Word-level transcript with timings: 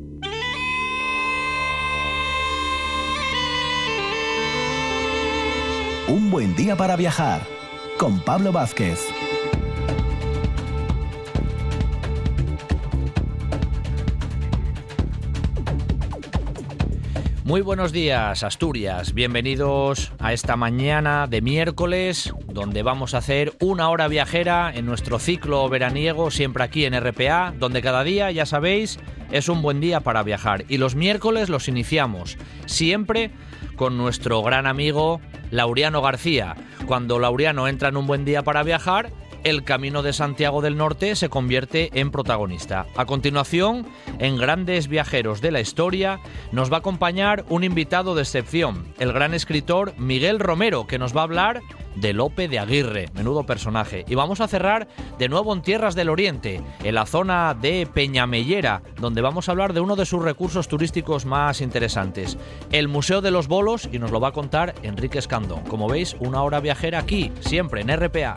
Un 0.00 0.20
buen 6.30 6.54
día 6.54 6.76
para 6.76 6.94
viajar 6.94 7.42
con 7.98 8.20
Pablo 8.20 8.52
Vázquez. 8.52 9.08
Muy 17.42 17.62
buenos 17.62 17.90
días, 17.90 18.44
Asturias. 18.44 19.14
Bienvenidos 19.14 20.12
a 20.20 20.32
esta 20.32 20.54
mañana 20.54 21.26
de 21.26 21.40
miércoles, 21.40 22.32
donde 22.46 22.84
vamos 22.84 23.14
a 23.14 23.18
hacer 23.18 23.54
una 23.58 23.88
hora 23.88 24.06
viajera 24.06 24.70
en 24.72 24.86
nuestro 24.86 25.18
ciclo 25.18 25.68
veraniego, 25.68 26.30
siempre 26.30 26.62
aquí 26.62 26.84
en 26.84 26.94
RPA, 26.94 27.52
donde 27.58 27.82
cada 27.82 28.04
día, 28.04 28.30
ya 28.30 28.46
sabéis, 28.46 29.00
es 29.30 29.48
un 29.48 29.62
buen 29.62 29.80
día 29.80 30.00
para 30.00 30.22
viajar. 30.22 30.64
Y 30.68 30.78
los 30.78 30.94
miércoles 30.94 31.48
los 31.48 31.68
iniciamos, 31.68 32.38
siempre 32.66 33.30
con 33.76 33.96
nuestro 33.96 34.42
gran 34.42 34.66
amigo 34.66 35.20
Laureano 35.50 36.02
García. 36.02 36.56
Cuando 36.86 37.18
Laureano 37.18 37.68
entra 37.68 37.88
en 37.88 37.96
un 37.96 38.06
buen 38.06 38.24
día 38.24 38.42
para 38.42 38.62
viajar, 38.62 39.10
el 39.44 39.64
Camino 39.64 40.02
de 40.02 40.12
Santiago 40.12 40.62
del 40.62 40.76
Norte 40.76 41.16
se 41.16 41.28
convierte 41.28 41.90
en 41.94 42.10
protagonista. 42.10 42.86
A 42.96 43.06
continuación, 43.06 43.86
en 44.18 44.36
Grandes 44.36 44.88
Viajeros 44.88 45.40
de 45.40 45.52
la 45.52 45.60
Historia, 45.60 46.20
nos 46.52 46.70
va 46.70 46.76
a 46.76 46.80
acompañar 46.80 47.44
un 47.48 47.64
invitado 47.64 48.14
de 48.14 48.22
excepción, 48.22 48.92
el 48.98 49.12
gran 49.12 49.34
escritor 49.34 49.94
Miguel 49.98 50.38
Romero, 50.38 50.86
que 50.86 50.98
nos 50.98 51.16
va 51.16 51.20
a 51.20 51.24
hablar 51.24 51.60
de 51.96 52.12
Lope 52.12 52.48
de 52.48 52.58
Aguirre, 52.58 53.06
menudo 53.14 53.44
personaje. 53.44 54.04
Y 54.08 54.14
vamos 54.14 54.40
a 54.40 54.48
cerrar 54.48 54.88
de 55.18 55.28
nuevo 55.28 55.52
en 55.52 55.62
Tierras 55.62 55.94
del 55.94 56.08
Oriente, 56.08 56.62
en 56.82 56.94
la 56.94 57.06
zona 57.06 57.54
de 57.54 57.88
Peñamellera, 57.92 58.82
donde 59.00 59.20
vamos 59.20 59.48
a 59.48 59.52
hablar 59.52 59.72
de 59.72 59.80
uno 59.80 59.96
de 59.96 60.06
sus 60.06 60.22
recursos 60.22 60.68
turísticos 60.68 61.26
más 61.26 61.60
interesantes, 61.60 62.38
el 62.70 62.88
Museo 62.88 63.20
de 63.20 63.30
los 63.30 63.48
Bolos, 63.48 63.88
y 63.90 63.98
nos 63.98 64.10
lo 64.10 64.20
va 64.20 64.28
a 64.28 64.32
contar 64.32 64.74
Enrique 64.82 65.18
Escandón. 65.18 65.62
Como 65.64 65.88
veis, 65.88 66.16
una 66.20 66.42
hora 66.42 66.60
viajera 66.60 67.00
aquí, 67.00 67.32
siempre 67.40 67.80
en 67.80 67.94
RPA. 67.96 68.34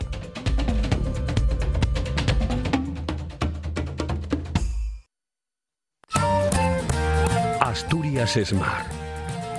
Asturias 8.12 8.36
es 8.36 8.52
mar. 8.52 8.84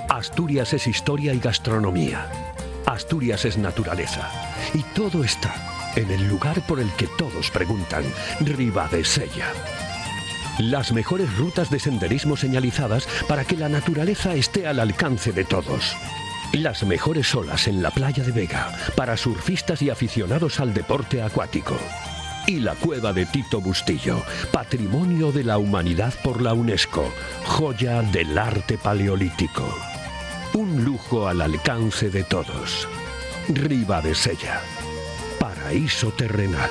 Asturias 0.08 0.72
es 0.74 0.86
historia 0.86 1.34
y 1.34 1.40
gastronomía. 1.40 2.28
Asturias 2.86 3.44
es 3.44 3.58
naturaleza. 3.58 4.30
Y 4.72 4.82
todo 4.94 5.24
está 5.24 5.52
en 5.96 6.08
el 6.12 6.28
lugar 6.28 6.64
por 6.68 6.78
el 6.78 6.88
que 6.92 7.08
todos 7.18 7.50
preguntan, 7.50 8.04
Sella. 9.02 9.48
Las 10.60 10.92
mejores 10.92 11.36
rutas 11.36 11.68
de 11.68 11.80
senderismo 11.80 12.36
señalizadas 12.36 13.08
para 13.26 13.44
que 13.44 13.56
la 13.56 13.68
naturaleza 13.68 14.34
esté 14.34 14.68
al 14.68 14.78
alcance 14.78 15.32
de 15.32 15.44
todos. 15.44 15.96
Las 16.52 16.84
mejores 16.84 17.34
olas 17.34 17.66
en 17.66 17.82
la 17.82 17.90
playa 17.90 18.22
de 18.22 18.30
Vega 18.30 18.70
para 18.94 19.16
surfistas 19.16 19.82
y 19.82 19.90
aficionados 19.90 20.60
al 20.60 20.72
deporte 20.72 21.22
acuático 21.22 21.76
y 22.46 22.60
la 22.60 22.74
cueva 22.74 23.12
de 23.12 23.26
Tito 23.26 23.60
Bustillo, 23.60 24.22
Patrimonio 24.52 25.32
de 25.32 25.44
la 25.44 25.58
Humanidad 25.58 26.12
por 26.22 26.42
la 26.42 26.52
UNESCO, 26.52 27.10
joya 27.44 28.02
del 28.02 28.36
arte 28.36 28.78
paleolítico. 28.78 29.74
Un 30.54 30.84
lujo 30.84 31.26
al 31.26 31.40
alcance 31.40 32.10
de 32.10 32.24
todos. 32.24 32.88
Riva 33.48 34.00
de 34.00 34.14
Sella, 34.14 34.60
paraíso 35.38 36.10
terrenal. 36.12 36.70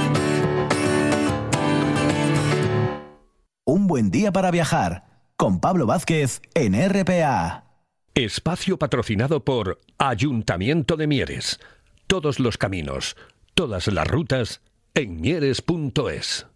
Un 3.63 3.85
buen 3.85 4.09
día 4.09 4.31
para 4.31 4.49
viajar 4.49 5.05
con 5.37 5.59
Pablo 5.59 5.85
Vázquez 5.85 6.41
en 6.55 6.73
RPA. 6.73 7.65
Espacio 8.15 8.77
patrocinado 8.79 9.45
por 9.45 9.79
Ayuntamiento 9.99 10.97
de 10.97 11.05
Mieres. 11.05 11.59
Todos 12.07 12.39
los 12.39 12.57
caminos, 12.57 13.15
todas 13.53 13.85
las 13.85 14.07
rutas 14.07 14.61
en 14.95 15.21
mieres.es. 15.21 16.47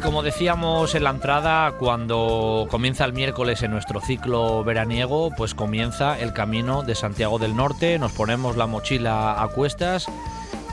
como 0.00 0.22
decíamos 0.22 0.94
en 0.94 1.04
la 1.04 1.10
entrada, 1.10 1.72
cuando 1.72 2.66
comienza 2.70 3.04
el 3.04 3.12
miércoles 3.12 3.62
en 3.62 3.70
nuestro 3.70 4.00
ciclo 4.00 4.64
veraniego, 4.64 5.30
pues 5.36 5.54
comienza 5.54 6.18
el 6.18 6.32
camino 6.32 6.82
de 6.82 6.94
Santiago 6.94 7.38
del 7.38 7.56
Norte, 7.56 7.98
nos 7.98 8.12
ponemos 8.12 8.56
la 8.56 8.66
mochila 8.66 9.42
a 9.42 9.48
cuestas 9.48 10.06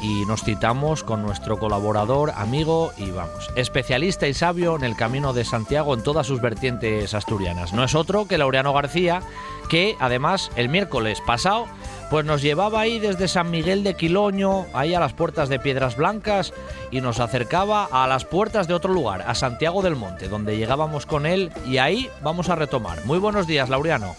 y 0.02 0.26
nos 0.26 0.44
citamos 0.44 1.04
con 1.04 1.22
nuestro 1.22 1.58
colaborador, 1.58 2.32
amigo 2.36 2.92
y 2.98 3.12
vamos, 3.12 3.50
especialista 3.56 4.28
y 4.28 4.34
sabio 4.34 4.76
en 4.76 4.84
el 4.84 4.96
camino 4.96 5.34
de 5.34 5.46
Santiago 5.46 5.94
en 5.94 6.04
todas 6.04 6.28
sus 6.28 6.42
vertientes 6.42 7.14
asturianas. 7.14 7.74
No 7.74 7.84
es 7.84 7.96
otro 7.96 8.28
que 8.28 8.38
Laureano 8.38 8.74
García, 8.74 9.22
que 9.70 9.96
además 10.00 10.52
el 10.56 10.70
miércoles 10.70 11.22
pasado 11.26 11.68
pues 12.10 12.26
nos 12.26 12.42
llevaba 12.42 12.82
ahí 12.82 13.00
desde 13.00 13.28
San 13.28 13.52
Miguel 13.52 13.84
de 13.84 13.96
Quiloño, 13.96 14.66
ahí 14.74 14.94
a 14.94 15.00
las 15.00 15.14
puertas 15.14 15.50
de 15.50 15.60
Piedras 15.60 15.98
Blancas, 15.98 16.54
y 16.92 17.02
nos 17.02 17.20
acercaba 17.20 17.88
a 17.92 18.08
las 18.08 18.26
puertas 18.26 18.68
de 18.68 18.74
otro 18.74 18.94
lugar, 18.94 19.24
a 19.28 19.36
Santiago 19.36 19.82
del 19.82 19.96
Monte, 19.96 20.30
donde 20.30 20.58
llegábamos 20.58 21.06
con 21.06 21.26
él, 21.26 21.52
y 21.66 21.80
ahí 21.80 22.10
vamos 22.24 22.50
a 22.50 22.56
retomar. 22.56 23.04
Muy 23.06 23.20
buenos 23.20 23.46
días, 23.46 23.70
Laureano. 23.70 24.16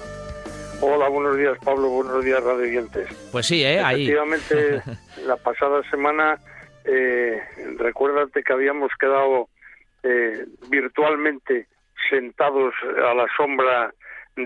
Hola, 0.81 1.09
buenos 1.09 1.37
días, 1.37 1.59
Pablo, 1.65 1.89
buenos 1.89 2.25
días, 2.25 2.43
radioyentes. 2.43 3.09
Pues 3.33 3.47
sí, 3.47 3.65
¿eh? 3.65 3.81
ahí. 3.81 4.09
Efectivamente, 4.09 4.83
la 5.27 5.37
pasada 5.37 5.83
semana, 5.91 6.39
eh, 6.85 7.43
recuérdate 7.79 8.43
que 8.43 8.53
habíamos 8.53 8.93
quedado 9.01 9.49
eh, 10.03 10.47
virtualmente 10.69 11.67
sentados 12.09 12.75
a 12.85 13.15
la 13.15 13.27
sombra 13.37 13.93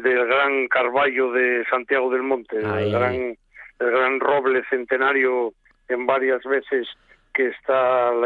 del 0.01 0.27
gran 0.27 0.69
Carballo 0.69 1.33
de 1.33 1.65
Santiago 1.69 2.11
del 2.11 2.23
Monte, 2.23 2.59
el 2.59 2.91
gran, 2.91 3.15
el 3.15 3.91
gran 3.91 4.21
roble 4.21 4.63
centenario 4.71 5.53
en 5.89 6.07
varias 6.07 6.43
veces 6.45 6.89
que 7.35 7.49
está 7.49 8.09
al 8.09 8.21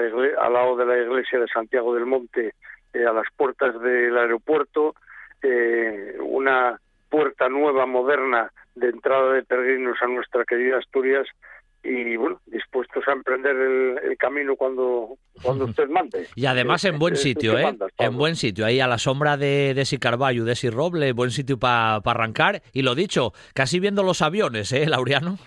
lado 0.53 0.77
de 0.77 0.87
la 0.87 0.99
iglesia 0.99 1.41
de 1.41 1.49
Santiago 1.49 1.95
del 1.95 2.07
Monte, 2.07 2.55
eh, 2.93 3.05
a 3.07 3.13
las 3.13 3.27
puertas 3.37 3.81
del 3.81 4.17
aeropuerto, 4.17 4.95
eh, 5.43 6.17
una 6.21 6.81
puerta 7.09 7.49
nueva, 7.49 7.87
moderna, 7.87 8.51
de 8.75 8.89
entrada 8.89 9.33
de 9.33 9.43
peregrinos 9.43 9.97
a 10.03 10.07
nuestra 10.07 10.45
querida 10.45 10.79
Asturias, 10.79 11.27
y 11.87 12.17
bueno, 12.17 12.41
dispuestos 12.47 13.07
a 13.07 13.13
emprender 13.13 13.55
el, 13.55 14.17
camino 14.19 14.57
cuando, 14.57 15.19
cuando 15.43 15.65
usted 15.67 15.89
mande. 15.89 16.27
Y 16.35 16.47
además 16.47 16.85
en 16.85 16.99
buen 16.99 17.17
sitio, 17.17 17.59
¿eh? 17.59 17.77
en 17.99 18.17
buen 18.17 18.35
sitio, 18.35 18.67
ahí 18.67 18.81
a 18.81 18.87
la 18.87 18.99
sombra 18.99 19.37
de, 19.37 19.73
de 19.75 19.83
ese 19.83 19.99
Carballo, 19.99 20.45
de 20.45 20.57
Roble, 20.71 21.13
buen 21.13 21.31
sitio 21.31 21.59
para 21.59 21.97
arrancar. 21.97 22.63
Y 22.73 22.83
lo 22.83 22.95
dicho, 22.95 23.33
casi 23.55 23.79
viendo 23.79 24.03
los 24.03 24.23
aviones, 24.23 24.73
¿eh, 24.73 24.87
Laureano? 24.87 25.39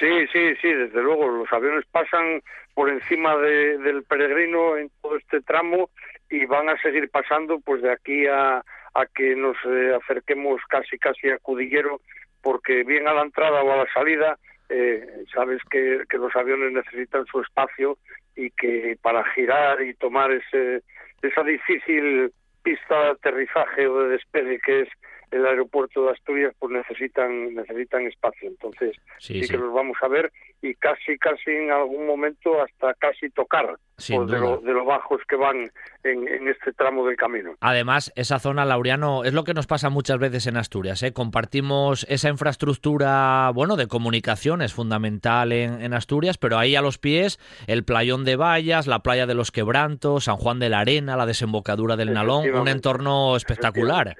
Sí, 0.00 0.26
sí, 0.32 0.56
sí, 0.60 0.68
desde 0.72 1.00
luego, 1.00 1.28
los 1.28 1.52
aviones 1.52 1.84
pasan 1.92 2.42
por 2.74 2.90
encima 2.90 3.36
del 3.36 4.02
peregrino 4.02 4.76
en 4.76 4.90
todo 5.00 5.16
este 5.16 5.40
tramo 5.42 5.90
y 6.28 6.44
van 6.46 6.68
a 6.68 6.76
seguir 6.82 7.08
pasando 7.08 7.60
pues 7.60 7.80
de 7.80 7.92
aquí 7.92 8.26
a, 8.26 8.56
a 8.58 9.06
que 9.14 9.36
nos 9.36 9.56
eh, 9.64 9.96
acerquemos 10.02 10.60
casi 10.68 10.98
casi 10.98 11.30
a 11.30 11.38
Cudillero 11.38 12.00
porque 12.42 12.82
bien 12.82 13.06
a 13.06 13.14
la 13.14 13.22
entrada 13.22 13.62
o 13.62 13.72
a 13.72 13.76
la 13.76 13.86
salida 13.94 14.36
eh, 14.76 15.24
sabes 15.32 15.60
que, 15.70 16.04
los 16.18 16.34
aviones 16.34 16.72
necesitan 16.72 17.24
su 17.26 17.40
espacio 17.40 17.96
y 18.34 18.50
que 18.50 18.98
para 19.00 19.24
girar 19.32 19.80
y 19.82 19.94
tomar 19.94 20.32
ese, 20.32 20.82
esa 21.22 21.44
difícil 21.44 22.32
pista 22.64 23.04
de 23.04 23.10
aterrizaje 23.10 23.86
o 23.86 24.02
de 24.02 24.08
despegue 24.08 24.58
que 24.58 24.80
es 24.80 24.88
el 25.30 25.46
aeropuerto 25.46 26.04
de 26.04 26.12
Asturias 26.12 26.54
pues 26.58 26.72
necesitan 26.72 27.54
necesitan 27.54 28.06
espacio 28.06 28.48
entonces 28.48 28.96
sí, 29.18 29.40
que 29.40 29.56
los 29.56 29.72
vamos 29.72 29.96
a 30.02 30.08
ver 30.08 30.32
y 30.62 30.74
casi 30.74 31.18
casi 31.18 31.50
en 31.50 31.70
algún 31.70 32.06
momento 32.06 32.62
hasta 32.62 32.94
casi 32.94 33.28
tocar 33.30 33.76
pues, 33.96 34.08
de, 34.08 34.72
lo, 34.72 34.84
bajos 34.84 35.20
que 35.28 35.36
van 35.36 35.70
en, 36.02 36.48
este 36.48 36.72
tramo 36.72 37.06
del 37.06 37.16
camino. 37.16 37.54
Además, 37.60 38.12
esa 38.16 38.40
zona, 38.40 38.64
Laureano, 38.64 39.22
es 39.22 39.32
lo 39.32 39.44
que 39.44 39.54
nos 39.54 39.68
pasa 39.68 39.88
muchas 39.88 40.18
veces 40.18 40.46
en 40.48 40.56
Asturias. 40.56 41.02
¿eh? 41.04 41.12
Compartimos 41.12 42.04
esa 42.08 42.28
infraestructura, 42.28 43.50
bueno, 43.54 43.76
de 43.76 43.86
comunicación, 43.86 44.62
es 44.62 44.74
fundamental 44.74 45.52
en, 45.52 45.80
en, 45.80 45.94
Asturias, 45.94 46.38
pero 46.38 46.58
ahí 46.58 46.74
a 46.74 46.82
los 46.82 46.98
pies, 46.98 47.38
el 47.68 47.84
playón 47.84 48.24
de 48.24 48.36
Vallas, 48.36 48.88
la 48.88 48.98
playa 49.00 49.26
de 49.26 49.34
los 49.34 49.52
Quebrantos, 49.52 50.24
San 50.24 50.36
Juan 50.36 50.58
de 50.58 50.70
la 50.70 50.80
Arena, 50.80 51.16
la 51.16 51.26
desembocadura 51.26 51.96
del 51.96 52.12
Nalón, 52.12 52.52
un 52.52 52.68
entorno 52.68 53.36
espectacular 53.36 54.16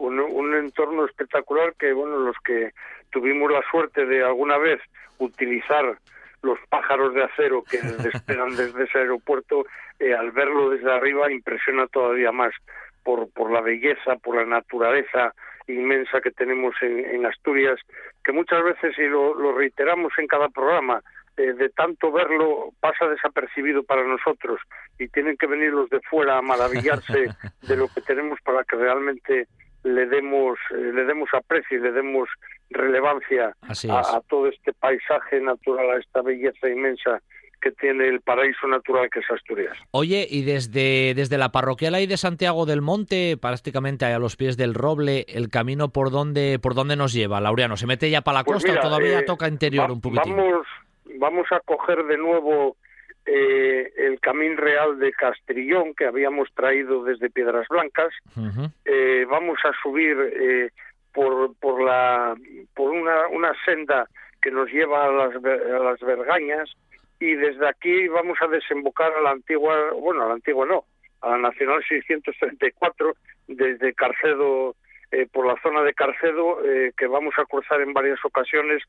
un, 0.00 0.54
entorno 0.54 1.04
espectacular 1.04 1.74
que, 1.78 1.92
bueno, 1.92 2.18
los 2.18 2.36
que 2.44 2.72
tuvimos 3.10 3.50
la 3.50 3.62
suerte 3.70 4.06
de 4.06 4.22
alguna 4.24 4.58
vez 4.58 4.80
utilizar 5.18 5.98
los 6.42 6.58
pájaros 6.68 7.14
de 7.14 7.24
acero 7.24 7.62
que 7.62 7.78
despegan 8.02 8.56
desde 8.56 8.84
ese 8.84 8.98
aeropuerto, 8.98 9.66
eh, 9.98 10.14
al 10.14 10.30
verlo 10.30 10.70
desde 10.70 10.90
arriba 10.90 11.30
impresiona 11.30 11.86
todavía 11.86 12.32
más 12.32 12.52
por, 13.04 13.30
por 13.32 13.50
la 13.50 13.60
belleza, 13.60 14.16
por 14.16 14.36
la 14.36 14.44
naturaleza 14.44 15.34
inmensa 15.68 16.20
que 16.20 16.30
tenemos 16.30 16.74
en, 16.80 17.24
Asturias, 17.26 17.78
que 18.24 18.32
muchas 18.32 18.62
veces, 18.64 18.98
y 18.98 19.06
lo, 19.06 19.52
reiteramos 19.52 20.12
en 20.18 20.26
cada 20.26 20.48
programa, 20.48 21.00
eh, 21.36 21.52
de 21.52 21.68
tanto 21.68 22.10
verlo 22.10 22.70
pasa 22.80 23.06
desapercibido 23.06 23.82
para 23.84 24.02
nosotros 24.04 24.60
y 24.98 25.08
tienen 25.08 25.36
que 25.36 25.46
venir 25.46 25.70
los 25.70 25.88
de 25.88 26.00
fuera 26.00 26.38
a 26.38 26.42
maravillarse 26.42 27.28
de 27.62 27.76
lo 27.76 27.86
que 27.88 28.00
tenemos 28.00 28.40
para 28.42 28.64
que 28.64 28.76
realmente 28.76 29.46
le 29.82 30.06
demos 30.06 30.58
eh, 30.72 30.92
le 30.92 31.04
demos 31.04 31.28
aprecio 31.32 31.78
y 31.78 31.80
le 31.80 31.92
demos 31.92 32.28
relevancia 32.70 33.54
a, 33.62 34.20
todo 34.28 34.46
este 34.46 34.72
paisaje 34.72 35.40
natural, 35.40 35.90
a 35.90 35.98
esta 35.98 36.22
belleza 36.22 36.68
inmensa 36.68 37.20
que 37.60 37.72
tiene 37.72 38.08
el 38.08 38.20
paraíso 38.22 38.66
natural 38.68 39.10
que 39.10 39.18
es 39.18 39.30
Asturias. 39.30 39.76
Oye, 39.90 40.26
y 40.30 40.44
desde, 40.44 41.12
desde 41.14 41.36
la 41.36 41.50
parroquial 41.50 41.94
ahí 41.94 42.06
de 42.06 42.16
Santiago 42.16 42.64
del 42.64 42.80
Monte, 42.80 43.36
prácticamente 43.36 44.06
a 44.06 44.18
los 44.18 44.36
pies 44.36 44.56
del 44.56 44.72
Roble, 44.72 45.26
el 45.28 45.50
camino 45.50 45.90
por 45.90 46.10
dónde 46.10 46.58
por 46.58 46.74
dónde 46.74 46.96
nos 46.96 47.12
lleva, 47.12 47.40
Laureano, 47.40 47.76
¿se 47.76 47.86
mete 47.86 48.08
ya 48.08 48.22
para 48.22 48.38
la 48.38 48.44
pues 48.44 48.64
costa 48.64 48.78
o 48.78 48.82
todavía 48.82 49.18
eh, 49.18 49.24
toca 49.24 49.48
interior 49.48 49.90
un 49.90 50.00
poquitín? 50.00 50.36
Vamos, 50.36 50.66
vamos 51.18 51.46
a 51.52 51.60
coger 51.60 52.04
de 52.04 52.16
nuevo 52.16 52.76
eh, 53.26 53.92
el 53.96 54.20
Camín 54.20 54.56
Real 54.56 54.98
de 54.98 55.12
Castrillón 55.12 55.94
que 55.94 56.06
habíamos 56.06 56.48
traído 56.54 57.04
desde 57.04 57.30
Piedras 57.30 57.66
Blancas. 57.68 58.12
eh, 58.84 59.26
vamos 59.28 59.58
a 59.64 59.72
subir 59.82 60.16
eh, 60.18 60.70
por, 61.12 61.54
por, 61.56 61.82
la, 61.82 62.34
por 62.74 62.90
una, 62.90 63.28
una 63.28 63.52
senda 63.64 64.06
que 64.40 64.50
nos 64.50 64.70
lleva 64.70 65.04
a 65.04 65.12
las, 65.12 65.36
a 65.36 65.78
las 65.78 66.00
Vergañas 66.00 66.70
y 67.18 67.34
desde 67.34 67.68
aquí 67.68 68.08
vamos 68.08 68.38
a 68.40 68.46
desembocar 68.46 69.12
a 69.12 69.20
la 69.20 69.30
antigua, 69.30 69.92
bueno, 69.92 70.22
a 70.24 70.28
la 70.28 70.34
antigua 70.34 70.64
no, 70.66 70.84
a 71.20 71.30
la 71.30 71.38
Nacional 71.38 71.84
634 71.86 73.14
desde 73.48 73.92
Carcedo, 73.92 74.74
eh, 75.10 75.26
por 75.30 75.46
la 75.46 75.60
zona 75.62 75.82
de 75.82 75.92
Carcedo, 75.92 76.58
que 76.96 77.06
vamos 77.06 77.34
a 77.36 77.44
cruzar 77.44 77.80
en 77.82 77.92
varias 77.92 78.24
ocasiones 78.24 78.82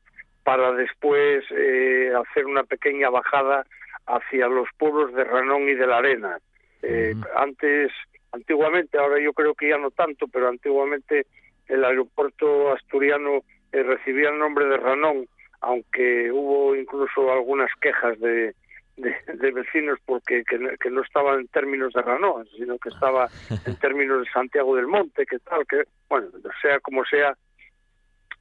para 0.44 0.72
después 0.72 1.44
eh, 1.50 2.12
hacer 2.16 2.46
una 2.46 2.64
pequeña 2.64 3.10
bajada 3.10 3.64
hacia 4.06 4.48
los 4.48 4.68
pueblos 4.78 5.12
de 5.14 5.24
Ranón 5.24 5.68
y 5.68 5.74
de 5.74 5.86
la 5.86 5.98
Arena. 5.98 6.38
Eh, 6.82 7.14
antes, 7.36 7.92
antiguamente, 8.32 8.98
ahora 8.98 9.20
yo 9.20 9.32
creo 9.32 9.54
que 9.54 9.68
ya 9.68 9.78
no 9.78 9.90
tanto, 9.90 10.26
pero 10.28 10.48
antiguamente 10.48 11.26
el 11.68 11.84
aeropuerto 11.84 12.72
asturiano 12.72 13.42
eh, 13.72 13.82
recibía 13.82 14.30
el 14.30 14.38
nombre 14.38 14.66
de 14.66 14.76
Ranón, 14.76 15.26
aunque 15.60 16.30
hubo 16.32 16.74
incluso 16.74 17.32
algunas 17.32 17.70
quejas 17.80 18.18
de, 18.20 18.54
de, 18.96 19.50
vecinos 19.52 19.98
porque 20.04 20.44
que, 20.44 20.90
no 20.90 21.02
estaba 21.02 21.34
en 21.34 21.48
términos 21.48 21.92
de 21.94 22.02
Ranón, 22.02 22.46
sino 22.56 22.78
que 22.78 22.90
estaba 22.90 23.28
en 23.66 23.76
términos 23.80 24.24
de 24.24 24.30
Santiago 24.30 24.76
del 24.76 24.86
Monte, 24.86 25.24
que 25.24 25.38
tal, 25.38 25.66
que 25.66 25.84
bueno, 26.08 26.28
sea 26.60 26.78
como 26.80 27.04
sea, 27.04 27.36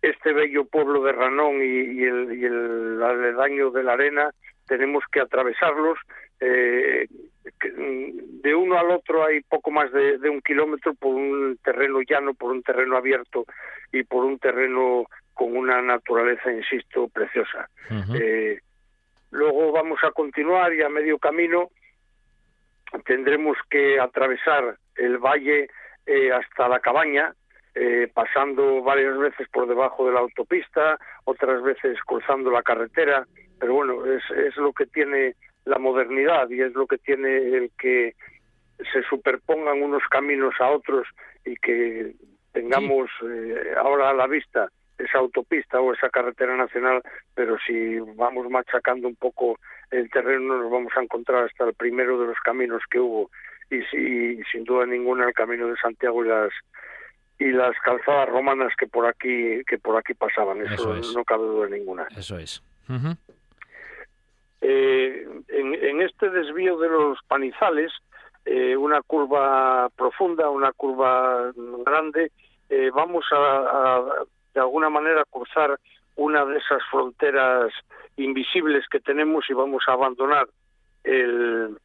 este 0.01 0.33
bello 0.33 0.65
pueblo 0.65 1.03
de 1.03 1.12
Ranón 1.12 1.62
y, 1.62 2.03
el, 2.03 2.38
y 2.38 2.45
el 2.45 3.01
aledaño 3.03 3.71
de 3.71 3.83
la 3.83 3.94
Arena 3.94 4.31
tenemos 4.68 5.03
que 5.12 5.19
atravesarlos. 5.19 6.00
Eh, 6.39 7.07
mm, 7.77 8.42
de 8.42 8.56
uno 8.56 8.80
al 8.80 8.89
otro 8.92 9.25
hay 9.25 9.42
poco 9.42 9.69
más 9.69 9.92
de, 9.92 10.18
un 10.30 10.42
kilómetro 10.42 10.94
por 10.95 11.13
un 11.13 11.57
terreno 11.63 12.00
llano, 12.01 12.33
por 12.33 12.51
un 12.51 12.63
terreno 12.63 12.98
abierto 12.98 13.45
y 13.92 14.03
por 14.03 14.25
un 14.25 14.39
terreno 14.39 15.06
con 15.33 15.56
una 15.56 15.81
naturaleza, 15.81 16.51
insisto, 16.51 17.07
preciosa. 17.07 17.69
Eh, 18.15 18.59
luego 19.31 19.71
vamos 19.71 20.00
a 20.03 20.12
continuar 20.12 20.74
y 20.74 20.81
a 20.81 20.89
medio 20.89 21.19
camino 21.19 21.69
tendremos 23.06 23.57
que 23.69 24.00
atravesar 24.00 24.77
el 24.95 25.18
valle 25.18 25.69
eh, 26.06 26.31
hasta 26.31 26.68
la 26.68 26.80
cabaña, 26.80 27.33
pasando 28.13 28.81
varias 28.83 29.18
veces 29.18 29.47
por 29.50 29.68
debajo 29.68 30.06
de 30.06 30.13
la 30.13 30.19
autopista, 30.19 31.00
otras 31.23 31.63
veces 31.63 31.97
cruzando 32.06 32.51
la 32.51 32.63
carretera, 32.63 33.25
pero 33.59 33.75
bueno, 33.75 34.06
es, 34.06 34.23
es 34.31 34.56
lo 34.57 34.73
que 34.73 34.85
tiene 34.85 35.35
la 35.65 35.77
modernidad 35.77 36.50
y 36.50 36.62
es 36.62 36.73
lo 36.73 36.88
que 36.88 36.97
tiene 36.97 37.38
el 37.38 37.71
que 37.77 38.15
se 38.91 39.03
superpongan 39.03 39.81
unos 39.81 40.03
caminos 40.09 40.53
a 40.59 40.69
otros 40.69 41.07
y 41.45 41.56
que 41.56 42.13
tengamos 42.51 43.09
eh, 43.23 43.74
ahora 43.77 44.09
a 44.09 44.13
la 44.13 44.27
vista 44.27 44.69
esa 44.97 45.19
autopista 45.19 45.79
o 45.79 45.94
esa 45.94 46.09
carretera 46.09 46.56
nacional, 46.56 47.01
pero 47.33 47.57
si 47.65 47.97
vamos 48.15 48.50
machacando 48.50 49.07
un 49.07 49.15
poco 49.15 49.57
el 49.89 50.09
terreno 50.09 50.57
nos 50.57 50.71
vamos 50.71 50.94
a 50.95 51.01
encontrar 51.01 51.45
hasta 51.45 51.65
el 51.65 51.74
primero 51.74 52.19
de 52.19 52.27
los 52.27 52.39
caminos 52.39 52.81
que 52.89 53.00
hubo. 53.00 53.29
Y, 53.69 53.81
si, 53.83 54.44
sin 54.51 54.63
duda 54.63 54.85
ninguna 54.85 55.27
el 55.27 55.33
camino 55.33 55.67
de 55.67 55.75
Santiago 55.77 56.24
y 56.24 56.27
las 56.27 56.51
y 57.41 57.51
las 57.51 57.75
calzadas 57.83 58.29
romanas 58.29 58.71
que 58.77 58.85
por 58.85 59.07
aquí 59.07 59.63
que 59.65 59.79
por 59.79 59.97
aquí 59.97 60.13
pasaban 60.13 60.61
eso, 60.61 60.93
no 61.15 61.23
cabe 61.23 61.47
duda 61.47 61.67
ninguna. 61.69 62.07
Eso 62.15 62.38
es. 62.38 62.61
Eh, 64.61 65.27
en, 65.47 66.01
este 66.01 66.29
desvío 66.29 66.77
de 66.77 66.88
los 66.88 67.17
panizales, 67.27 67.91
eh, 68.45 68.77
una 68.77 69.01
curva 69.01 69.89
profunda, 69.95 70.51
una 70.51 70.71
curva 70.71 71.51
grande, 71.83 72.31
eh, 72.69 72.91
vamos 72.93 73.25
a, 73.31 74.03
de 74.53 74.60
alguna 74.60 74.91
manera 74.91 75.24
cruzar 75.27 75.79
una 76.17 76.45
de 76.45 76.60
esas 76.60 76.83
fronteras 76.91 77.74
invisibles 78.17 78.88
que 78.88 79.00
tenemos 79.00 79.50
y 79.50 79.53
vamos 79.53 79.83
a 79.88 79.93
abandonar 79.93 80.48
el, 81.03 81.75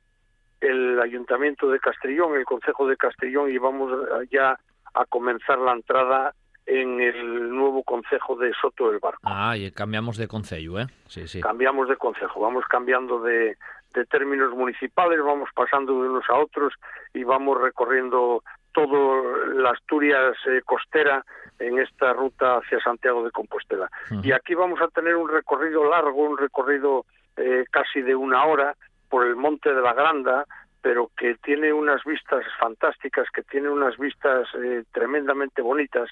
el 0.60 1.00
Ayuntamiento 1.00 1.70
de 1.70 1.78
Castellón, 1.78 2.36
el 2.36 2.44
Consejo 2.44 2.86
de 2.86 2.98
Castellón 2.98 3.50
y 3.50 3.56
vamos 3.56 3.90
ya 4.30 4.58
a 4.96 5.04
comenzar 5.04 5.58
la 5.58 5.72
entrada 5.72 6.34
en 6.64 7.00
el 7.00 7.50
nuevo 7.50 7.84
concejo 7.84 8.34
de 8.36 8.52
Soto 8.60 8.90
del 8.90 8.98
Barco. 8.98 9.20
Ah, 9.22 9.56
y 9.56 9.70
cambiamos 9.70 10.16
de 10.16 10.26
concello, 10.26 10.80
¿eh? 10.80 10.86
Sí, 11.06 11.28
sí. 11.28 11.40
Cambiamos 11.40 11.88
de 11.88 11.96
concejo, 11.96 12.40
vamos 12.40 12.64
cambiando 12.68 13.20
de, 13.20 13.56
de 13.94 14.04
términos 14.06 14.52
municipales, 14.52 15.20
vamos 15.22 15.48
pasando 15.54 16.02
de 16.02 16.08
unos 16.08 16.24
a 16.28 16.34
otros 16.34 16.74
y 17.14 17.22
vamos 17.22 17.60
recorriendo 17.60 18.42
toda 18.72 19.54
la 19.54 19.70
Asturias 19.70 20.36
eh, 20.46 20.60
costera 20.64 21.24
en 21.58 21.78
esta 21.78 22.12
ruta 22.12 22.56
hacia 22.56 22.80
Santiago 22.80 23.24
de 23.24 23.30
Compostela. 23.30 23.88
Y 24.22 24.32
aquí 24.32 24.54
vamos 24.54 24.80
a 24.82 24.88
tener 24.88 25.16
un 25.16 25.28
recorrido 25.28 25.88
largo, 25.88 26.28
un 26.28 26.36
recorrido 26.36 27.06
eh, 27.36 27.64
casi 27.70 28.02
de 28.02 28.14
una 28.14 28.44
hora 28.44 28.74
por 29.08 29.24
el 29.24 29.36
Monte 29.36 29.72
de 29.72 29.80
la 29.80 29.94
Granda, 29.94 30.44
pero 30.86 31.10
que 31.16 31.34
tiene 31.42 31.72
unas 31.72 32.04
vistas 32.04 32.44
fantásticas, 32.60 33.26
que 33.34 33.42
tiene 33.42 33.68
unas 33.68 33.98
vistas 33.98 34.46
eh, 34.54 34.84
tremendamente 34.92 35.60
bonitas 35.60 36.08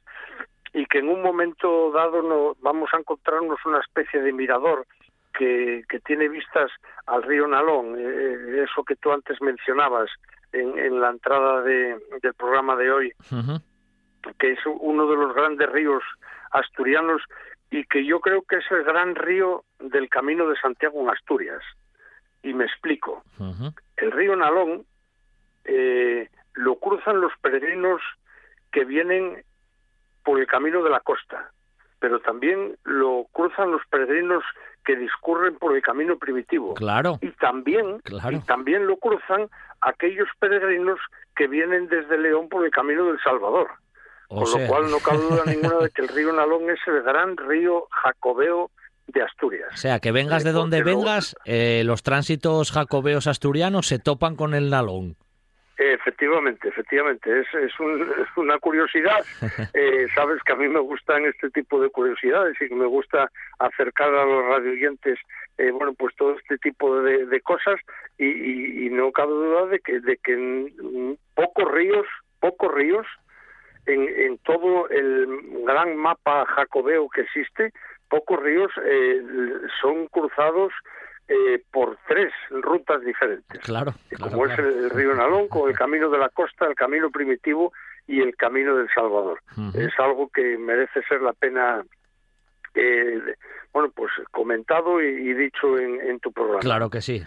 y 0.73 0.85
que 0.87 0.99
en 0.99 1.11
un 1.11 1.23
momento 1.23 1.93
dado 1.93 2.23
no, 2.23 2.57
vamos 2.61 2.91
a 2.93 2.99
encontrarnos 2.99 3.65
una 3.67 3.79
especie 3.79 4.21
de 4.21 4.33
mirador 4.33 4.85
que, 5.33 5.85
que 5.89 6.01
tiene 6.01 6.29
vistas 6.29 6.73
al 7.07 7.23
río 7.23 7.47
Nalón, 7.47 7.95
eh, 7.97 8.65
eso 8.69 8.83
que 8.83 8.97
tú 8.97 9.13
antes 9.13 9.41
mencionabas 9.41 10.11
en, 10.53 10.77
en 10.77 11.01
la 11.01 11.11
entrada 11.11 11.63
de, 11.63 11.97
del 12.21 12.35
programa 12.35 12.75
de 12.75 12.91
hoy, 12.91 13.13
que 14.41 14.51
es 14.55 14.59
uno 14.67 15.07
de 15.07 15.17
los 15.17 15.37
grandes 15.37 15.71
ríos 15.71 16.03
asturianos 16.51 17.23
y 17.71 17.85
que 17.85 18.05
yo 18.05 18.19
creo 18.19 18.43
que 18.43 18.57
es 18.57 18.65
el 18.73 18.83
gran 18.83 19.15
río 19.15 19.63
del 19.79 20.09
Camino 20.09 20.49
de 20.49 20.57
Santiago 20.57 21.01
en 21.01 21.11
Asturias. 21.11 21.63
Y 22.45 22.55
me 22.55 22.65
explico. 22.65 23.23
El 23.97 24.13
río 24.13 24.37
Nalón 24.37 24.85
eh, 25.65 26.29
lo 26.55 26.77
cruzan 26.77 27.21
los 27.21 27.33
peregrinos 27.41 28.01
que 28.71 28.85
vienen 28.85 29.43
por 30.23 30.39
el 30.39 30.47
camino 30.47 30.83
de 30.83 30.91
la 30.91 31.01
costa, 31.01 31.51
pero 31.99 32.21
también 32.21 32.77
lo 32.85 33.27
cruzan 33.33 33.73
los 33.73 33.83
peregrinos 33.91 34.45
que 34.85 34.97
discurren 34.97 35.57
por 35.57 35.75
el 35.75 35.83
camino 35.83 36.19
primitivo. 36.19 36.75
Claro. 36.75 37.19
Y 37.23 37.31
también, 37.33 37.99
Claro. 38.01 38.37
y 38.37 38.41
también 38.41 38.87
lo 38.87 38.99
cruzan 38.99 39.49
aquellos 39.81 40.29
peregrinos 40.39 41.01
que 41.35 41.47
vienen 41.47 41.89
desde 41.89 42.19
León 42.19 42.49
por 42.49 42.65
el 42.65 42.71
camino 42.71 43.07
del 43.07 43.19
Salvador. 43.23 43.69
O 44.29 44.37
Con 44.39 44.47
sea, 44.47 44.63
lo 44.63 44.69
cual 44.69 44.91
no 44.91 44.99
cabe 44.99 45.19
duda 45.23 45.43
ninguna 45.47 45.79
de 45.85 45.91
que 45.91 46.03
el 46.03 46.09
río 46.09 46.33
Nalón 46.33 46.69
es 46.71 46.81
el 46.87 47.03
gran 47.03 47.37
río 47.37 47.87
jacobeo 47.91 48.71
de 49.07 49.23
Asturias. 49.23 49.69
o 49.73 49.77
sea, 49.77 49.99
que 50.01 50.13
vengas 50.13 50.45
de 50.45 50.53
donde 50.53 50.79
porque 50.79 50.91
luego- 50.91 51.01
vengas, 51.05 51.37
eh, 51.45 51.83
los 51.85 52.03
tránsitos 52.03 52.73
jacobeos 52.73 53.27
asturianos 53.27 53.87
se 53.87 53.99
topan 53.99 54.35
con 54.37 54.55
el 54.55 54.71
Nalón. 54.71 55.17
Efectivamente, 55.77 56.69
efectivamente, 56.69 57.41
es, 57.41 57.47
es, 57.55 57.81
un- 57.81 58.03
es 58.03 58.37
una 58.37 58.59
curiosidad. 58.59 59.25
Eh, 59.75 60.07
sabes 60.15 60.41
que 60.45 60.53
a 60.53 60.57
mí 60.57 60.69
me 60.69 60.79
gustan 60.81 61.25
este 61.27 61.51
tipo 61.51 61.81
de 61.81 61.91
curiosidades 61.91 62.55
y 62.61 62.69
que 62.69 62.75
me 62.75 62.87
gusta 62.87 63.29
acercar 63.59 64.15
a 64.15 64.25
los 64.25 64.45
radioyentes, 64.47 65.19
eh, 65.59 65.71
bueno, 65.73 65.93
pues 65.95 66.15
todo 66.17 66.37
este 66.39 66.59
tipo 66.59 67.01
de, 67.03 67.27
de 67.27 67.41
cosas 67.41 67.77
y, 68.19 68.27
y- 68.27 68.87
y 68.87 68.91
no 68.91 69.11
cabe 69.13 69.33
duda 69.33 69.67
de 69.67 69.81
que, 69.81 70.01
de 70.01 70.17
que 70.19 70.73
pocos 71.35 71.71
ríos, 71.73 72.07
pocos 72.41 72.73
ríos 72.73 73.07
en, 73.87 74.03
en 74.09 74.39
todo 74.39 74.89
el 74.89 75.27
gran 75.67 75.97
mapa 75.97 76.47
jacobeo 76.47 77.09
que 77.09 77.23
existe, 77.23 77.73
pocos 78.15 78.41
ríos 78.41 78.71
eh, 78.85 79.21
son 79.83 80.07
cruzados 80.07 80.73
eh, 81.27 81.61
por 81.73 81.99
tres 82.07 82.33
rutas 82.51 83.03
diferentes 83.03 83.59
Claro, 83.61 83.93
claro, 84.11 84.31
como 84.31 84.47
es 84.47 84.57
el, 84.59 84.67
el 84.67 84.91
río 84.91 85.15
Nalón, 85.15 85.49
con 85.49 85.69
el 85.69 85.77
camino 85.77 86.09
de 86.11 86.19
la 86.19 86.29
costa, 86.29 86.67
el 86.67 86.77
camino 86.77 87.11
primitivo 87.11 87.73
y 88.07 88.21
el 88.21 88.37
camino 88.37 88.77
del 88.77 88.89
Salvador. 88.95 89.41
Es 89.75 89.99
algo 89.99 90.29
que 90.29 90.59
merece 90.59 91.03
ser 91.09 91.23
la 91.23 91.33
pena, 91.33 91.83
eh, 92.75 93.21
bueno, 93.73 93.91
pues 93.97 94.13
comentado 94.31 95.03
y, 95.03 95.07
y 95.07 95.35
dicho 95.35 95.77
en, 95.79 96.01
en 96.03 96.21
tu 96.21 96.31
programa. 96.31 96.61
Claro 96.61 96.91
que 96.91 97.01
sí. 97.01 97.23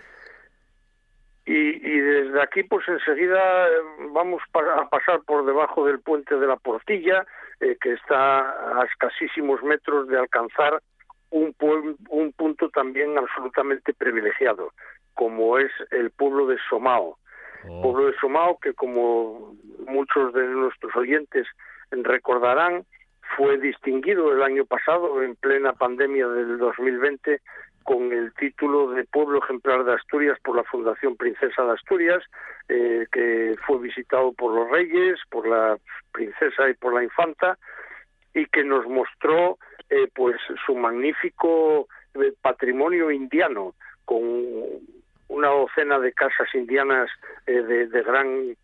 Y, 1.47 1.53
y 1.77 1.99
desde 2.01 2.41
aquí, 2.41 2.63
pues 2.63 2.85
enseguida 2.89 3.69
eh, 3.69 3.71
vamos 4.11 4.41
a 4.53 4.89
pasar 4.89 5.21
por 5.25 5.45
debajo 5.45 5.85
del 5.85 6.01
puente 6.01 6.35
de 6.35 6.45
la 6.45 6.57
Portilla, 6.57 7.25
eh, 7.61 7.77
que 7.79 7.93
está 7.93 8.39
a 8.81 8.83
escasísimos 8.83 9.63
metros 9.63 10.09
de 10.09 10.19
alcanzar 10.19 10.81
un, 11.29 11.53
pue- 11.53 11.95
un 12.09 12.33
punto 12.33 12.69
también 12.69 13.17
absolutamente 13.17 13.93
privilegiado, 13.93 14.73
como 15.13 15.57
es 15.57 15.71
el 15.91 16.11
pueblo 16.11 16.47
de 16.47 16.57
Somao. 16.69 17.17
Oh, 17.69 17.81
Pueblo 17.81 18.07
de 18.07 18.17
Somao, 18.19 18.59
que 18.59 18.73
como 18.73 19.55
muchos 19.87 20.33
de 20.33 20.45
nuestros 20.47 20.93
oyentes 20.97 21.47
recordarán, 21.91 22.85
fue 23.35 23.57
distinguido 23.57 24.33
el 24.33 24.43
año 24.43 24.65
pasado, 24.65 25.21
en 25.23 25.35
plena 25.35 25.73
pandemia 25.73 26.27
del 26.27 26.57
2020, 26.57 27.41
con 27.87 28.11
el 28.11 28.33
título 28.33 28.89
de 28.89 29.05
Pueblo 29.05 29.39
Ejemplar 29.41 29.85
de 29.85 29.93
Asturias 29.93 30.37
por 30.43 30.57
la 30.57 30.65
Fundación 30.65 31.15
Princesa 31.15 31.63
de 31.63 31.71
Asturias, 31.71 32.21
eh, 32.67 33.07
que 33.13 33.55
fue 33.65 33.79
visitado 33.79 34.33
por 34.33 34.53
los 34.53 34.69
reyes, 34.69 35.17
por 35.29 35.47
la 35.47 35.77
princesa 36.11 36.69
y 36.69 36.73
por 36.73 36.93
la 36.93 37.05
infanta, 37.05 37.57
y 38.33 38.45
que 38.47 38.65
nos 38.65 38.85
mostró 38.87 39.57
eh, 39.89 40.09
pues 40.13 40.35
su 40.65 40.75
magnífico 40.75 41.87
eh, 42.15 42.33
patrimonio 42.41 43.09
indiano, 43.09 43.73
con 44.03 44.19
una 45.29 45.47
docena 45.47 45.97
de 45.97 46.11
casas 46.11 46.53
indianas 46.55 47.09
de, 47.45 47.87
de 47.87 48.03
gran 48.03 48.57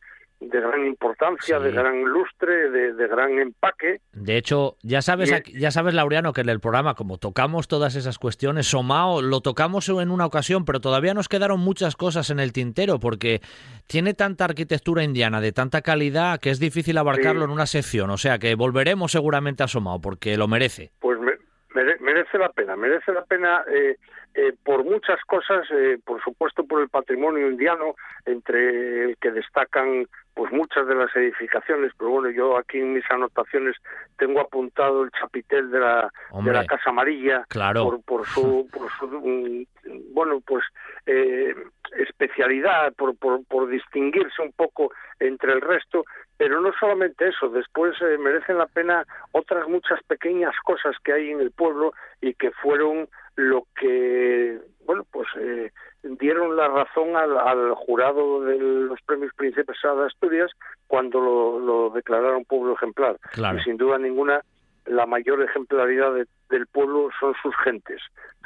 de 0.50 0.62
gran 0.62 0.86
importancia, 0.86 1.58
Sí. 1.58 1.64
de 1.64 1.72
gran 1.72 2.04
lustre, 2.04 2.70
de, 2.70 2.94
de 2.94 3.08
gran 3.08 3.40
empaque. 3.40 4.02
De 4.14 4.38
hecho, 4.38 4.76
ya 4.84 5.02
sabes, 5.02 5.32
ya 5.54 5.72
sabes, 5.72 5.94
Laureano, 5.94 6.34
que 6.34 6.42
en 6.42 6.50
el 6.50 6.60
programa, 6.60 6.94
como 6.96 7.18
tocamos 7.18 7.68
todas 7.68 7.96
esas 7.96 8.20
cuestiones, 8.20 8.68
Somao 8.68 9.22
lo 9.22 9.42
tocamos 9.42 9.88
en 9.90 10.12
una 10.12 10.26
ocasión, 10.26 10.66
pero 10.66 10.80
todavía 10.80 11.14
nos 11.14 11.30
quedaron 11.30 11.60
muchas 11.60 11.96
cosas 11.96 12.30
en 12.30 12.40
el 12.40 12.54
tintero, 12.54 13.00
porque 13.00 13.42
tiene 13.88 14.14
tanta 14.14 14.46
arquitectura 14.46 15.04
indiana, 15.04 15.42
de 15.42 15.52
tanta 15.52 15.82
calidad, 15.82 16.40
que 16.40 16.50
es 16.50 16.60
difícil 16.60 16.98
abarcarlo 16.98 17.42
Sí. 17.42 17.46
en 17.46 17.52
una 17.52 17.66
sección. 17.66 18.10
O 18.10 18.18
sea 18.18 18.40
que 18.40 18.56
volveremos 18.56 19.12
seguramente 19.12 19.64
a 19.64 19.68
Somao, 19.68 20.02
porque 20.02 20.38
lo 20.38 20.48
merece. 20.48 20.92
Pues 21.00 21.20
me- 21.20 21.34
mere- 21.74 21.98
merece 22.00 22.38
la 22.38 22.50
pena, 22.50 22.76
merece 22.76 23.12
la 23.12 23.24
pena 23.26 23.64
eh, 23.74 23.98
eh, 24.36 24.54
por 24.64 24.84
muchas 24.84 25.20
cosas, 25.26 25.68
eh, 25.72 26.00
por 26.04 26.24
supuesto 26.24 26.64
por 26.64 26.82
el 26.82 26.90
patrimonio 26.90 27.50
indiano, 27.50 27.96
entre 28.26 29.06
el 29.06 29.18
que 29.18 29.32
destacan 29.32 30.08
pues 30.34 30.52
muchas 30.52 30.88
de 30.88 30.96
las 30.96 31.16
edificaciones, 31.16 31.92
pero 31.98 32.10
bueno, 32.10 32.30
yo 32.32 32.58
aquí 32.58 32.80
en 32.80 32.94
mis 32.94 33.10
anotaciones 33.12 33.76
tengo 34.18 34.42
apuntado 34.42 35.04
el 35.04 35.12
chapitel 35.12 35.70
de 35.70 35.80
la, 35.80 36.12
de 36.44 36.52
la 36.52 36.66
Casa 36.66 36.90
Amarilla, 36.90 37.46
claro. 37.50 37.84
por, 37.84 38.02
por 38.04 38.26
su, 38.26 38.68
por 38.72 38.90
su 38.94 39.08
mm, 39.08 39.66
bueno, 40.14 40.42
pues 40.46 40.64
eh, 41.06 41.54
especialidad, 41.98 42.94
por, 42.94 43.16
por, 43.18 43.46
por 43.46 43.70
distinguirse 43.70 44.42
un 44.42 44.52
poco 44.54 44.92
entre 45.20 45.54
el 45.54 45.62
resto, 45.62 46.06
pero 46.38 46.60
no 46.62 46.72
solamente 46.80 47.28
eso, 47.28 47.50
después 47.50 47.96
eh, 48.02 48.18
merecen 48.18 48.58
la 48.58 48.66
pena 48.66 49.06
otras 49.32 49.68
muchas 49.68 50.02
pequeñas 50.04 50.56
cosas 50.64 50.96
que 51.04 51.14
hay 51.14 51.30
en 51.30 51.42
el 51.42 51.52
pueblo 51.52 51.94
y 52.22 52.34
que 52.34 52.52
fueron 52.52 53.08
lo 53.36 53.66
que, 53.80 54.60
bueno, 54.86 55.06
pues 55.12 55.28
eh, 55.40 55.72
dieron 56.04 56.56
la 56.56 56.68
razón 56.68 57.16
al, 57.16 57.38
al 57.38 57.74
jurado 57.76 58.42
de 58.42 58.58
los 58.60 59.02
premios 59.02 59.32
Príncipes 59.36 59.78
de 59.84 60.06
Asturias 60.06 60.52
cuando 60.88 61.20
lo, 61.20 61.60
lo 61.60 61.90
declararon 61.90 62.46
pueblo 62.46 62.74
ejemplar. 62.74 63.18
Claro. 63.32 63.58
Y 63.60 63.64
sin 63.64 63.78
duda 63.78 63.98
ninguna, 63.98 64.42
la 64.86 65.06
mayor 65.06 65.42
ejemplaridad 65.42 66.14
de- 66.14 66.28
del 66.50 66.68
pueblo 66.68 67.10
son 67.20 67.34
sus 67.42 67.56
gentes, 67.64 68.00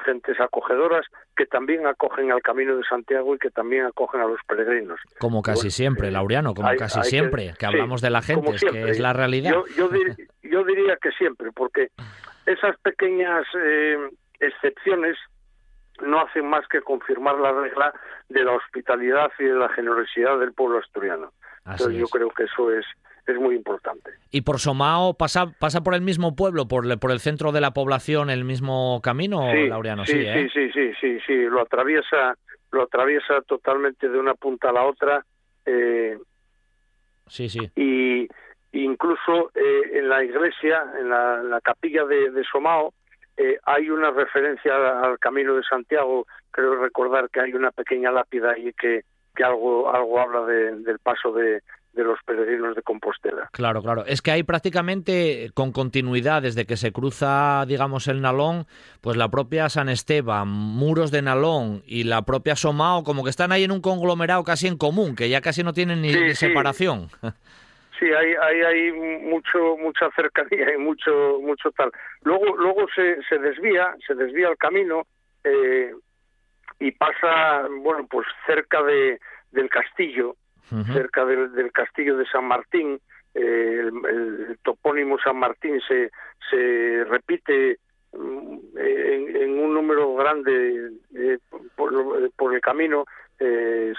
gentes 0.05 0.39
acogedoras 0.39 1.05
que 1.35 1.45
también 1.45 1.85
acogen 1.87 2.31
al 2.31 2.41
Camino 2.41 2.77
de 2.77 2.83
Santiago 2.85 3.35
y 3.35 3.39
que 3.39 3.49
también 3.49 3.85
acogen 3.85 4.21
a 4.21 4.25
los 4.27 4.39
peregrinos. 4.47 4.99
Como 5.19 5.41
casi 5.41 5.61
Bueno, 5.63 5.71
siempre, 5.71 6.07
eh, 6.07 6.11
Laureano, 6.11 6.53
como 6.53 6.69
hay- 6.69 6.77
casi 6.77 6.99
hay 6.99 7.05
siempre, 7.05 7.53
que, 7.59 7.65
hablamos 7.65 8.01
de 8.01 8.09
la 8.11 8.21
gente, 8.21 8.51
es 8.51 8.61
que 8.61 8.69
siempre. 8.69 8.91
es 8.91 8.99
la 8.99 9.11
realidad. 9.13 9.51
Yo, 9.51 9.65
yo, 9.75 9.89
dir- 9.89 10.15
yo 10.43 10.63
diría 10.63 10.95
que 11.01 11.11
siempre, 11.11 11.51
porque 11.51 11.89
esas 12.45 12.79
pequeñas 12.79 13.45
eh, 13.61 13.97
excepciones 14.39 15.17
no 16.05 16.19
hacen 16.21 16.47
más 16.47 16.67
que 16.67 16.81
confirmar 16.81 17.37
la 17.39 17.51
regla 17.51 17.93
de 18.29 18.43
la 18.43 18.53
hospitalidad 18.53 19.31
y 19.39 19.45
de 19.45 19.53
la 19.55 19.69
generosidad 19.69 20.37
del 20.39 20.53
pueblo 20.53 20.77
asturiano. 20.79 21.31
Así 21.65 21.83
Entonces 21.83 21.99
yo 21.99 22.07
creo 22.07 22.29
que 22.29 22.43
eso 22.43 22.71
es, 22.71 22.85
es 23.25 23.35
muy 23.37 23.55
importante. 23.55 24.11
¿Y 24.29 24.41
por 24.41 24.59
Somao 24.59 25.15
pasa, 25.15 25.47
pasa 25.59 25.81
por 25.81 25.95
el 25.95 26.01
mismo 26.01 26.35
pueblo, 26.35 26.67
por, 26.67 26.85
le- 26.85 26.97
por 26.97 27.11
el 27.11 27.19
centro 27.19 27.51
de 27.51 27.61
la 27.61 27.71
población, 27.71 28.29
el 28.29 28.45
mismo 28.45 29.01
camino, 29.03 29.51
sí, 29.51 29.67
Laureano? 29.67 30.05
sí, 30.05 30.19
¿eh? 30.19 30.49
sí, 30.53 30.69
sí, 30.69 30.71
sí, 30.71 30.93
sí, 31.01 31.19
sí, 31.25 31.33
lo 31.45 31.61
atraviesa, 31.61 32.37
lo 32.71 32.83
atraviesa 32.83 33.41
totalmente 33.41 34.07
de 34.07 34.19
una 34.19 34.35
punta 34.35 34.69
a 34.69 34.73
la 34.73 34.83
otra. 34.83 35.25
Eh, 35.65 36.17
sí, 37.27 37.49
sí. 37.49 37.71
y 37.75 38.27
incluso 38.71 39.51
eh, 39.55 39.81
en 39.99 40.09
la 40.09 40.23
iglesia, 40.23 40.85
en 40.99 41.09
la, 41.09 41.41
la 41.41 41.59
capilla 41.61 42.05
de, 42.05 42.29
de 42.29 42.43
Somao, 42.43 42.93
eh, 43.37 43.57
hay 43.65 43.89
una 43.89 44.11
referencia 44.11 44.73
al, 45.01 45.19
Camino 45.19 45.55
de 45.55 45.63
Santiago. 45.63 46.25
Creo 46.51 46.75
recordar 46.75 47.29
que 47.29 47.39
hay 47.41 47.53
una 47.53 47.71
pequeña 47.71 48.11
lápida 48.11 48.51
ahí 48.51 48.73
que, 48.73 49.03
que 49.35 49.43
algo, 49.43 49.93
algo 49.93 50.19
habla 50.19 50.41
de- 50.41 50.75
del 50.79 50.99
paso 50.99 51.31
de, 51.31 51.61
de 51.93 52.03
los 52.03 52.17
peregrinos 52.25 52.75
de 52.75 52.81
Compostela. 52.81 53.49
Claro, 53.53 53.81
claro. 53.81 54.05
Es 54.05 54.21
que 54.21 54.31
hay 54.31 54.43
prácticamente 54.43 55.49
con 55.53 55.71
continuidad 55.71 56.41
desde 56.43 56.65
que 56.65 56.77
se 56.77 56.91
cruza, 56.91 57.63
digamos, 57.67 58.07
el 58.07 58.21
Nalón, 58.21 58.65
pues 59.01 59.17
la 59.17 59.29
propia 59.29 59.69
San 59.69 59.89
Esteban, 59.89 60.47
muros 60.47 61.11
de 61.11 61.21
Nalón 61.21 61.83
y 61.87 62.03
la 62.03 62.21
propia 62.23 62.55
Somao, 62.55 63.03
como 63.03 63.23
que 63.23 63.29
están 63.29 63.51
ahí 63.51 63.63
en 63.63 63.71
un 63.71 63.81
conglomerado 63.81 64.43
casi 64.43 64.67
en 64.67 64.77
común, 64.77 65.15
que 65.15 65.29
ya 65.29 65.41
casi 65.41 65.63
no 65.63 65.73
tienen 65.73 66.01
ni, 66.01 66.13
Sí, 66.13 66.19
ni 66.19 66.35
separación. 66.35 67.09
Sí, 67.21 67.27
hay, 68.05 68.33
hay, 68.41 68.61
hay 68.61 68.91
mucho, 68.91 69.77
mucha 69.77 70.09
cercanía 70.11 70.73
y 70.73 70.77
mucho, 70.77 71.39
mucho 71.41 71.71
tal. 71.71 71.91
Luego, 72.23 72.55
luego 72.57 72.87
se, 72.95 73.21
se 73.23 73.37
desvía, 73.37 73.95
se 74.05 74.15
desvía 74.15 74.49
el 74.49 74.57
camino 74.57 75.05
eh, 75.43 75.93
y 76.79 76.91
pasa, 76.91 77.67
bueno, 77.81 78.07
pues 78.09 78.27
cerca 78.45 78.83
de, 78.83 79.19
del 79.51 79.69
castillo, 79.69 80.35
cerca 80.93 81.25
del, 81.25 81.51
del 81.53 81.71
castillo 81.71 82.17
de 82.17 82.25
San 82.25 82.45
Martín. 82.45 82.99
eh, 83.33 83.79
el, 83.81 83.91
el 84.05 84.57
topónimo 84.63 85.17
San 85.19 85.37
Martín 85.37 85.79
se, 85.87 86.11
se 86.49 87.03
repite 87.05 87.77
mm, 88.13 88.57
en, 88.77 89.35
en 89.35 89.59
un 89.59 89.73
número 89.73 90.13
grande 90.15 90.91
eh, 91.15 91.37
por, 91.75 92.31
por 92.35 92.53
el 92.53 92.61
camino, 92.61 93.05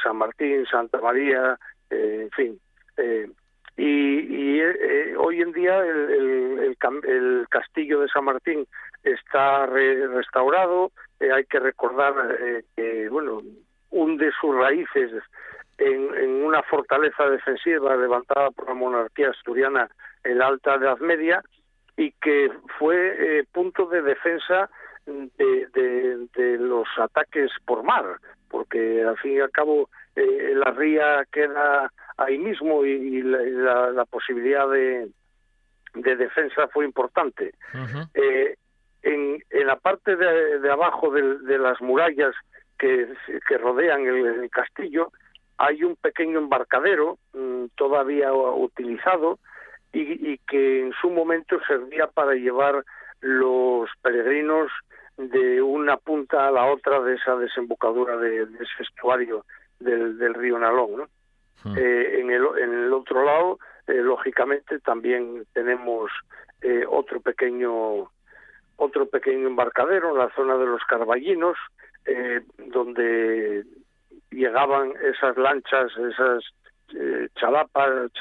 San 0.02 0.16
Martín, 0.16 0.66
Santa 0.66 1.00
María, 1.00 1.56
en 1.90 2.30
fin. 2.30 2.60
Y 3.80 4.60
eh, 4.60 5.14
hoy 5.16 5.40
en 5.40 5.52
día 5.52 5.78
el, 5.78 6.76
castillo 7.48 8.00
de 8.00 8.08
San 8.08 8.24
Martín 8.24 8.66
está 9.04 9.66
re- 9.66 10.08
restaurado. 10.08 10.90
eh, 11.20 11.30
hay 11.32 11.44
que 11.44 11.60
recordar 11.60 12.12
eh, 12.40 12.64
que, 12.76 13.08
bueno, 13.08 13.40
hunde 13.90 14.30
sus 14.40 14.54
raíces 14.54 15.10
en, 15.78 16.14
en 16.14 16.44
una 16.44 16.62
fortaleza 16.64 17.30
defensiva 17.30 17.96
levantada 17.96 18.50
por 18.50 18.66
la 18.66 18.74
monarquía 18.74 19.30
asturiana 19.30 19.88
en 20.24 20.38
la 20.38 20.48
Alta 20.48 20.74
Edad 20.74 20.98
Media 20.98 21.42
y 21.96 22.10
que 22.20 22.50
fue 22.78 23.44
punto 23.52 23.86
de 23.86 24.02
defensa 24.02 24.68
de, 25.06 26.56
los 26.58 26.86
ataques 26.98 27.50
por 27.64 27.82
mar, 27.82 28.18
porque 28.50 29.02
al 29.04 29.16
fin 29.18 29.36
y 29.36 29.40
al 29.40 29.50
cabo 29.50 29.88
la 30.14 30.70
ría 30.72 31.24
queda 31.32 31.90
ahí 32.18 32.38
mismo 32.38 32.84
y, 32.84 33.22
la, 33.22 34.04
posibilidad 34.10 34.68
de, 34.68 35.08
defensa 35.94 36.68
fue 36.68 36.84
importante. 36.84 37.54
en, 39.02 39.42
la 39.50 39.76
parte 39.76 40.16
de, 40.16 40.70
abajo 40.70 41.10
de, 41.10 41.58
las 41.58 41.80
murallas 41.80 42.34
que, 42.78 43.08
rodean 43.58 44.06
el, 44.06 44.50
castillo 44.50 45.10
hay 45.56 45.82
un 45.82 45.96
pequeño 45.96 46.38
embarcadero 46.38 47.18
mm, 47.32 47.66
todavía 47.74 48.32
utilizado 48.32 49.38
y, 49.92 50.38
que 50.38 50.82
en 50.82 50.92
su 51.00 51.10
momento 51.10 51.58
servía 51.66 52.06
para 52.06 52.34
llevar 52.34 52.84
los 53.20 53.90
peregrinos 54.02 54.70
de 55.16 55.60
una 55.60 55.96
punta 55.96 56.46
a 56.46 56.52
la 56.52 56.66
otra 56.66 57.00
de 57.00 57.16
esa 57.16 57.34
desembocadura 57.36 58.16
de, 58.16 58.42
ese 58.42 58.82
estuario 58.82 59.44
del, 59.80 60.34
río 60.34 60.58
Nalón. 60.58 61.08
Hmm. 61.64 61.76
Eh, 61.76 62.20
en, 62.20 62.30
el, 62.30 62.46
en 62.62 62.84
el 62.84 62.92
otro 62.92 63.24
lado, 63.24 63.58
eh, 63.86 63.94
lógicamente, 63.94 64.78
también 64.80 65.46
tenemos 65.52 66.10
eh, 66.62 66.84
otro 66.88 67.20
pequeño 67.20 68.10
otro 68.80 69.06
pequeño 69.06 69.48
embarcadero 69.48 70.12
en 70.12 70.18
la 70.18 70.30
zona 70.36 70.56
de 70.56 70.66
los 70.66 70.80
Carballinos, 70.84 71.56
donde 72.72 73.64
llegaban 74.30 74.92
esas 75.02 75.36
lanchas, 75.36 75.90
esas 75.96 76.44
chalapas, 77.34 78.12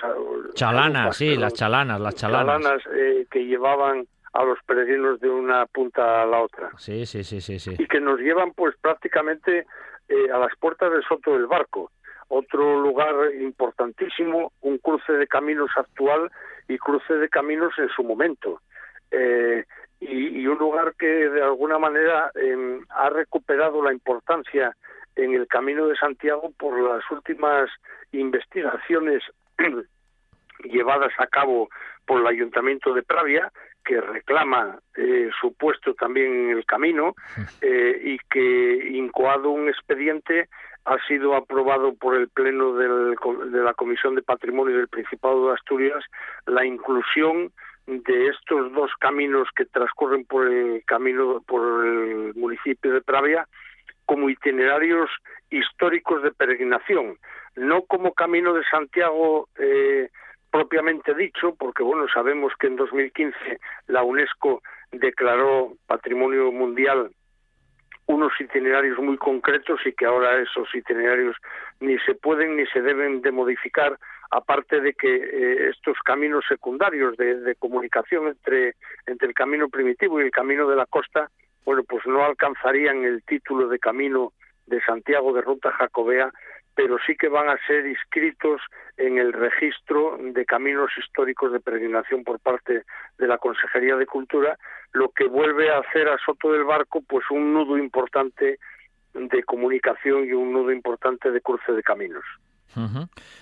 chalanas, 0.56 1.16
sí, 1.16 1.38
las 1.38 1.54
chalanas, 1.54 2.02
las 2.02 2.16
chalanas, 2.16 2.64
chalanas 2.64 3.28
que 3.30 3.46
llevaban 3.46 4.08
a 4.38 4.44
los 4.44 4.60
peregrinos 4.66 5.20
de 5.20 5.30
una 5.30 5.66
punta 5.66 6.22
a 6.22 6.26
la 6.26 6.42
otra. 6.42 6.72
Sí, 6.78 7.06
sí, 7.06 7.24
sí, 7.24 7.42
sí, 7.42 7.60
sí. 7.60 7.76
Y 7.78 7.88
que 7.88 8.00
nos 8.00 8.20
llevan 8.20 8.54
pues 8.54 8.76
prácticamente 8.80 9.66
eh, 10.10 10.32
a 10.32 10.38
las 10.38 10.56
puertas 10.60 10.92
del 10.92 11.04
Soto 11.04 11.34
del 11.34 11.48
Barco, 11.48 11.92
otro 12.30 12.80
lugar 12.82 13.16
importantísimo, 13.40 14.52
un 14.62 14.78
cruce 14.80 15.14
de 15.14 15.28
caminos 15.28 15.70
actual 15.76 16.32
y 16.68 16.78
cruce 16.78 17.14
de 17.14 17.30
caminos 17.30 17.74
en 17.78 17.90
su 17.90 18.04
momento. 18.04 18.62
Eh, 19.12 19.64
y, 20.00 20.46
un 20.46 20.58
lugar 20.58 20.94
que 20.98 21.08
de 21.08 21.42
alguna 21.42 21.80
manera 21.80 22.32
em, 22.36 22.82
ha 22.90 23.10
recuperado 23.10 23.84
la 23.84 23.92
importancia 23.92 24.76
en 25.16 25.34
el 25.34 25.48
Camino 25.48 25.88
de 25.88 25.96
Santiago 25.96 26.52
por 26.58 26.80
las 26.80 27.04
últimas 27.10 27.70
investigaciones 28.12 29.24
llevadas 30.64 31.12
a 31.18 31.28
cabo 31.28 31.70
por 32.06 32.22
el 32.22 32.28
Ayuntamiento 32.28 32.94
de 32.94 33.04
Pravia, 33.04 33.52
que 33.84 34.00
reclama 34.02 34.80
eh, 34.96 35.30
su 35.40 35.54
puesto 35.54 35.94
también 35.94 36.50
en 36.50 36.58
el 36.58 36.66
camino 36.66 37.16
eh, 37.62 38.00
y 38.04 38.18
que, 38.30 38.90
incoado 38.92 39.50
un 39.50 39.70
expediente, 39.70 40.50
ha 40.88 40.98
sido 41.06 41.36
aprobado 41.36 41.94
por 41.96 42.16
el 42.16 42.30
Pleno 42.30 42.74
de 42.74 43.62
la 43.62 43.74
Comisión 43.74 44.16
de 44.16 44.22
Patrimonio 44.22 44.78
del 44.78 44.88
Principado 44.88 45.48
de 45.48 45.54
Asturias 45.56 46.04
la 46.46 46.66
inclusión 46.66 47.52
de 47.86 48.28
estos 48.28 48.72
dos 48.72 48.92
caminos 49.00 49.50
que 49.54 49.66
transcurren 49.66 50.24
por 50.26 50.48
el 50.48 50.84
camino 50.86 51.44
por 51.46 51.86
el 51.86 52.34
municipio 52.36 52.94
de 52.94 53.02
Pravia 53.02 53.48
como 54.06 54.30
itinerarios 54.30 55.10
históricos 55.50 56.24
de 56.24 56.32
peregrinación, 56.32 57.18
no 57.58 57.82
como 57.82 58.14
camino 58.14 58.54
de 58.54 58.64
Santiago 58.72 59.50
eh, 59.60 60.10
propiamente 60.50 61.14
dicho, 61.14 61.54
porque 61.60 61.84
bueno, 61.84 62.06
sabemos 62.14 62.54
que 62.58 62.68
en 62.68 62.78
2015 62.78 63.36
la 63.88 64.04
UNESCO 64.04 64.62
declaró 64.92 65.74
Patrimonio 65.86 66.50
Mundial 66.54 67.12
unos 68.08 68.32
itinerarios 68.40 68.98
muy 69.00 69.18
concretos 69.18 69.80
y 69.86 69.94
que 69.94 70.06
ahora 70.06 70.42
esos 70.42 70.74
itinerarios 70.74 71.36
ni 71.80 71.98
se 72.00 72.16
pueden 72.16 72.56
ni 72.56 72.66
se 72.68 72.82
deben 72.82 73.22
de 73.22 73.32
modificar, 73.32 73.98
aparte 74.32 74.82
de 74.82 74.94
que 74.94 75.16
eh, 75.16 75.70
estos 75.70 75.98
caminos 76.04 76.46
secundarios 76.48 77.16
de, 77.18 77.40
de, 77.42 77.56
comunicación 77.56 78.28
entre, 78.28 78.76
entre 79.06 79.28
el 79.28 79.34
camino 79.34 79.70
primitivo 79.70 80.20
y 80.20 80.24
el 80.24 80.32
camino 80.32 80.68
de 80.68 80.78
la 80.78 80.86
costa, 80.86 81.30
bueno, 81.66 81.84
pues 81.84 82.06
no 82.06 82.24
alcanzarían 82.24 83.04
el 83.04 83.24
título 83.24 83.68
de 83.68 83.78
camino 83.78 84.32
de 84.68 84.82
Santiago 84.82 85.34
de 85.34 85.42
Ruta 85.42 85.72
Jacobea 85.72 86.32
pero 86.78 87.00
sí 87.08 87.16
que 87.16 87.28
van 87.28 87.50
a 87.50 87.58
ser 87.66 87.88
inscritos 87.88 88.62
en 88.98 89.18
el 89.18 89.34
registro 89.34 90.16
de 90.22 90.46
caminos 90.46 90.92
históricos 90.96 91.52
de 91.52 91.60
peregrinación 91.60 92.24
por 92.24 92.40
parte 92.40 92.84
de 93.18 93.28
la 93.28 93.40
Consejería 93.40 93.96
de 93.96 94.06
Cultura, 94.06 94.60
lo 94.94 95.10
que 95.10 95.26
vuelve 95.26 95.72
a 95.72 95.80
hacer 95.80 96.08
a 96.08 96.20
Soto 96.24 96.52
del 96.52 96.66
Barco 96.66 97.02
pues 97.02 97.26
un 97.32 97.52
nudo 97.52 97.80
importante 97.80 98.60
de 99.16 99.44
comunicación 99.44 100.26
y 100.26 100.34
un 100.34 100.54
nudo 100.54 100.72
importante 100.72 101.32
de 101.32 101.42
cruce 101.42 101.72
de 101.72 101.82
caminos. 101.82 102.24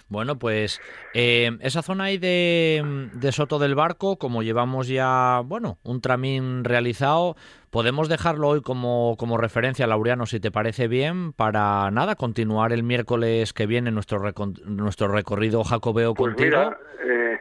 Bueno, 0.08 0.38
pues 0.38 0.82
eh, 1.14 1.52
esa 1.62 1.82
zona 1.82 2.06
ahí 2.06 2.18
de, 2.18 3.10
de, 3.14 3.32
Soto 3.32 3.60
del 3.60 3.76
Barco, 3.76 4.18
como 4.18 4.44
llevamos 4.44 4.88
ya, 4.88 5.42
bueno, 5.44 5.78
un 5.84 6.02
tramín 6.02 6.64
realizado, 6.64 7.36
podemos 7.70 8.08
dejarlo 8.08 8.48
hoy 8.48 8.62
como, 8.62 9.16
como 9.18 9.38
referencia, 9.38 9.88
Laureano, 9.88 10.26
si 10.26 10.40
te 10.40 10.52
parece 10.52 10.88
bien, 10.88 11.34
para 11.34 11.90
nada, 11.92 12.16
continuar 12.16 12.72
el 12.72 12.84
miércoles 12.84 13.54
que 13.54 13.66
viene 13.66 13.92
nuestro, 13.92 14.22
nuestro 14.66 15.08
recorrido 15.08 15.64
jacobeo 15.64 16.14
pues 16.14 16.36
contigo. 16.36 16.58
Mira, 16.58 16.78
eh, 17.04 17.40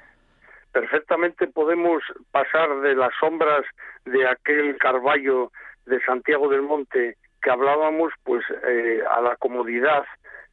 perfectamente 0.72 1.46
podemos 1.46 2.02
pasar 2.30 2.80
de 2.80 2.96
las 2.96 3.12
sombras 3.20 3.64
de 4.04 4.26
aquel 4.26 4.76
Carballo 4.78 5.52
de 5.86 6.00
Santiago 6.04 6.48
del 6.48 6.62
Monte 6.62 7.16
que 7.44 7.50
hablábamos, 7.50 8.12
pues 8.24 8.42
eh, 8.66 9.02
a 9.08 9.20
la 9.20 9.36
comodidad 9.36 10.04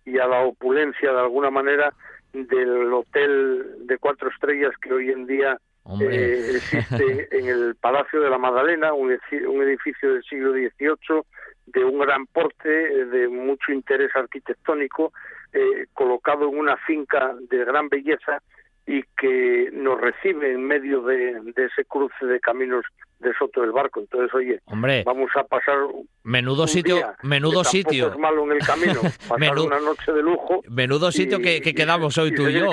y 0.05 0.17
a 0.19 0.27
la 0.27 0.41
opulencia 0.41 1.11
de 1.11 1.19
alguna 1.19 1.49
manera 1.49 1.93
del 2.33 2.91
hotel 2.93 3.87
de 3.87 3.97
cuatro 3.97 4.29
estrellas 4.29 4.71
que 4.81 4.93
hoy 4.93 5.09
en 5.09 5.25
día 5.25 5.57
eh, 5.99 6.51
existe 6.55 7.27
en 7.37 7.47
el 7.47 7.75
Palacio 7.75 8.21
de 8.21 8.29
la 8.29 8.37
Magdalena, 8.37 8.93
un, 8.93 9.11
edificio 9.11 10.13
del 10.13 10.23
siglo 10.23 10.53
XVIII 10.53 11.23
de 11.67 11.83
un 11.83 11.99
gran 11.99 12.25
porte, 12.27 12.69
de 12.69 13.27
mucho 13.27 13.71
interés 13.71 14.11
arquitectónico, 14.15 15.13
eh, 15.53 15.87
colocado 15.93 16.49
en 16.49 16.57
una 16.57 16.77
finca 16.77 17.33
de 17.49 17.65
gran 17.65 17.89
belleza 17.89 18.41
y 18.85 19.03
que 19.17 19.69
nos 19.71 19.99
recibe 19.99 20.51
en 20.53 20.63
medio 20.65 21.01
de, 21.01 21.39
ese 21.55 21.85
cruce 21.85 22.25
de 22.25 22.39
caminos 22.39 22.85
de 23.21 23.33
Soto 23.37 23.61
del 23.61 23.71
Barco. 23.71 23.99
Entonces, 23.99 24.33
oye, 24.33 24.59
vamos 25.05 25.29
a 25.35 25.43
pasar 25.43 25.75
menudo 26.23 26.67
sitio, 26.67 26.97
menudo 27.23 27.63
sitio. 27.63 28.11
Es 28.11 28.17
malo 28.17 28.43
en 28.45 28.53
el 28.53 28.59
camino, 28.59 29.01
pasar 29.27 29.59
una 29.59 29.79
noche 29.79 30.11
de 30.11 30.21
lujo. 30.21 30.61
Menudo 30.67 31.11
sitio 31.11 31.39
que, 31.39 31.61
quedamos 31.61 32.17
hoy 32.17 32.33
tú 32.33 32.47
y 32.47 32.53
yo. 32.53 32.69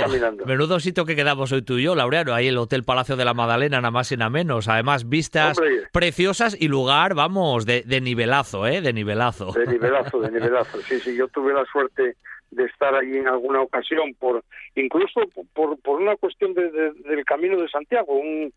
Menudo 0.46 0.80
sitio 0.80 1.04
que 1.04 1.14
quedamos 1.14 1.52
hoy 1.52 1.62
tú 1.62 1.78
y 1.78 1.84
yo, 1.84 1.94
Laureano. 1.94 2.34
Ahí 2.34 2.48
el 2.48 2.58
Hotel 2.58 2.84
Palacio 2.84 3.16
de 3.16 3.24
la 3.24 3.34
Magdalena, 3.34 3.78
nada 3.80 3.90
más 3.90 4.10
y 4.10 4.16
nada 4.16 4.30
menos. 4.30 4.68
Además, 4.68 5.08
vistas 5.08 5.60
preciosas 5.92 6.56
y 6.58 6.68
lugar, 6.68 7.14
vamos, 7.14 7.66
de, 7.66 7.82
de 7.82 8.00
nivelazo, 8.00 8.66
¿eh? 8.66 8.80
De 8.80 8.92
nivelazo. 8.92 9.52
De 9.52 9.66
nivelazo, 9.66 10.20
de 10.20 10.30
nivelazo. 10.30 10.80
Sí, 10.82 10.98
sí, 11.00 11.16
yo 11.16 11.28
tuve 11.28 11.52
la 11.52 11.64
suerte 11.66 12.16
de 12.50 12.64
estar 12.64 12.94
allí 12.94 13.18
en 13.18 13.28
alguna 13.28 13.60
ocasión, 13.60 14.14
por 14.18 14.42
incluso 14.74 15.20
por, 15.52 15.78
por 15.80 16.00
una 16.00 16.16
cuestión 16.16 16.54
de, 16.54 16.70
del 16.70 17.24
Camino 17.26 17.60
de 17.60 17.68
Santiago, 17.68 18.14
un, 18.14 18.52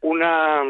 una 0.00 0.62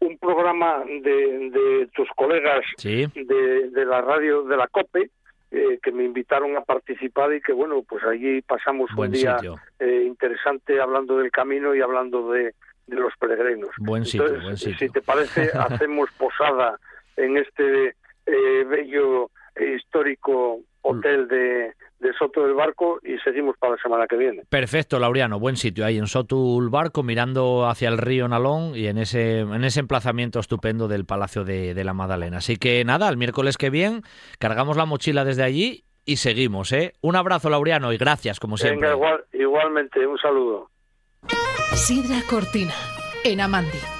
un 0.00 0.18
programa 0.18 0.82
de, 0.86 1.50
de 1.50 1.88
tus 1.94 2.08
colegas 2.16 2.62
de, 2.82 3.70
de, 3.70 3.84
la 3.84 4.00
radio 4.00 4.42
de 4.42 4.56
la 4.56 4.66
COPE 4.68 5.10
eh, 5.50 5.78
que 5.82 5.92
me 5.92 6.04
invitaron 6.04 6.56
a 6.56 6.62
participar 6.62 7.34
y 7.34 7.40
que 7.40 7.52
bueno, 7.52 7.82
pues 7.88 8.02
allí 8.04 8.40
pasamos 8.42 8.90
un 8.96 9.10
día 9.10 9.36
eh, 9.78 10.04
interesante 10.06 10.80
hablando 10.80 11.18
del 11.18 11.30
camino 11.30 11.74
y 11.74 11.80
hablando 11.80 12.30
de, 12.30 12.54
de 12.86 12.96
los 12.96 13.12
peregrinos. 13.18 13.70
Buen 13.78 14.04
sitio, 14.04 14.40
buen 14.40 14.56
sitio. 14.56 14.78
Si 14.78 14.88
te 14.88 15.02
parece, 15.02 15.50
hacemos 15.54 16.10
posada 16.12 16.78
en 17.16 17.36
este 17.36 17.94
eh, 18.26 18.64
bello 18.66 19.30
histórico 19.76 20.60
hotel 20.82 21.28
de, 21.28 21.74
Soto 22.18 22.44
del 22.44 22.54
Barco 22.54 22.98
y 23.02 23.18
seguimos 23.18 23.56
para 23.58 23.74
la 23.76 23.82
semana 23.82 24.06
que 24.06 24.16
viene. 24.16 24.42
Perfecto, 24.48 24.98
Laureano, 24.98 25.38
buen 25.38 25.56
sitio 25.56 25.84
ahí 25.84 25.98
en 25.98 26.06
Soto 26.06 26.58
del 26.58 26.68
Barco, 26.70 27.02
mirando 27.02 27.66
hacia 27.66 27.88
el 27.88 27.98
río 27.98 28.28
Nalón 28.28 28.72
y 28.74 28.86
en 28.86 28.98
ese, 28.98 29.40
en 29.40 29.64
ese 29.64 29.80
emplazamiento 29.80 30.40
estupendo 30.40 30.88
del 30.88 31.04
Palacio 31.04 31.44
de, 31.44 31.80
la 31.84 31.94
Madalena. 31.94 32.38
Así 32.38 32.56
que 32.56 32.84
nada, 32.84 33.08
el 33.08 33.16
miércoles 33.16 33.56
que 33.56 33.70
viene 33.70 34.02
cargamos 34.38 34.76
la 34.76 34.86
mochila 34.86 35.24
desde 35.24 35.42
allí 35.42 35.84
y 36.04 36.16
seguimos. 36.16 36.72
¿eh? 36.72 36.94
Un 37.00 37.16
abrazo, 37.16 37.48
Laureano, 37.50 37.92
y 37.92 37.98
gracias, 37.98 38.40
como 38.40 38.56
siempre. 38.56 38.90
igualmente, 39.32 40.06
un 40.06 40.18
saludo. 40.18 40.70
Sidra 41.74 42.20
Cortina, 42.28 42.74
en 43.24 43.40
Amandi 43.40 43.99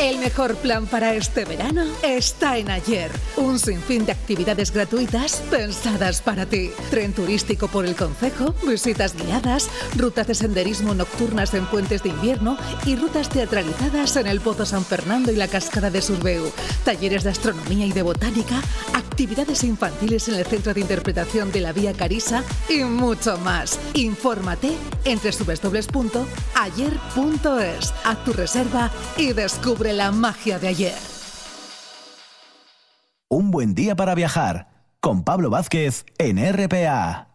El 0.00 0.18
mejor 0.18 0.56
plan 0.56 0.86
para 0.86 1.14
este 1.14 1.44
verano 1.44 1.84
está 2.02 2.56
en 2.56 2.70
Ayer. 2.70 3.10
Un 3.36 3.58
sinfín 3.58 4.06
de 4.06 4.12
actividades 4.12 4.70
gratuitas 4.70 5.42
pensadas 5.50 6.22
para 6.22 6.46
ti. 6.46 6.70
Tren 6.88 7.12
turístico 7.12 7.68
por 7.68 7.84
el 7.84 7.94
Concejo, 7.94 8.54
visitas 8.66 9.14
guiadas, 9.14 9.68
rutas 9.98 10.26
de 10.26 10.34
senderismo 10.34 10.94
nocturnas 10.94 11.52
en 11.52 11.66
puentes 11.66 12.02
de 12.02 12.08
invierno 12.08 12.56
y 12.86 12.96
rutas 12.96 13.28
teatralizadas 13.28 14.16
en 14.16 14.26
el 14.26 14.40
Pozo 14.40 14.64
San 14.64 14.86
Fernando 14.86 15.32
y 15.32 15.36
la 15.36 15.48
Cascada 15.48 15.90
de 15.90 16.00
Surbeu. 16.00 16.50
Talleres 16.82 17.22
de 17.22 17.30
astronomía 17.30 17.84
y 17.84 17.92
de 17.92 18.00
botánica, 18.00 18.62
actividades 18.94 19.64
infantiles 19.64 20.28
en 20.28 20.36
el 20.36 20.46
Centro 20.46 20.72
de 20.72 20.80
Interpretación 20.80 21.52
de 21.52 21.60
la 21.60 21.74
Vía 21.74 21.92
Carisa 21.92 22.42
y 22.70 22.84
mucho 22.84 23.36
más. 23.36 23.78
Infórmate 23.92 24.72
en 25.04 25.18
www.ayer.es. 25.18 26.24
Haz 28.04 28.24
tu 28.24 28.32
reserva 28.32 28.90
y 29.18 29.34
descubre 29.34 29.89
la 29.92 30.12
magia 30.12 30.58
de 30.58 30.68
ayer. 30.68 30.98
Un 33.28 33.50
buen 33.50 33.74
día 33.74 33.94
para 33.94 34.14
viajar 34.14 34.68
con 35.00 35.24
Pablo 35.24 35.50
Vázquez 35.50 36.04
en 36.18 36.38
RPA. 36.38 37.29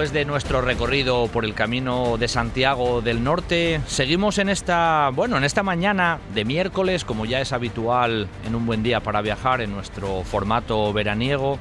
Después 0.00 0.14
de 0.14 0.24
nuestro 0.24 0.62
recorrido 0.62 1.26
por 1.26 1.44
el 1.44 1.52
camino 1.52 2.16
de 2.16 2.26
Santiago 2.26 3.02
del 3.02 3.22
Norte, 3.22 3.82
seguimos 3.86 4.38
en 4.38 4.48
esta, 4.48 5.10
bueno, 5.12 5.36
en 5.36 5.44
esta 5.44 5.62
mañana 5.62 6.20
de 6.34 6.46
miércoles, 6.46 7.04
como 7.04 7.26
ya 7.26 7.42
es 7.42 7.52
habitual 7.52 8.26
en 8.46 8.54
un 8.54 8.64
buen 8.64 8.82
día 8.82 9.00
para 9.00 9.20
viajar 9.20 9.60
en 9.60 9.72
nuestro 9.72 10.22
formato 10.22 10.90
veraniego, 10.94 11.58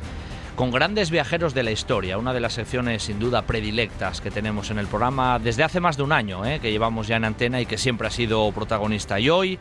con 0.56 0.72
grandes 0.72 1.12
viajeros 1.12 1.54
de 1.54 1.64
la 1.64 1.72
historia, 1.72 2.18
una 2.18 2.32
de 2.32 2.40
las 2.40 2.54
secciones 2.54 3.04
sin 3.04 3.20
duda 3.20 3.42
predilectas 3.42 4.22
que 4.22 4.32
tenemos 4.32 4.72
en 4.72 4.80
el 4.80 4.88
programa 4.88 5.38
desde 5.38 5.66
hace 5.66 5.82
más 5.82 5.98
de 5.98 6.04
un 6.04 6.14
año, 6.14 6.46
¿eh? 6.46 6.62
que 6.62 6.72
llevamos 6.72 7.08
ya 7.08 7.18
en 7.18 7.26
antena 7.26 7.60
y 7.60 7.66
que 7.66 7.78
siempre 7.78 8.08
ha 8.08 8.12
sido 8.12 8.50
protagonista. 8.54 9.20
Y 9.20 9.30
hoy 9.30 9.60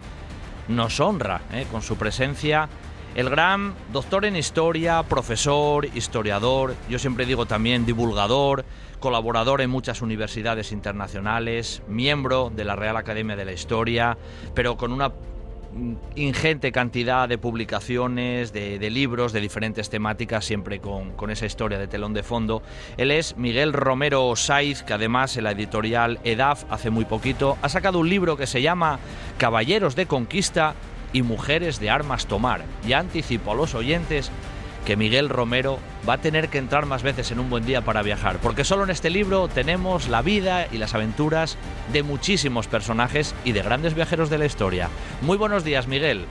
nos 0.68 1.00
honra 1.00 1.40
¿eh? 1.52 1.66
con 1.72 1.82
su 1.82 1.96
presencia 1.96 2.68
el 3.14 3.30
gran 3.30 3.74
doctor 3.92 4.24
en 4.24 4.36
historia, 4.36 5.02
profesor, 5.02 5.86
historiador, 5.94 6.74
yo 6.88 6.98
siempre 6.98 7.26
digo 7.26 7.46
también 7.46 7.86
divulgador, 7.86 8.64
colaborador 9.00 9.60
en 9.60 9.70
muchas 9.70 10.02
universidades 10.02 10.72
internacionales, 10.72 11.82
miembro 11.88 12.50
de 12.54 12.64
la 12.64 12.76
Real 12.76 12.96
Academia 12.96 13.36
de 13.36 13.44
la 13.44 13.52
Historia, 13.52 14.16
pero 14.54 14.76
con 14.76 14.92
una 14.92 15.12
ingente 16.16 16.72
cantidad 16.72 17.28
de 17.28 17.38
publicaciones, 17.38 18.52
de, 18.52 18.90
libros 18.90 19.32
de 19.32 19.40
diferentes 19.40 19.90
temáticas, 19.90 20.44
siempre 20.44 20.80
con, 20.80 21.12
con, 21.12 21.30
esa 21.30 21.46
historia 21.46 21.78
de 21.78 21.86
telón 21.86 22.14
de 22.14 22.22
fondo. 22.22 22.62
Él 22.96 23.10
es 23.10 23.36
Miguel 23.36 23.72
Romero 23.72 24.34
Saiz, 24.36 24.82
que 24.82 24.94
además 24.94 25.36
en 25.36 25.44
la 25.44 25.52
editorial 25.52 26.18
EDAF 26.24 26.64
hace 26.70 26.90
muy 26.90 27.04
poquito 27.04 27.58
ha 27.62 27.68
sacado 27.68 27.98
un 27.98 28.08
libro 28.08 28.36
que 28.36 28.46
se 28.46 28.62
llama 28.62 28.98
Caballeros 29.36 29.94
de 29.94 30.06
Conquista, 30.06 30.74
y 31.12 31.22
mujeres 31.22 31.80
de 31.80 31.90
armas 31.90 32.26
tomar. 32.26 32.62
Ya 32.86 32.98
anticipo 32.98 33.52
a 33.52 33.54
los 33.54 33.74
oyentes 33.74 34.30
que 34.86 34.96
Miguel 34.96 35.28
Romero 35.28 35.78
va 36.08 36.14
a 36.14 36.20
tener 36.20 36.48
que 36.48 36.58
entrar 36.58 36.86
más 36.86 37.02
veces 37.02 37.30
en 37.30 37.40
un 37.40 37.50
buen 37.50 37.66
día 37.66 37.82
para 37.82 38.02
viajar, 38.02 38.38
porque 38.42 38.64
solo 38.64 38.84
en 38.84 38.90
este 38.90 39.10
libro 39.10 39.48
tenemos 39.48 40.08
la 40.08 40.22
vida 40.22 40.66
y 40.72 40.78
las 40.78 40.94
aventuras 40.94 41.58
de 41.92 42.02
muchísimos 42.02 42.68
personajes 42.68 43.34
y 43.44 43.52
de 43.52 43.62
grandes 43.62 43.94
viajeros 43.94 44.30
de 44.30 44.38
la 44.38 44.46
historia. 44.46 44.88
Muy 45.20 45.36
buenos 45.36 45.62
días, 45.62 45.88
Miguel. 45.88 46.24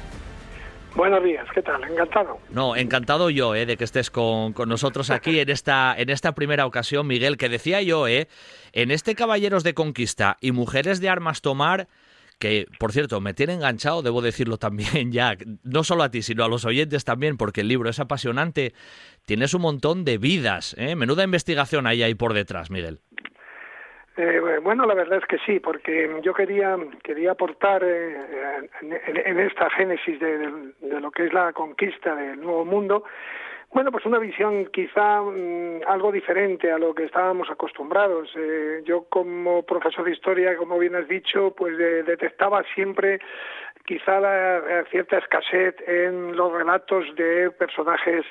Buenos 0.95 1.23
días, 1.23 1.45
¿qué 1.53 1.61
tal? 1.61 1.83
Encantado. 1.83 2.39
No, 2.49 2.75
encantado 2.75 3.29
yo 3.29 3.53
eh, 3.53 3.67
de 3.67 3.77
que 3.77 3.83
estés 3.83 4.09
con, 4.09 4.53
con, 4.53 4.67
nosotros 4.67 5.11
aquí 5.11 5.39
en 5.39 5.51
esta, 5.51 5.93
en 5.95 6.09
esta 6.09 6.31
primera 6.31 6.65
ocasión, 6.65 7.05
Miguel, 7.05 7.37
que 7.37 7.49
decía 7.49 7.83
yo, 7.83 8.07
eh, 8.07 8.27
en 8.73 8.89
este 8.89 9.13
Caballeros 9.13 9.63
de 9.63 9.75
Conquista 9.75 10.37
y 10.41 10.51
Mujeres 10.53 10.99
de 10.99 11.09
Armas 11.09 11.41
Tomar, 11.41 11.87
que 12.39 12.65
por 12.79 12.91
cierto 12.91 13.21
me 13.21 13.33
tiene 13.33 13.53
enganchado, 13.53 14.01
debo 14.01 14.21
decirlo 14.21 14.57
también 14.57 15.11
ya, 15.11 15.35
no 15.63 15.83
solo 15.83 16.03
a 16.03 16.11
ti, 16.11 16.21
sino 16.21 16.43
a 16.43 16.49
los 16.49 16.65
oyentes 16.65 17.05
también, 17.05 17.37
porque 17.37 17.61
el 17.61 17.67
libro 17.67 17.89
es 17.89 17.99
apasionante, 17.99 18.73
tienes 19.25 19.53
un 19.53 19.61
montón 19.61 20.05
de 20.05 20.17
vidas, 20.17 20.75
¿eh? 20.77 20.95
menuda 20.95 21.23
investigación 21.23 21.87
ahí 21.87 22.15
por 22.15 22.33
detrás, 22.33 22.71
Miguel. 22.71 22.99
Eh, 24.17 24.59
bueno, 24.63 24.87
la 24.87 24.95
verdad 24.95 25.19
es 25.19 25.25
que 25.25 25.37
sí, 25.45 25.59
porque 25.59 26.09
yo 26.23 26.33
quería 26.33 26.75
quería 27.03 27.31
aportar 27.31 27.83
eh, 27.83 28.17
en, 28.81 29.39
esta 29.39 29.69
génesis 29.69 30.19
de, 30.19 30.73
lo 30.99 31.11
que 31.11 31.27
es 31.27 31.33
la 31.33 31.53
conquista 31.53 32.15
del 32.15 32.41
Nuevo 32.41 32.65
Mundo, 32.65 33.03
bueno, 33.71 33.91
pues 33.91 34.05
una 34.05 34.19
visión 34.19 34.67
quizá 34.67 35.21
mm, 35.21 35.81
algo 35.87 36.11
diferente 36.11 36.71
a 36.71 36.77
lo 36.77 36.95
que 36.95 37.03
estábamos 37.03 37.49
acostumbrados. 37.49 38.29
Eh, 38.35 38.81
yo 38.85 39.03
como 39.09 39.63
profesor 39.63 40.05
de 40.05 40.13
historia, 40.13 40.55
como 40.57 40.79
bien 40.79 40.95
has 40.95 41.07
dicho, 41.07 41.53
pues 41.55 41.77
detectaba 41.77 42.63
siempre 42.73 43.19
quizá 43.85 44.19
la, 44.19 44.83
cierta 44.91 45.17
escasez 45.17 45.75
en 45.87 46.35
los 46.35 46.51
relatos 46.51 47.05
de 47.15 47.51
personajes 47.51 48.25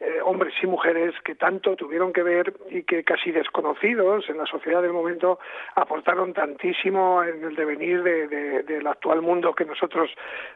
eh, 0.00 0.18
hombres 0.24 0.54
y 0.62 0.66
mujeres 0.66 1.14
que 1.24 1.34
tanto 1.34 1.76
tuvieron 1.76 2.12
que 2.12 2.22
ver 2.22 2.52
y 2.70 2.82
que 2.82 3.04
casi 3.04 3.30
desconocidos 3.30 4.28
en 4.28 4.38
la 4.38 4.46
sociedad 4.46 4.82
del 4.82 4.92
momento 4.92 5.38
aportaron 5.74 6.32
tantísimo 6.32 7.22
en 7.22 7.44
el 7.44 7.54
devenir 7.54 8.02
del 8.02 8.86
actual 8.86 9.22
mundo 9.22 9.54
que 9.54 9.64
nosotros 9.64 10.10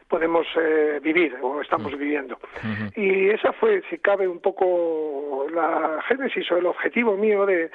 podemos 0.07 0.45
eh, 0.59 0.99
vivir 1.01 1.37
o 1.41 1.61
estamos 1.61 1.93
mm. 1.93 1.97
viviendo. 1.97 2.39
Y 2.95 3.29
esa 3.29 3.53
fue, 3.53 3.81
si 3.89 3.97
cabe, 3.99 4.27
un 4.27 4.39
poco 4.39 5.47
la 5.53 6.01
génesis 6.07 6.51
o 6.51 6.57
el 6.57 6.65
objetivo 6.65 7.15
mío 7.15 7.45
de, 7.45 7.71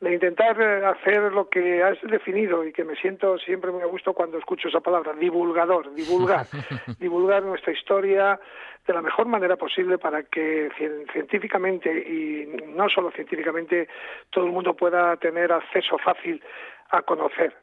de 0.00 0.12
intentar 0.12 0.60
hacer 0.84 1.32
lo 1.32 1.48
que 1.48 1.82
has 1.82 1.98
definido 2.02 2.64
y 2.64 2.72
que 2.72 2.84
me 2.84 2.96
siento 2.96 3.38
siempre 3.38 3.70
muy 3.70 3.82
a 3.82 3.86
gusto 3.86 4.12
cuando 4.12 4.38
escucho 4.38 4.68
esa 4.68 4.80
palabra, 4.80 5.14
divulgador, 5.14 5.94
divulgar, 5.94 6.46
divulgar 6.98 7.42
nuestra 7.42 7.72
historia, 7.72 8.38
de 8.86 8.92
la 8.92 9.02
mejor 9.02 9.26
manera 9.26 9.56
posible 9.56 9.98
para 9.98 10.22
que 10.22 10.70
científicamente 11.12 11.90
y 11.90 12.46
no 12.68 12.88
solo 12.88 13.10
científicamente 13.10 13.88
todo 14.30 14.46
el 14.46 14.52
mundo 14.52 14.74
pueda 14.74 15.16
tener 15.16 15.50
acceso 15.50 15.98
fácil 15.98 16.42
a 16.90 17.02
conocer 17.02 17.56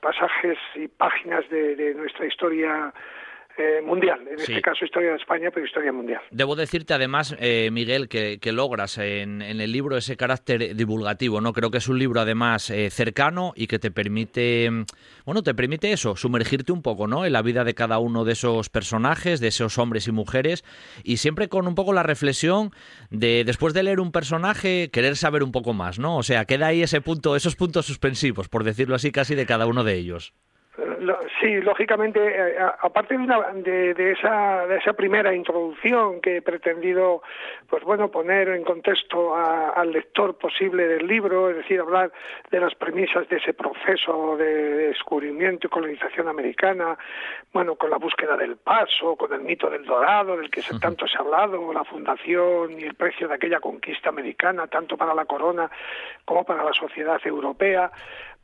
pasajes 0.00 0.58
y 0.74 0.88
páginas 0.88 1.48
de 1.48 1.94
nuestra 1.94 2.26
historia 2.26 2.92
eh, 3.58 3.80
mundial, 3.82 4.20
en 4.28 4.38
este 4.38 4.60
caso 4.60 4.84
historia 4.84 5.10
de 5.10 5.16
España, 5.16 5.50
pero 5.52 5.64
historia 5.64 5.92
mundial. 5.92 6.20
Debo 6.30 6.56
decirte 6.56 6.94
además, 6.94 7.34
eh, 7.40 7.70
Miguel, 7.72 8.08
que, 8.08 8.38
logras 8.52 8.98
en, 8.98 9.42
el 9.42 9.72
libro 9.72 9.96
ese 9.96 10.16
carácter 10.16 10.76
divulgativo, 10.76 11.40
¿no? 11.40 11.52
Creo 11.52 11.70
que 11.70 11.78
es 11.78 11.88
un 11.88 11.98
libro 11.98 12.20
además 12.20 12.70
eh, 12.70 12.90
cercano 12.90 13.52
y 13.56 13.66
que 13.66 13.78
te 13.78 13.90
permite, 13.90 14.68
bueno, 15.24 15.42
te 15.42 15.54
permite 15.54 15.92
eso, 15.92 16.16
sumergirte 16.16 16.72
un 16.72 16.82
poco, 16.82 17.06
¿no? 17.06 17.24
En 17.24 17.32
la 17.32 17.42
vida 17.42 17.64
de 17.64 17.74
cada 17.74 17.98
uno 17.98 18.24
de 18.24 18.32
esos 18.32 18.68
personajes, 18.68 19.40
de 19.40 19.48
esos 19.48 19.78
hombres 19.78 20.06
y 20.06 20.12
mujeres, 20.12 20.64
y 21.02 21.16
siempre 21.16 21.48
con 21.48 21.66
un 21.66 21.74
poco 21.74 21.92
la 21.92 22.02
reflexión 22.02 22.72
de, 23.10 23.44
después 23.44 23.74
de 23.74 23.82
leer 23.82 24.00
un 24.00 24.12
personaje, 24.12 24.90
querer 24.90 25.16
saber 25.16 25.42
un 25.42 25.52
poco 25.52 25.72
más, 25.72 25.98
¿no? 25.98 26.16
O 26.16 26.22
sea, 26.22 26.44
queda 26.44 26.68
ahí 26.68 26.82
ese 26.82 27.00
punto, 27.00 27.36
esos 27.36 27.56
puntos 27.56 27.86
suspensivos, 27.86 28.48
por 28.48 28.64
decirlo 28.64 28.94
así, 28.94 29.12
casi 29.12 29.34
de 29.34 29.46
cada 29.46 29.66
uno 29.66 29.82
de 29.82 29.94
ellos. 29.94 30.34
Sí, 31.40 31.60
lógicamente, 31.60 32.20
eh, 32.20 32.56
aparte 32.80 33.16
de, 33.16 33.94
de, 33.94 34.12
esa, 34.12 34.66
de 34.66 34.76
esa 34.76 34.92
primera 34.92 35.34
introducción 35.34 36.20
que 36.20 36.38
he 36.38 36.42
pretendido, 36.42 37.22
pues 37.68 37.82
bueno, 37.84 38.10
poner 38.10 38.48
en 38.48 38.64
contexto 38.64 39.34
al 39.34 39.92
lector 39.92 40.36
posible 40.36 40.86
del 40.86 41.06
libro, 41.06 41.50
es 41.50 41.56
decir, 41.56 41.80
hablar 41.80 42.12
de 42.50 42.60
las 42.60 42.74
premisas 42.74 43.28
de 43.28 43.36
ese 43.36 43.54
proceso 43.54 44.36
de 44.36 44.88
descubrimiento 44.88 45.66
y 45.66 45.70
colonización 45.70 46.28
americana, 46.28 46.98
bueno, 47.52 47.76
con 47.76 47.90
la 47.90 47.96
búsqueda 47.96 48.36
del 48.36 48.56
paso, 48.56 49.16
con 49.16 49.32
el 49.32 49.40
mito 49.40 49.70
del 49.70 49.84
dorado, 49.84 50.36
del 50.36 50.50
que 50.50 50.62
tanto 50.80 51.06
se 51.06 51.16
ha 51.16 51.20
hablado, 51.20 51.72
la 51.72 51.84
fundación 51.84 52.78
y 52.78 52.84
el 52.84 52.94
precio 52.94 53.28
de 53.28 53.34
aquella 53.34 53.60
conquista 53.60 54.10
americana, 54.10 54.66
tanto 54.66 54.96
para 54.96 55.14
la 55.14 55.24
corona 55.24 55.70
como 56.24 56.44
para 56.44 56.64
la 56.64 56.72
sociedad 56.72 57.20
europea. 57.24 57.90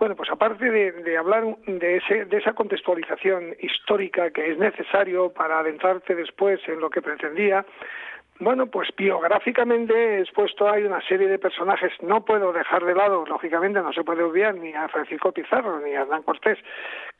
Bueno, 0.02 0.16
pues 0.16 0.30
aparte 0.32 0.68
de, 0.68 1.16
hablar 1.16 1.44
de, 1.64 1.98
ese, 1.98 2.24
de 2.24 2.38
esa 2.38 2.54
contextualización 2.54 3.54
histórica 3.60 4.32
que 4.32 4.50
es 4.50 4.58
necesario 4.58 5.32
para 5.32 5.60
adentrarte 5.60 6.16
después 6.16 6.58
en 6.66 6.80
lo 6.80 6.90
que 6.90 7.00
pretendía, 7.00 7.64
bueno, 8.40 8.66
pues 8.66 8.88
biográficamente 8.96 10.18
expuesto 10.18 10.68
hay 10.68 10.82
una 10.82 11.00
serie 11.06 11.28
de 11.28 11.38
personajes, 11.38 11.92
no 12.02 12.24
puedo 12.24 12.52
dejar 12.52 12.84
de 12.84 12.96
lado, 12.96 13.24
lógicamente 13.26 13.80
no 13.80 13.92
se 13.92 14.02
puede 14.02 14.24
olvidar 14.24 14.56
ni 14.56 14.72
a 14.72 14.88
Francisco 14.88 15.30
Pizarro 15.30 15.78
ni 15.78 15.94
a 15.94 16.00
Hernán 16.00 16.24
Cortés, 16.24 16.58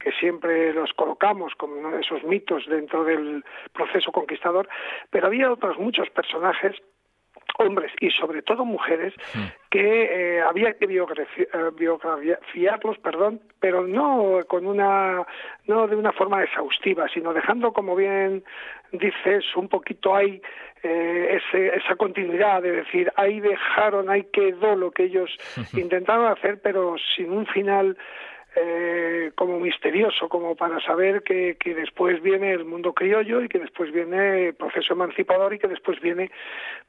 que 0.00 0.10
siempre 0.10 0.72
los 0.72 0.92
colocamos 0.94 1.54
como 1.54 1.76
uno 1.76 1.92
de 1.92 2.00
esos 2.00 2.24
mitos 2.24 2.66
dentro 2.66 3.04
del 3.04 3.44
proceso 3.72 4.10
conquistador, 4.10 4.68
pero 5.08 5.28
había 5.28 5.52
otros 5.52 5.78
muchos 5.78 6.10
personajes 6.10 6.74
hombres 7.58 7.92
y 8.00 8.10
sobre 8.10 8.42
todo 8.42 8.64
mujeres 8.64 9.14
que 9.70 10.36
eh, 10.38 10.42
había 10.42 10.74
que 10.74 10.84
eh, 10.86 11.48
biografiarlos, 11.76 12.98
perdón, 12.98 13.40
pero 13.60 13.86
no 13.86 14.40
con 14.46 14.66
una 14.66 15.26
no 15.66 15.86
de 15.86 15.96
una 15.96 16.12
forma 16.12 16.42
exhaustiva, 16.42 17.06
sino 17.12 17.32
dejando 17.32 17.72
como 17.72 17.94
bien 17.96 18.44
dices 18.92 19.44
un 19.56 19.68
poquito 19.68 20.14
ahí 20.14 20.40
eh, 20.82 21.38
esa 21.52 21.96
continuidad 21.96 22.62
de 22.62 22.72
decir 22.72 23.12
ahí 23.16 23.40
dejaron, 23.40 24.10
ahí 24.10 24.24
quedó 24.32 24.74
lo 24.76 24.90
que 24.90 25.04
ellos 25.04 25.30
intentaron 25.74 26.26
hacer, 26.26 26.60
pero 26.62 26.96
sin 27.16 27.30
un 27.30 27.46
final 27.46 27.96
eh, 28.54 29.32
como 29.34 29.58
misterioso, 29.58 30.28
como 30.28 30.54
para 30.54 30.78
saber 30.84 31.22
que, 31.22 31.56
que, 31.58 31.74
después 31.74 32.22
viene 32.22 32.52
el 32.52 32.66
mundo 32.66 32.92
criollo 32.92 33.42
y 33.42 33.48
que 33.48 33.58
después 33.58 33.90
viene 33.92 34.48
el 34.48 34.54
proceso 34.54 34.92
emancipador 34.92 35.54
y 35.54 35.58
que 35.58 35.68
después 35.68 35.98
viene, 36.00 36.30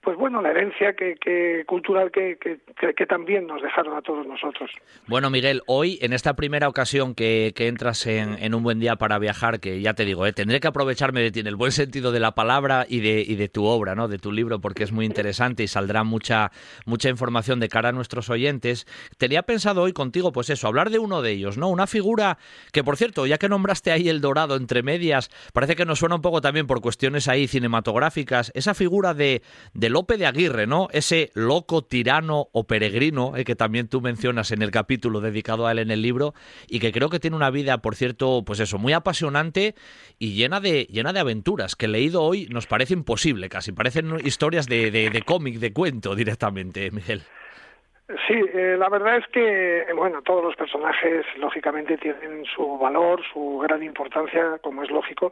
pues 0.02 0.17
bueno, 0.17 0.41
la 0.41 0.52
herencia 0.52 0.93
que, 0.93 1.15
que 1.15 1.63
cultural 1.65 2.12
que, 2.12 2.38
que, 2.38 3.06
también 3.06 3.47
nos 3.47 3.62
dejaron 3.62 3.95
a 3.95 4.02
todos 4.02 4.28
nosotros. 4.28 4.71
Bueno, 5.08 5.30
Miguel, 5.30 5.62
hoy 5.67 5.99
en 6.02 6.12
esta 6.12 6.36
primera 6.36 6.67
ocasión 6.67 7.15
que, 7.15 7.54
entras 7.58 8.08
en, 8.08 8.43
en, 8.43 8.54
un 8.54 8.63
buen 8.63 8.80
día 8.80 8.97
para 8.97 9.17
viajar, 9.17 9.62
que 9.62 9.80
ya 9.80 9.93
te 9.93 10.04
digo, 10.04 10.26
eh, 10.26 10.34
tendré 10.34 10.60
que 10.60 10.67
aprovecharme 10.67 11.21
de 11.21 11.32
ti 11.32 11.39
en 11.39 11.47
el 11.47 11.56
buen 11.56 11.71
sentido 11.71 12.12
de 12.12 12.19
la 12.19 12.32
palabra 12.32 12.86
y 12.89 12.99
de, 12.99 13.23
y 13.26 13.36
de 13.36 13.47
tu 13.47 13.65
obra, 13.65 13.95
¿no? 13.95 14.10
de 14.10 14.17
tu 14.17 14.34
libro, 14.34 14.60
porque 14.60 14.84
es 14.84 14.91
muy 14.91 15.06
interesante 15.06 15.63
y 15.63 15.67
saldrá 15.67 16.04
mucha, 16.04 16.52
mucha 16.86 17.10
información 17.10 17.62
de 17.62 17.69
cara 17.69 17.89
a 17.89 17.91
nuestros 17.93 18.30
oyentes. 18.30 18.86
Tenía 19.17 19.43
pensado 19.43 19.82
hoy 19.84 19.93
contigo, 19.93 20.34
pues 20.34 20.49
eso, 20.49 20.67
hablar 20.67 20.89
de 20.89 20.99
uno 20.99 21.21
de 21.21 21.32
ellos 21.32 21.53
¿no? 21.58 21.70
Una 21.70 21.88
figura 21.88 22.38
que, 22.72 22.84
por 22.84 22.98
cierto, 22.98 23.26
ya 23.26 23.38
que 23.38 23.50
nombraste 23.50 23.92
ahí 23.92 24.10
el 24.10 24.22
dorado 24.22 24.56
entre 24.56 24.84
medias, 24.84 25.30
parece 25.54 25.76
que 25.76 25.86
nos 25.86 26.00
suena 26.00 26.16
un 26.16 26.22
poco 26.22 26.42
también 26.42 26.68
por 26.68 26.82
cuestiones 26.82 27.28
ahí 27.28 27.48
cinematográficas, 27.48 28.52
esa 28.56 28.74
figura 28.74 29.13
de, 29.13 29.42
de 29.74 29.89
Lope 29.89 30.18
de 30.18 30.26
Aguirre, 30.26 30.68
¿no? 30.68 30.88
Ese 30.92 31.32
loco 31.34 31.84
tirano 31.84 32.50
o 32.52 32.66
peregrino, 32.66 33.36
eh, 33.36 33.44
que 33.44 33.56
también 33.56 33.88
tú 33.88 34.02
mencionas 34.02 34.52
en 34.52 34.62
el 34.62 34.72
capítulo 34.72 35.22
dedicado 35.22 35.68
a 35.68 35.72
él 35.72 35.80
en 35.80 35.92
el 35.92 36.02
libro, 36.02 36.34
y 36.68 36.80
que 36.80 36.92
creo 36.92 37.10
que 37.10 37.20
tiene 37.20 37.36
una 37.36 37.50
vida, 37.50 37.80
por 37.80 37.96
cierto, 37.96 38.44
pues 38.46 38.60
eso, 38.60 38.78
muy 38.78 38.94
apasionante 38.94 39.76
y 40.20 40.34
llena 40.34 40.60
de, 40.60 40.86
llena 40.86 41.13
de 41.13 41.20
aventuras, 41.20 41.76
que 41.76 41.88
leído 41.88 42.22
hoy 42.24 42.48
nos 42.50 42.68
parece 42.68 42.94
imposible 42.94 43.50
casi, 43.50 43.72
parecen 43.72 44.18
historias 44.26 44.68
de, 44.68 44.92
de, 44.92 45.10
de 45.10 45.22
cómic, 45.22 45.60
de 45.60 45.74
cuento 45.74 46.16
directamente, 46.16 46.92
Miguel. 46.92 47.24
Sí, 48.28 48.34
eh, 48.34 48.76
la 48.78 48.89
verdad 48.89 49.16
es 49.16 49.28
que, 49.28 49.86
bueno, 49.96 50.22
todos 50.24 50.44
los 50.44 50.58
personajes 50.58 51.26
lógicamente 51.38 51.98
tienen 51.98 52.44
su 52.54 52.78
valor, 52.78 53.22
su 53.32 53.60
gran 53.60 53.82
importancia, 53.82 54.58
como 54.62 54.84
es 54.84 54.92
lógico, 54.92 55.32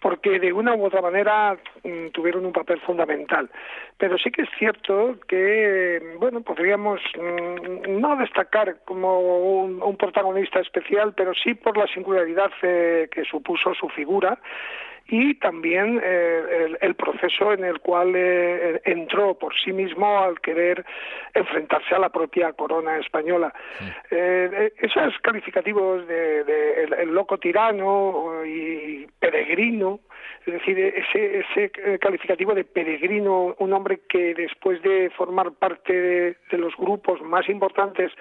porque 0.00 0.38
de 0.38 0.52
una 0.52 0.76
u 0.76 0.84
otra 0.84 1.02
manera 1.02 1.56
mm, 1.82 2.10
tuvieron 2.12 2.46
un 2.46 2.52
papel 2.52 2.80
fundamental. 2.82 3.50
Pero 3.98 4.18
sí 4.18 4.30
que 4.30 4.42
es 4.42 4.48
cierto 4.56 5.16
que, 5.26 6.14
bueno, 6.20 6.42
podríamos 6.42 7.00
mm, 7.18 7.98
no 8.00 8.14
destacar 8.14 8.76
como 8.84 9.64
un, 9.64 9.96
protagonista 9.96 10.60
especial, 10.60 11.12
pero 11.16 11.34
sí 11.34 11.54
por 11.54 11.76
la 11.76 11.88
singularidad 11.88 12.52
eh, 12.62 13.08
que 13.10 13.24
supuso 13.24 13.74
su 13.74 13.88
figura 13.88 14.38
y 15.08 15.34
también 15.34 16.00
eh, 16.02 16.76
el, 16.80 16.94
proceso 16.96 17.52
en 17.52 17.64
el 17.64 17.80
cual 17.80 18.12
eh, 18.16 18.80
entró 18.84 19.34
por 19.38 19.54
sí 19.54 19.72
mismo 19.72 20.18
al 20.18 20.40
querer 20.40 20.84
enfrentarse 21.32 21.94
a 21.94 21.98
la 21.98 22.08
propia 22.08 22.52
corona 22.52 22.98
española. 22.98 23.54
Eh, 24.10 24.72
esos 24.78 25.18
calificativos 25.22 26.06
de, 26.08 26.84
el, 26.98 27.14
loco 27.14 27.38
tirano 27.38 28.44
y 28.44 29.06
peregrino 29.20 30.00
es 30.46 30.52
decir, 30.52 30.78
ese, 30.78 31.42
eh, 31.54 31.98
calificativo 31.98 32.54
de 32.54 32.62
peregrino, 32.64 33.56
un 33.58 33.72
hombre 33.72 34.02
que 34.08 34.32
después 34.32 34.80
de 34.82 35.10
formar 35.10 35.50
parte 35.52 35.92
de, 35.92 36.36
los 36.56 36.76
grupos 36.76 37.20
más 37.20 37.48
importantes 37.48 38.12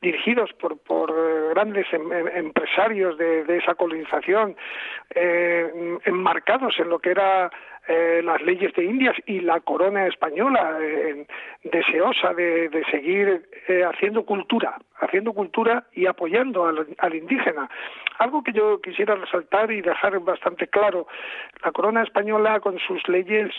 dirigidos 0.00 0.50
por, 0.54 0.78
por 0.78 1.10
eh, 1.10 1.50
grandes 1.50 1.86
em, 1.92 2.10
em, 2.10 2.28
empresarios 2.46 3.18
de, 3.18 3.44
esa 3.58 3.74
colonización, 3.74 4.56
eh, 5.14 5.98
enmarcados 6.06 6.74
en 6.78 6.88
lo 6.88 6.98
que 6.98 7.10
era 7.10 7.50
eh, 7.86 8.22
las 8.24 8.40
leyes 8.40 8.72
de 8.74 8.84
Indias 8.84 9.14
y 9.26 9.40
la 9.40 9.60
corona 9.60 10.06
española, 10.06 10.78
eh, 10.80 11.26
deseosa 11.64 12.32
de, 12.32 12.82
seguir 12.90 13.46
eh, 13.68 13.84
haciendo 13.84 14.24
cultura, 14.24 14.78
haciendo 15.00 15.34
cultura 15.34 15.84
y 15.92 16.06
apoyando 16.06 16.66
al, 16.66 17.14
indígena. 17.14 17.68
Algo 18.18 18.42
que 18.42 18.52
yo 18.52 18.80
quisiera 18.80 19.16
resaltar 19.16 19.70
y 19.70 19.82
dejar 19.82 20.18
bastante 20.20 20.66
claro, 20.68 21.06
la 21.62 21.72
corona 21.72 22.02
española 22.02 22.60
con 22.60 22.78
sus 22.78 23.06
leyes 23.06 23.52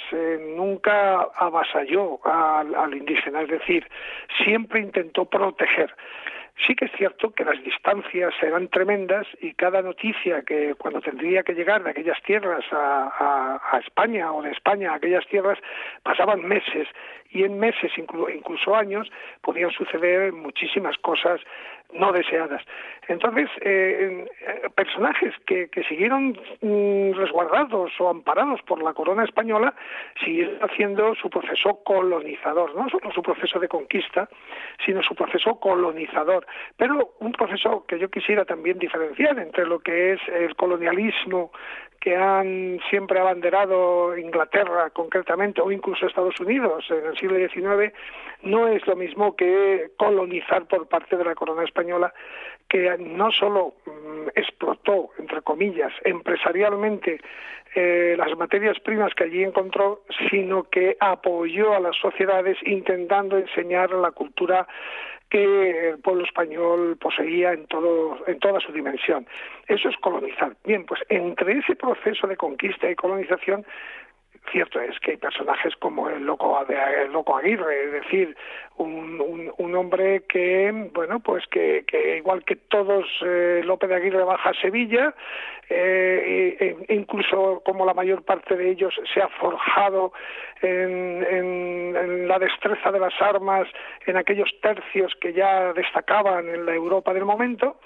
nunca 0.56 1.28
avasalló 1.36 2.20
al 2.26 2.96
indígena, 2.96 3.42
es 3.42 3.50
decir, 3.50 3.88
siempre 4.44 4.80
intentó 4.80 5.26
proteger. 5.26 5.94
Sí 6.58 6.74
que 6.74 6.86
es 6.86 6.92
cierto 6.94 7.32
que 7.32 7.44
las 7.44 7.62
distancias 7.64 8.34
eran 8.42 8.70
tremendas 8.70 9.28
y 9.42 9.54
cada 9.54 9.82
noticia 9.82 10.42
que 10.44 10.74
cuando 10.76 11.02
tendría 11.02 11.44
que 11.44 11.54
llegar 11.54 11.84
de 11.84 11.90
aquellas 11.90 12.22
tierras 12.24 12.64
a, 12.72 13.82
España 13.86 14.32
o 14.32 14.42
de 14.42 14.52
España 14.52 14.92
a 14.92 14.96
aquellas 14.96 15.28
tierras 15.28 15.60
pasaban 16.02 16.42
meses 16.48 16.88
y 17.36 17.44
en 17.44 17.60
meses, 17.60 17.92
incluso 17.98 18.74
años, 18.74 19.12
podían 19.42 19.70
suceder 19.72 20.32
muchísimas 20.32 20.98
cosas 21.00 21.42
no 21.94 22.14
deseadas. 22.14 22.64
Entonces, 23.08 23.50
eh, 23.62 24.26
eh, 24.48 24.70
personajes 24.74 25.34
que, 25.46 25.70
siguieron 25.88 26.38
mm, 26.62 27.12
resguardados 27.14 27.92
o 28.00 28.10
amparados 28.10 28.62
por 28.64 28.82
la 28.82 28.94
corona 28.94 29.24
española 29.24 29.76
siguieron 30.24 30.58
haciendo 30.62 31.14
su 31.16 31.30
proceso 31.30 31.84
colonizador, 31.84 32.74
no 32.76 32.90
solo 32.90 33.12
su 33.12 33.22
proceso 33.22 33.60
de 33.60 33.68
conquista, 33.68 34.30
sino 34.86 35.04
su 35.04 35.14
proceso 35.14 35.60
colonizador. 35.60 36.48
Pero 36.78 37.16
un 37.20 37.34
proceso 37.34 37.86
que 37.86 38.00
yo 38.00 38.10
quisiera 38.10 38.46
también 38.46 38.80
diferenciar 38.80 39.38
entre 39.40 39.66
lo 39.66 39.80
que 39.80 40.14
es 40.14 40.22
el 40.30 40.56
colonialismo 40.56 41.52
que 42.06 42.16
han 42.16 42.80
siempre 42.88 43.20
abanderado 43.20 44.16
Inglaterra 44.16 44.92
concretamente 44.92 45.60
o 45.60 45.72
incluso 45.72 46.06
Estados 46.06 46.40
Unidos 46.40 46.86
en 46.92 47.04
el 47.04 47.18
siglo 47.18 47.36
XIX 47.36 47.92
no 48.44 48.68
es 48.68 48.86
lo 48.86 48.96
mismo 48.96 49.36
que 49.36 49.90
colonizar 49.98 50.68
por 50.68 50.88
parte 50.88 51.18
de 51.18 51.26
la 51.26 51.34
corona 51.34 51.64
española 51.64 52.14
que 52.70 52.96
no 53.00 53.32
solo 53.32 53.74
mm, 53.88 54.28
explotó, 54.36 55.10
entre 55.18 55.42
comillas, 55.42 55.92
empresarialmente 56.04 57.22
eh, 57.74 58.14
las 58.20 58.38
materias 58.38 58.80
primas 58.82 59.16
que 59.16 59.24
allí 59.24 59.44
encontró, 59.44 60.04
sino 60.30 60.66
que 60.66 60.98
apoyó 61.00 61.74
a 61.74 61.80
las 61.80 61.96
sociedades 61.96 62.60
intentando 62.68 63.36
enseñar 63.40 63.90
la 63.90 64.12
cultura 64.12 64.68
que 65.30 65.90
el 65.90 66.00
pueblo 66.00 66.24
español 66.24 66.98
poseía 66.98 67.54
en, 67.54 67.66
todo, 67.68 68.18
en 68.28 68.40
toda 68.40 68.60
su 68.60 68.72
dimensión. 68.72 69.28
Eso 69.68 69.90
es 69.90 69.98
colonizar. 69.98 70.56
Bien, 70.64 70.86
pues 70.86 71.02
entre 71.10 71.60
ese 71.60 71.76
proceso 71.76 72.28
de 72.28 72.38
conquista 72.38 72.90
y 72.90 72.96
colonización 72.96 73.66
Cierto 74.52 74.80
es 74.80 75.00
que 75.00 75.12
hay 75.12 75.18
personajes 75.18 75.76
como 75.78 76.10
el 76.10 76.26
loco, 76.26 76.66
el 76.68 77.12
loco 77.12 77.38
Aguirre, 77.38 77.86
es 77.86 77.92
decir, 77.92 78.38
un, 78.78 79.52
un, 79.58 79.76
hombre 79.76 80.24
que, 80.28 80.90
bueno, 80.94 81.20
pues 81.20 81.46
que, 81.48 81.84
igual 82.18 82.44
que 82.44 82.56
todos, 82.56 83.06
eh, 83.26 83.62
López 83.64 83.90
de 83.90 83.96
Aguirre 83.96 84.24
baja 84.24 84.50
a 84.50 84.62
Sevilla, 84.62 85.14
eh, 85.70 86.78
e, 86.88 86.94
incluso 86.94 87.62
como 87.66 87.86
la 87.86 87.94
mayor 87.94 88.24
parte 88.24 88.56
de 88.56 88.70
ellos 88.70 88.94
se 89.14 89.22
ha 89.22 89.28
forjado 89.30 90.14
en, 90.62 91.26
en, 91.30 92.28
la 92.28 92.38
destreza 92.38 92.92
de 92.92 93.00
las 93.00 93.20
armas 93.22 93.68
en 94.06 94.18
aquellos 94.18 94.50
tercios 94.62 95.14
que 95.20 95.34
ya 95.34 95.74
destacaban 95.74 96.48
en 96.50 96.66
la 96.66 96.74
Europa 96.74 97.14
del 97.14 97.26
momento, 97.26 97.80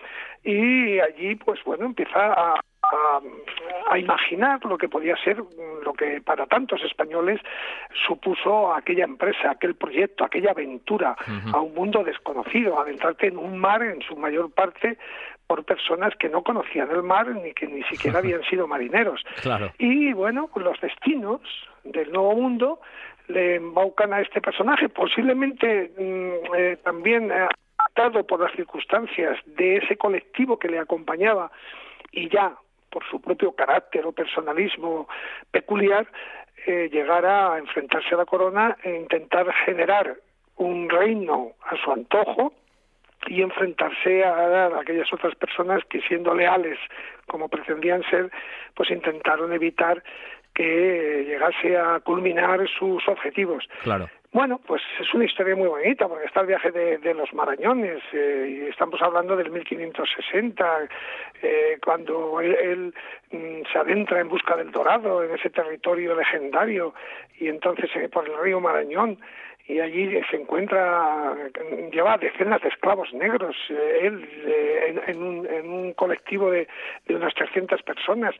y 0.44 1.00
allí, 1.00 1.36
pues 1.36 1.64
bueno, 1.64 1.86
empieza 1.86 2.34
a 2.34 2.60
a, 2.92 3.98
imaginar 3.98 4.64
lo 4.66 4.78
que 4.78 4.88
podía 4.88 5.16
ser 5.18 5.44
lo 5.84 5.94
que 5.94 6.22
para 6.22 6.46
tantos 6.46 6.82
españoles 6.84 7.40
supuso 8.08 8.74
aquella 8.74 9.04
empresa, 9.04 9.52
aquel 9.52 9.76
proyecto, 9.76 10.24
aquella 10.24 10.52
aventura 10.52 11.16
a 11.52 11.60
un 11.60 11.74
mundo 11.74 12.04
desconocido, 12.04 12.80
adentrarte 12.80 13.28
en 13.28 13.38
un 13.38 13.58
mar 13.58 13.82
en 13.82 14.02
su 14.02 14.16
mayor 14.16 14.52
parte 14.52 14.98
por 15.48 15.66
personas 15.66 16.14
que 16.20 16.30
no 16.30 16.44
conocían 16.44 16.92
el 16.92 17.02
mar 17.02 17.28
ni 17.28 17.54
que 17.54 17.68
ni 17.68 17.84
siquiera 17.84 18.20
habían 18.20 18.44
sido 18.44 18.68
marineros. 18.68 19.24
Y 19.80 20.14
bueno, 20.14 20.50
los 20.56 20.80
destinos 20.80 21.42
del 21.84 22.12
nuevo 22.12 22.36
mundo 22.36 22.80
le 23.28 23.56
embaucan 23.56 24.14
a 24.14 24.22
este 24.22 24.42
personaje, 24.42 24.90
posiblemente 24.90 25.92
mm, 25.98 26.56
eh, 26.56 26.78
también 26.84 27.32
eh, 27.32 27.48
atado 27.78 28.26
por 28.26 28.40
las 28.42 28.52
circunstancias 28.54 29.40
de 29.46 29.78
ese 29.78 29.98
colectivo 29.98 30.60
que 30.60 30.68
le 30.68 30.80
acompañaba 30.80 31.52
y 32.12 32.30
ya 32.30 32.56
por 32.90 33.04
su 33.10 33.22
propio 33.22 33.52
carácter 33.54 34.06
o 34.06 34.12
personalismo 34.12 35.08
peculiar, 35.52 36.08
eh, 36.66 36.90
llegar 36.92 37.26
a 37.26 37.58
enfrentarse 37.58 38.14
a 38.14 38.18
la 38.18 38.26
corona 38.26 38.78
e 38.84 38.96
intentar 38.96 39.52
generar 39.66 40.18
un 40.58 40.90
reino 40.90 41.54
a 41.64 41.78
su 41.78 41.92
antojo 41.92 42.54
y 43.28 43.42
enfrentarse 43.42 44.24
a, 44.24 44.34
a, 44.34 44.82
aquellas 44.82 45.12
otras 45.14 45.36
personas 45.36 45.84
que 45.90 46.02
siendo 46.02 46.34
leales 46.34 46.78
como 47.28 47.48
pretendían 47.48 48.04
ser, 48.10 48.32
pues 48.76 48.90
intentaron 48.92 49.54
evitar 49.54 50.04
que 50.54 51.24
llegase 51.26 51.78
a 51.78 52.00
culminar 52.02 52.60
sus 52.78 53.08
objetivos. 53.08 53.68
Claro. 53.84 54.10
Bueno, 54.32 54.60
pues 54.68 54.84
es 55.00 55.12
una 55.16 55.26
historia 55.26 55.56
muy 55.56 55.68
bonita, 55.68 56.08
porque 56.08 56.28
está 56.28 56.42
el 56.42 56.48
viaje 56.48 56.72
de, 56.72 57.14
los 57.16 57.34
Marañones, 57.34 58.04
eh, 58.14 58.48
y 58.48 58.70
estamos 58.70 59.02
hablando 59.02 59.36
del 59.36 59.50
1560, 59.50 60.88
eh, 61.42 61.80
cuando 61.84 62.40
él, 62.40 62.94
mm, 63.32 63.62
se 63.72 63.80
adentra 63.80 64.20
en 64.20 64.30
busca 64.30 64.56
del 64.56 64.72
Dorado, 64.72 65.24
en 65.24 65.34
ese 65.34 65.50
territorio 65.50 66.16
legendario, 66.16 66.94
y 67.40 67.48
entonces 67.48 67.90
eh, 67.96 68.08
por 68.08 68.30
el 68.30 68.38
río 68.38 68.60
Marañón, 68.60 69.18
y 69.68 69.80
allí 69.80 70.22
se 70.30 70.36
encuentra, 70.36 71.36
lleva 71.92 72.18
decenas 72.18 72.62
de 72.62 72.70
esclavos 72.70 73.12
negros, 73.14 73.56
él 73.70 74.28
en, 75.08 75.24
un, 75.24 75.48
en, 75.48 75.70
un, 75.70 75.94
colectivo 75.94 76.52
de, 76.52 76.68
de 77.06 77.16
unas 77.16 77.34
300 77.36 77.82
personas, 77.84 78.36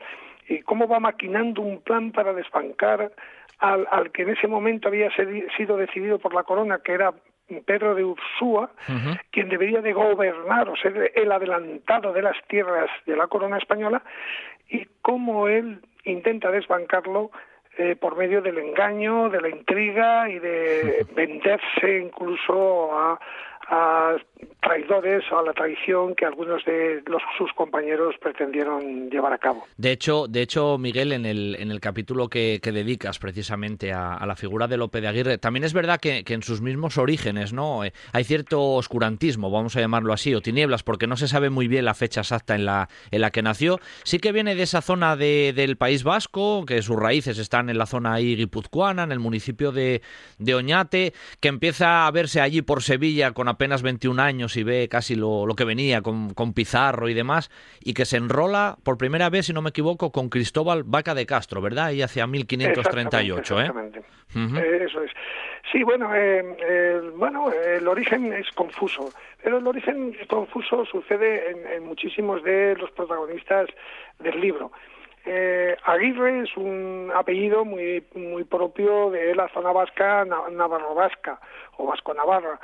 y 0.50 0.62
cómo 0.62 0.88
va 0.88 0.98
maquinando 0.98 1.62
un 1.62 1.80
plan 1.80 2.10
para 2.10 2.32
desbancar 2.32 3.12
al, 3.60 4.10
que 4.10 4.22
en 4.22 4.30
ese 4.30 4.48
momento 4.48 4.88
había 4.88 5.08
sido 5.56 5.76
decidido 5.76 6.18
por 6.18 6.34
la 6.34 6.42
corona, 6.42 6.80
que 6.84 6.92
era 6.92 7.14
Pedro 7.64 7.94
de 7.94 8.04
Ursúa, 8.04 8.70
quien 9.30 9.48
debería 9.48 9.80
de 9.80 9.92
gobernar 9.92 10.68
o 10.68 10.76
ser 10.76 11.12
el 11.14 11.30
adelantado 11.30 12.12
de 12.12 12.22
las 12.22 12.36
tierras 12.48 12.90
de 13.06 13.16
la 13.16 13.28
corona 13.28 13.58
española, 13.58 14.02
y 14.68 14.86
cómo 15.02 15.46
él 15.46 15.80
intenta 16.04 16.50
desbancarlo 16.50 17.30
eh, 17.78 17.94
por 17.94 18.16
medio 18.16 18.42
del 18.42 18.58
engaño, 18.58 19.28
de 19.28 19.40
la 19.40 19.48
intriga 19.50 20.28
y 20.28 20.40
de 20.40 21.06
venderse 21.14 21.98
incluso 21.98 22.98
a, 22.98 23.20
a 23.70 24.16
traidores 24.60 25.22
o 25.32 25.38
a 25.38 25.42
la 25.42 25.52
traición 25.52 26.14
que 26.14 26.26
algunos 26.26 26.64
de 26.64 27.02
sus 27.38 27.52
compañeros 27.54 28.14
pretendieron 28.20 29.08
llevar 29.08 29.32
a 29.32 29.38
cabo. 29.38 29.64
De 29.76 29.92
hecho, 29.92 30.26
de 30.28 30.42
hecho 30.42 30.76
Miguel, 30.76 31.12
en 31.12 31.24
el, 31.24 31.56
en 31.58 31.70
el 31.70 31.80
capítulo 31.80 32.28
que, 32.28 32.60
dedicas 32.60 33.18
precisamente 33.18 33.92
a, 33.92 34.24
la 34.26 34.36
figura 34.36 34.68
de 34.68 34.76
Lope 34.76 35.00
de 35.00 35.08
Aguirre, 35.08 35.38
también 35.38 35.64
es 35.64 35.72
verdad 35.72 35.98
que, 36.00 36.24
en 36.26 36.42
sus 36.42 36.60
mismos 36.60 36.98
orígenes 36.98 37.52
no 37.52 37.84
eh, 37.84 37.92
hay 38.12 38.24
cierto 38.24 38.74
oscurantismo, 38.74 39.50
vamos 39.50 39.76
a 39.76 39.80
llamarlo 39.80 40.12
así, 40.12 40.34
o 40.34 40.40
tinieblas, 40.40 40.82
porque 40.82 41.06
no 41.06 41.16
se 41.16 41.28
sabe 41.28 41.50
muy 41.50 41.66
bien 41.66 41.84
la 41.84 41.94
fecha 41.94 42.20
exacta 42.20 42.54
en 42.54 42.64
la, 42.64 42.88
en 43.10 43.20
la 43.20 43.30
que 43.30 43.42
nació. 43.42 43.80
Sí 44.04 44.18
que 44.18 44.32
viene 44.32 44.54
de 44.54 44.62
esa 44.62 44.82
zona 44.82 45.16
de, 45.16 45.52
del 45.54 45.76
País 45.76 46.04
Vasco, 46.04 46.64
que 46.64 46.82
sus 46.82 46.96
raíces 46.96 47.38
están 47.38 47.70
en 47.70 47.78
la 47.78 47.86
zona 47.86 48.14
ahí 48.14 48.36
guipuzcoana, 48.36 49.04
en 49.04 49.12
el 49.12 49.18
municipio 49.20 49.72
de, 49.72 50.02
de 50.38 50.54
Oñate, 50.54 51.12
que 51.40 51.48
empieza 51.48 52.06
a 52.06 52.10
verse 52.10 52.40
allí 52.40 52.62
por 52.62 52.82
Sevilla 52.82 53.32
con 53.32 53.48
apenas 53.60 53.82
21 53.82 54.22
años 54.22 54.56
y 54.56 54.62
ve 54.62 54.88
casi 54.88 55.16
lo, 55.16 55.44
lo 55.44 55.54
que 55.54 55.66
venía 55.66 56.00
con, 56.00 56.32
con, 56.32 56.54
Pizarro 56.54 57.10
y 57.10 57.14
demás, 57.14 57.50
y 57.84 57.92
que 57.92 58.06
se 58.06 58.16
enrola 58.16 58.78
por 58.82 58.96
primera 58.96 59.28
vez, 59.28 59.46
si 59.46 59.52
no 59.52 59.60
me 59.60 59.68
equivoco, 59.68 60.10
con 60.12 60.30
Cristóbal 60.30 60.82
Vaca 60.82 61.14
de 61.14 61.26
Castro, 61.26 61.60
¿verdad? 61.60 61.90
Y 61.90 62.00
hacia 62.00 62.26
1538, 62.26 63.60
¿eh? 63.60 63.72
¿eh? 64.34 64.86
Eso 64.88 65.02
es. 65.02 65.10
Sí, 65.70 65.82
bueno, 65.82 66.10
eh, 66.14 67.02
bueno, 67.16 67.52
el 67.52 67.86
origen 67.86 68.32
es 68.32 68.50
confuso, 68.52 69.10
pero 69.42 69.58
el 69.58 69.66
origen 69.66 70.16
confuso 70.26 70.86
sucede 70.86 71.50
en, 71.50 71.66
en 71.66 71.84
muchísimos 71.84 72.42
de 72.42 72.76
los 72.76 72.90
protagonistas 72.92 73.68
del 74.20 74.40
libro. 74.40 74.72
Eh, 75.26 75.76
Aguirre 75.84 76.44
es 76.44 76.56
un 76.56 77.12
apellido 77.14 77.66
muy 77.66 78.02
muy 78.14 78.44
propio 78.44 79.10
de 79.10 79.34
la 79.34 79.48
zona 79.50 79.70
vasca 79.70 80.24
navarro 80.24 80.94
vasca 80.94 81.38
o 81.76 81.86
vasco 81.86 82.14
navarra 82.14 82.58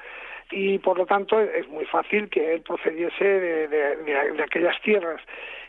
y 0.50 0.78
por 0.78 0.98
lo 0.98 1.06
tanto 1.06 1.40
es 1.40 1.68
muy 1.68 1.84
fácil 1.86 2.28
que 2.28 2.54
él 2.54 2.62
procediese 2.62 3.24
de, 3.24 4.42
aquellas 4.42 4.80
tierras. 4.82 5.20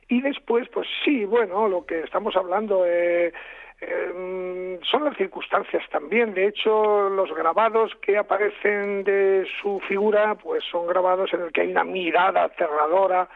Y 0.08 0.22
después, 0.22 0.70
pues 0.70 0.88
sí, 1.04 1.26
bueno, 1.26 1.68
lo 1.68 1.86
que 1.86 2.02
estamos 2.02 2.36
hablando 2.36 2.86
eh, 2.86 3.34
eh, 3.82 4.80
son 4.90 5.04
las 5.04 5.18
circunstancias 5.18 5.84
también. 5.92 6.34
De 6.34 6.48
hecho, 6.48 7.10
los 7.10 7.34
grabados 7.36 7.94
que 8.02 8.18
aparecen 8.18 9.04
de 9.04 9.46
su 9.62 9.80
figura, 9.82 10.36
pues 10.36 10.64
son 10.72 10.88
grabados 10.88 11.34
en 11.34 11.42
el 11.42 11.52
que 11.52 11.62
hay 11.62 11.72
una 11.72 11.84
mirada 11.84 12.46
aterradora 12.46 13.28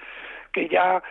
que 0.51 0.67
ya 0.67 1.01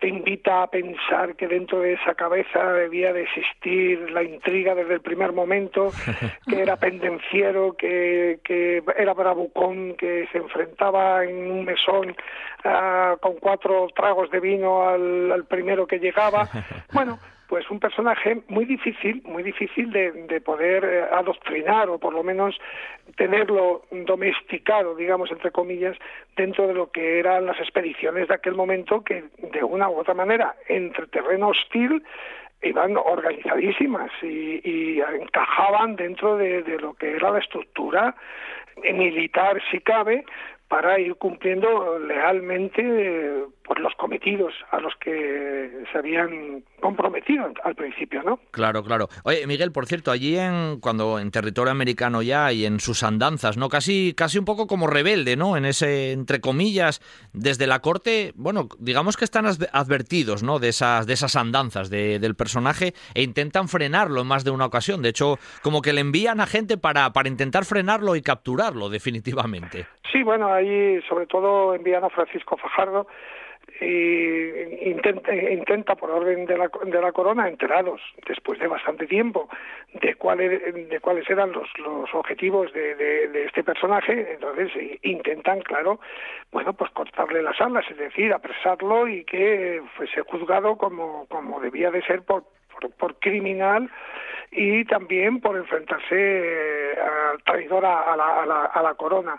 te 0.00 0.08
invita 0.08 0.62
a 0.62 0.66
pensar 0.66 1.36
que 1.36 1.46
dentro 1.46 1.80
de 1.80 1.94
esa 1.94 2.14
cabeza 2.14 2.72
debía 2.72 3.12
de 3.12 3.22
existir 3.22 4.10
la 4.10 4.22
intriga 4.22 4.74
desde 4.74 4.94
el 4.94 5.00
primer 5.00 5.32
momento, 5.32 5.90
que 6.48 6.60
era 6.60 6.76
pendenciero, 6.76 7.74
que, 7.76 8.40
que 8.44 8.82
era 8.96 9.14
bravucón, 9.14 9.94
que 9.96 10.26
se 10.32 10.38
enfrentaba 10.38 11.24
en 11.24 11.50
un 11.50 11.64
mesón 11.64 12.16
ah, 12.64 13.16
con 13.20 13.34
cuatro 13.34 13.88
tragos 13.94 14.30
de 14.30 14.40
vino 14.40 14.88
al, 14.88 15.30
al 15.32 15.44
primero 15.44 15.86
que 15.86 15.98
llegaba. 15.98 16.48
Bueno, 16.92 17.18
pues 17.48 17.68
un 17.70 17.80
personaje 17.80 18.42
muy 18.48 18.66
difícil, 18.66 19.22
muy 19.24 19.42
difícil 19.42 19.90
de, 19.90 20.12
de, 20.12 20.40
poder 20.40 20.84
eh, 20.84 21.02
adoctrinar 21.12 21.88
o 21.88 21.98
por 21.98 22.12
lo 22.12 22.22
menos 22.22 22.54
tenerlo 23.16 23.82
domesticado, 23.90 24.94
digamos, 24.94 25.30
entre 25.32 25.50
comillas, 25.50 25.96
dentro 26.36 26.68
de 26.68 26.74
lo 26.74 26.90
que 26.90 27.18
eran 27.18 27.46
las 27.46 27.58
expediciones 27.58 28.28
de 28.28 28.34
aquel 28.34 28.54
momento 28.54 29.02
que 29.02 29.24
de 29.38 29.64
una 29.64 29.88
u 29.88 29.98
otra 29.98 30.14
manera, 30.14 30.54
entre 30.68 31.06
terreno 31.06 31.48
hostil, 31.48 32.02
iban 32.62 32.96
organizadísimas 32.96 34.10
y, 34.22 35.00
encajaban 35.00 35.96
dentro 35.96 36.36
de, 36.36 36.62
lo 36.80 36.94
que 36.94 37.12
era 37.12 37.30
la 37.30 37.38
estructura 37.38 38.14
militar, 38.82 39.60
si 39.70 39.80
cabe, 39.80 40.24
para 40.68 40.98
ir 40.98 41.14
cumpliendo 41.16 41.98
lealmente 41.98 43.44
pues, 43.64 43.78
los 43.80 43.94
cometidos 43.94 44.54
a 44.70 44.80
los 44.80 44.94
que 44.96 45.70
se 45.90 45.98
habían 45.98 46.62
comprometido 46.80 47.50
al 47.64 47.74
principio, 47.74 48.22
¿no? 48.22 48.38
Claro, 48.50 48.82
claro. 48.82 49.08
Oye, 49.24 49.46
Miguel, 49.46 49.72
por 49.72 49.86
cierto, 49.86 50.10
allí 50.10 50.38
en 50.38 50.80
cuando 50.80 51.18
en 51.18 51.30
territorio 51.30 51.70
americano 51.70 52.22
ya 52.22 52.52
y 52.52 52.64
en 52.64 52.80
sus 52.80 53.02
andanzas, 53.02 53.56
¿no? 53.56 53.68
Casi 53.68 54.14
casi 54.16 54.38
un 54.38 54.44
poco 54.44 54.66
como 54.66 54.86
rebelde, 54.86 55.36
¿no? 55.36 55.56
En 55.56 55.64
ese 55.64 56.12
entre 56.12 56.40
comillas 56.40 57.00
desde 57.32 57.66
la 57.66 57.80
corte, 57.80 58.32
bueno, 58.36 58.68
digamos 58.78 59.16
que 59.16 59.24
están 59.24 59.46
advertidos, 59.46 60.42
¿no? 60.42 60.58
De 60.58 60.68
esas 60.68 61.06
de 61.06 61.14
esas 61.14 61.36
andanzas 61.36 61.90
del 61.90 62.34
personaje 62.34 62.94
e 63.14 63.22
intentan 63.22 63.68
frenarlo 63.68 64.20
en 64.20 64.26
más 64.26 64.44
de 64.44 64.50
una 64.50 64.66
ocasión. 64.66 65.02
De 65.02 65.10
hecho, 65.10 65.38
como 65.62 65.82
que 65.82 65.92
le 65.92 66.00
envían 66.00 66.40
a 66.40 66.46
gente 66.46 66.78
para 66.78 67.12
para 67.12 67.28
intentar 67.28 67.64
frenarlo 67.64 68.16
y 68.16 68.22
capturarlo 68.22 68.88
definitivamente. 68.88 69.86
Sí, 70.12 70.22
bueno, 70.22 70.52
ahí 70.52 71.00
sobre 71.08 71.26
todo 71.26 71.74
envían 71.74 72.04
a 72.04 72.08
Francisco 72.10 72.56
Fajardo 72.56 73.06
intenta, 73.80 75.94
por 75.94 76.10
orden 76.10 76.46
de 76.46 76.58
la, 76.58 76.68
de 76.84 77.00
la 77.00 77.12
corona 77.12 77.48
enterados 77.48 78.00
después 78.26 78.58
de 78.58 78.66
bastante 78.66 79.06
tiempo 79.06 79.48
de 79.94 80.16
cuáles 80.16 80.88
de 80.88 81.00
cuáles 81.00 81.28
eran 81.30 81.52
los, 81.52 81.68
los 81.78 82.12
objetivos 82.14 82.72
de, 82.72 82.94
de, 82.96 83.44
este 83.44 83.62
personaje 83.62 84.32
entonces 84.32 84.70
intentan 85.02 85.60
claro 85.60 86.00
bueno 86.50 86.72
pues 86.72 86.90
cortarle 86.90 87.42
las 87.42 87.60
alas 87.60 87.84
es 87.90 87.96
decir 87.96 88.32
apresarlo 88.32 89.06
y 89.06 89.24
que 89.24 89.80
fuese 89.96 90.22
juzgado 90.22 90.76
como 90.76 91.26
como 91.28 91.60
debía 91.60 91.90
de 91.90 92.02
ser 92.02 92.22
por 92.22 92.44
por, 92.96 93.18
criminal 93.18 93.90
y 94.50 94.84
también 94.84 95.40
por 95.40 95.56
enfrentarse 95.56 96.14
eh, 96.14 96.94
al 97.32 97.42
traidor 97.42 97.84
a, 97.84 98.16
la, 98.16 98.64
a 98.72 98.82
la 98.82 98.94
corona. 98.94 99.38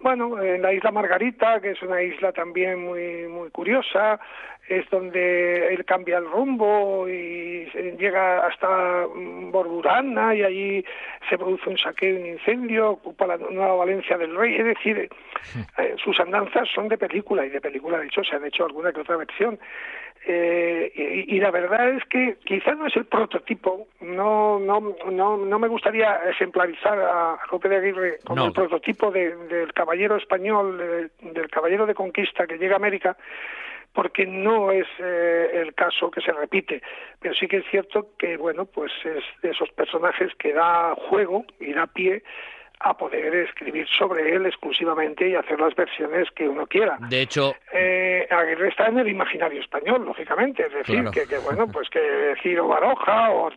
Bueno, 0.00 0.40
en 0.40 0.62
la 0.62 0.72
isla 0.72 0.92
Margarita, 0.92 1.60
que 1.60 1.72
es 1.72 1.82
una 1.82 2.00
isla 2.02 2.32
también 2.32 2.84
muy, 2.84 3.26
muy 3.26 3.50
curiosa, 3.50 4.20
es 4.68 4.88
donde 4.90 5.74
él 5.74 5.84
cambia 5.84 6.18
el 6.18 6.30
rumbo 6.30 7.08
y 7.08 7.66
llega 7.98 8.46
hasta 8.46 9.06
Bordurana 9.06 10.34
y 10.34 10.42
allí 10.42 10.84
se 11.28 11.38
produce 11.38 11.70
un 11.70 11.78
saqueo 11.78 12.14
y 12.14 12.20
un 12.20 12.26
incendio, 12.26 12.90
ocupa 12.90 13.26
la 13.26 13.38
Nueva 13.38 13.76
Valencia 13.76 14.18
del 14.18 14.36
Rey. 14.36 14.56
Es 14.56 14.66
decir, 14.66 15.08
eh, 15.78 15.94
sus 16.02 16.20
andanzas 16.20 16.68
son 16.72 16.88
de 16.88 16.98
película 16.98 17.46
y 17.46 17.48
de 17.48 17.60
película, 17.60 17.98
de 17.98 18.06
hecho, 18.06 18.22
se 18.22 18.36
han 18.36 18.44
hecho 18.44 18.66
alguna 18.66 18.92
que 18.92 19.00
otra 19.00 19.16
versión. 19.16 19.58
Eh, 20.30 21.24
y, 21.26 21.40
la 21.40 21.50
verdad 21.50 21.88
es 21.88 22.04
que 22.04 22.36
quizás 22.44 22.76
no 22.76 22.86
es 22.86 22.96
el 22.96 23.06
prototipo, 23.06 23.88
no, 24.02 24.58
no, 24.58 24.94
no, 25.10 25.38
no 25.38 25.58
me 25.58 25.68
gustaría 25.68 26.20
ejemplarizar 26.28 26.98
a 27.00 27.38
López 27.50 27.70
de 27.70 27.76
Aguirre 27.78 28.18
como 28.26 28.44
el 28.44 28.52
prototipo 28.52 29.10
del 29.10 29.72
caballero 29.72 30.16
español, 30.16 31.10
del 31.22 31.48
caballero 31.48 31.86
de 31.86 31.94
conquista 31.94 32.46
que 32.46 32.58
llega 32.58 32.74
a 32.74 32.76
América, 32.76 33.16
porque 33.94 34.26
no 34.26 34.70
es 34.70 34.86
eh, 34.98 35.50
el 35.54 35.72
caso 35.72 36.10
que 36.10 36.20
se 36.20 36.32
repite, 36.32 36.82
pero 37.20 37.34
sí 37.34 37.48
que 37.48 37.56
es 37.56 37.64
cierto 37.70 38.10
que 38.18 38.36
bueno, 38.36 38.66
pues 38.66 38.92
es 39.06 39.24
de 39.40 39.52
esos 39.52 39.70
personajes 39.70 40.34
que 40.34 40.52
da 40.52 40.94
juego 41.08 41.46
y 41.58 41.72
da 41.72 41.86
pie 41.86 42.22
a 42.80 42.96
poder 42.96 43.34
escribir 43.34 43.86
sobre 43.98 44.34
él 44.34 44.46
exclusivamente 44.46 45.28
y 45.28 45.34
hacer 45.34 45.58
las 45.60 45.74
versiones 45.74 46.28
que 46.34 46.48
uno 46.48 46.66
quiera. 46.66 46.96
De 47.08 47.22
hecho, 47.22 47.54
eh, 47.72 48.26
Aguirre 48.30 48.68
está 48.68 48.86
en 48.86 48.98
el 48.98 49.08
imaginario 49.08 49.60
español, 49.60 50.04
lógicamente, 50.04 50.66
es 50.66 50.72
decir, 50.72 51.04
que, 51.10 51.38
bueno, 51.38 51.66
pues 51.66 51.88
que 51.90 52.34
Ciro 52.42 52.68
Baroja 52.68 53.30
o 53.30 53.50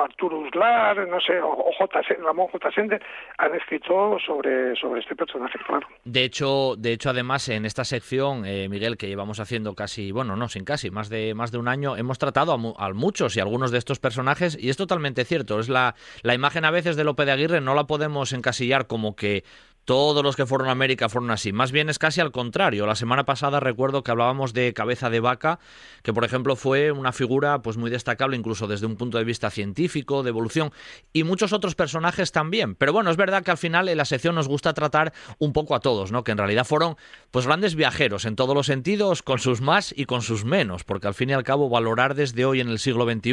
Arturo 0.00 0.38
Uslar, 0.38 1.08
no 1.08 1.20
sé, 1.20 1.40
o, 1.40 1.70
J. 1.78 2.00
Ramón 2.22 2.48
J. 2.48 2.70
Sender 2.72 3.02
han 3.38 3.54
escrito 3.54 4.18
sobre, 4.24 4.74
sobre 4.76 5.00
este 5.00 5.16
personaje, 5.16 5.58
claro. 5.66 5.86
De 6.04 6.24
hecho, 6.24 6.74
de 6.76 6.92
hecho, 6.92 7.10
además, 7.10 7.48
en 7.48 7.64
esta 7.64 7.84
sección, 7.84 8.44
eh, 8.46 8.68
Miguel, 8.68 8.96
que 8.96 9.08
llevamos 9.08 9.40
haciendo 9.40 9.74
casi, 9.74 10.12
bueno, 10.12 10.36
no, 10.36 10.48
sin 10.48 10.64
casi, 10.64 10.90
más 10.90 11.08
de, 11.08 11.34
más 11.34 11.50
de 11.50 11.58
un 11.58 11.68
año, 11.68 11.96
hemos 11.96 12.18
tratado 12.18 12.52
a, 12.52 12.88
muchos 12.92 13.36
y 13.36 13.40
algunos 13.40 13.70
de 13.70 13.78
estos 13.78 13.98
personajes, 13.98 14.56
y 14.60 14.70
es 14.70 14.76
totalmente 14.76 15.24
cierto, 15.24 15.58
es 15.58 15.68
la, 15.68 15.94
la 16.22 16.34
imagen 16.34 16.64
a 16.64 16.70
veces 16.70 16.96
de 16.96 17.04
Lope 17.04 17.24
de 17.24 17.32
Aguirre, 17.32 17.60
no 17.60 17.74
la 17.74 17.84
podemos 17.84 18.27
encasillar 18.32 18.86
como 18.86 19.16
que 19.16 19.44
todos 19.88 20.22
los 20.22 20.36
que 20.36 20.44
fueron 20.44 20.68
a 20.68 20.72
América 20.72 21.08
fueron 21.08 21.30
así. 21.30 21.50
Más 21.50 21.72
bien 21.72 21.88
es 21.88 21.98
casi 21.98 22.20
al 22.20 22.30
contrario. 22.30 22.84
La 22.84 22.94
semana 22.94 23.24
pasada 23.24 23.58
recuerdo 23.58 24.02
que 24.02 24.10
hablábamos 24.10 24.52
de 24.52 24.74
Cabeza 24.74 25.08
de 25.08 25.20
Vaca, 25.20 25.60
que 26.02 26.12
por 26.12 26.26
ejemplo 26.26 26.56
fue 26.56 26.92
una 26.92 27.10
figura 27.10 27.62
pues 27.62 27.78
muy 27.78 27.88
destacable 27.88 28.36
incluso 28.36 28.66
desde 28.66 28.84
un 28.84 28.96
punto 28.96 29.16
de 29.16 29.24
vista 29.24 29.48
científico, 29.48 30.22
de 30.22 30.28
evolución, 30.28 30.72
y 31.14 31.24
muchos 31.24 31.54
otros 31.54 31.74
personajes 31.74 32.32
también. 32.32 32.74
Pero 32.74 32.92
bueno, 32.92 33.10
es 33.10 33.16
verdad 33.16 33.42
que 33.42 33.50
al 33.50 33.56
final 33.56 33.88
en 33.88 33.96
la 33.96 34.04
sección 34.04 34.34
nos 34.34 34.46
gusta 34.46 34.74
tratar 34.74 35.14
un 35.38 35.54
poco 35.54 35.74
a 35.74 35.80
todos, 35.80 36.12
¿no? 36.12 36.22
Que 36.22 36.32
en 36.32 36.38
realidad 36.38 36.66
fueron 36.66 36.96
pues 37.30 37.46
grandes 37.46 37.74
viajeros 37.74 38.26
en 38.26 38.36
todos 38.36 38.54
los 38.54 38.66
sentidos, 38.66 39.22
con 39.22 39.38
sus 39.38 39.62
más 39.62 39.94
y 39.96 40.04
con 40.04 40.20
sus 40.20 40.44
menos, 40.44 40.84
porque 40.84 41.06
al 41.06 41.14
fin 41.14 41.30
y 41.30 41.32
al 41.32 41.44
cabo 41.44 41.70
valorar 41.70 42.14
desde 42.14 42.44
hoy 42.44 42.60
en 42.60 42.68
el 42.68 42.78
siglo 42.78 43.10
XXI 43.10 43.32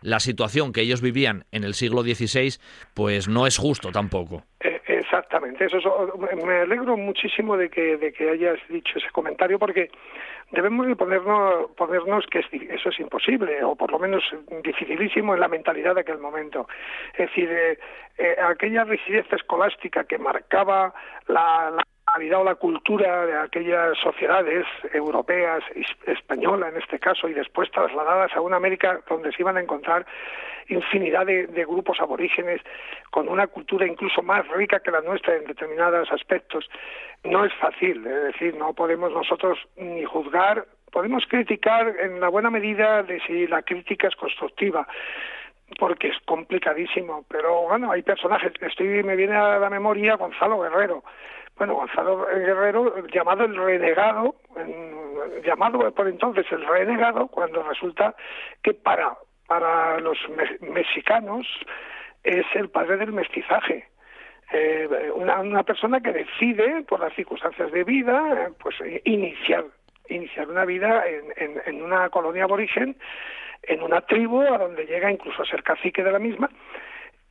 la 0.00 0.20
situación 0.20 0.72
que 0.72 0.82
ellos 0.82 1.00
vivían 1.00 1.44
en 1.50 1.64
el 1.64 1.74
siglo 1.74 2.02
XVI, 2.02 2.54
pues 2.94 3.26
no 3.26 3.48
es 3.48 3.56
justo 3.56 3.90
tampoco. 3.90 4.44
Exactamente, 5.32 5.64
eso 5.64 6.12
me 6.44 6.60
alegro 6.60 6.94
muchísimo 6.94 7.56
de 7.56 7.70
que, 7.70 7.96
de 7.96 8.12
que 8.12 8.28
hayas 8.28 8.58
dicho 8.68 8.98
ese 8.98 9.08
comentario 9.12 9.58
porque 9.58 9.90
debemos 10.50 10.86
de 10.86 10.94
ponernos, 10.94 11.70
ponernos 11.70 12.26
que 12.26 12.40
eso 12.40 12.88
es 12.90 13.00
imposible 13.00 13.64
o 13.64 13.74
por 13.74 13.90
lo 13.90 13.98
menos 13.98 14.22
dificilísimo 14.62 15.32
en 15.32 15.40
la 15.40 15.48
mentalidad 15.48 15.94
de 15.94 16.02
aquel 16.02 16.18
momento. 16.18 16.68
Es 17.14 17.30
decir, 17.30 17.48
eh, 17.50 17.78
eh, 18.18 18.36
aquella 18.46 18.84
rigidez 18.84 19.24
escolástica 19.32 20.04
que 20.04 20.18
marcaba 20.18 20.92
la 21.28 21.82
o 22.14 22.44
la 22.44 22.54
cultura 22.54 23.26
de 23.26 23.38
aquellas 23.38 23.96
sociedades 23.98 24.66
europeas, 24.92 25.62
española 26.06 26.68
en 26.68 26.76
este 26.76 26.98
caso, 26.98 27.28
y 27.28 27.32
después 27.32 27.70
trasladadas 27.70 28.34
a 28.36 28.40
una 28.40 28.56
América 28.56 29.00
donde 29.08 29.32
se 29.32 29.42
iban 29.42 29.56
a 29.56 29.60
encontrar 29.60 30.06
infinidad 30.68 31.26
de, 31.26 31.46
grupos 31.64 32.00
aborígenes 32.00 32.60
con 33.10 33.28
una 33.28 33.46
cultura 33.46 33.86
incluso 33.86 34.22
más 34.22 34.46
rica 34.48 34.80
que 34.80 34.90
la 34.90 35.00
nuestra 35.00 35.36
en 35.36 35.44
determinados 35.44 36.10
aspectos. 36.12 36.68
No 37.24 37.44
es 37.44 37.52
fácil, 37.54 38.06
es 38.06 38.22
decir, 38.32 38.54
no 38.56 38.72
podemos 38.72 39.12
nosotros 39.12 39.58
ni 39.76 40.04
juzgar, 40.04 40.66
podemos 40.90 41.24
criticar 41.26 41.94
en 42.00 42.20
la 42.20 42.28
buena 42.28 42.50
medida 42.50 43.02
de 43.02 43.20
si 43.20 43.46
la 43.46 43.62
crítica 43.62 44.08
es 44.08 44.16
constructiva 44.16 44.86
porque 45.78 46.08
es 46.08 46.18
complicadísimo, 46.26 47.24
pero 47.28 47.62
bueno, 47.62 47.90
hay 47.90 48.02
personajes, 48.02 48.52
estoy 48.60 49.02
me 49.02 49.16
viene 49.16 49.34
a 49.34 49.58
la 49.58 49.70
memoria 49.70 50.16
Gonzalo 50.16 50.60
Guerrero, 50.60 51.02
bueno, 51.62 51.76
Gonzalo 51.76 52.26
Guerrero, 52.26 53.06
llamado 53.06 53.44
el 53.44 53.54
renegado, 53.54 54.34
llamado 55.44 55.94
por 55.94 56.08
entonces 56.08 56.44
el 56.50 56.66
renegado, 56.66 57.28
cuando 57.28 57.62
resulta 57.62 58.16
que 58.64 58.74
para, 58.74 59.16
para 59.46 60.00
los 60.00 60.18
mexicanos 60.60 61.46
es 62.24 62.44
el 62.54 62.68
padre 62.68 62.96
del 62.96 63.12
mestizaje. 63.12 63.86
Eh, 64.52 64.88
una, 65.14 65.62
persona 65.62 66.00
que 66.00 66.10
decide, 66.10 66.82
por 66.82 66.98
las 66.98 67.14
circunstancias 67.14 67.70
de 67.70 67.84
vida, 67.84 68.50
pues 68.60 68.74
iniciar, 69.04 69.64
iniciar 70.08 70.48
una 70.48 70.64
vida 70.64 71.04
en, 71.06 71.62
en 71.64 71.80
una 71.80 72.10
colonia 72.10 72.42
aborigen, 72.42 72.96
en 73.62 73.82
una 73.84 74.00
tribu, 74.00 74.40
a 74.40 74.58
donde 74.58 74.84
llega 74.84 75.12
incluso 75.12 75.42
a 75.42 75.46
ser 75.46 75.62
cacique 75.62 76.02
de 76.02 76.10
la 76.10 76.18
misma, 76.18 76.50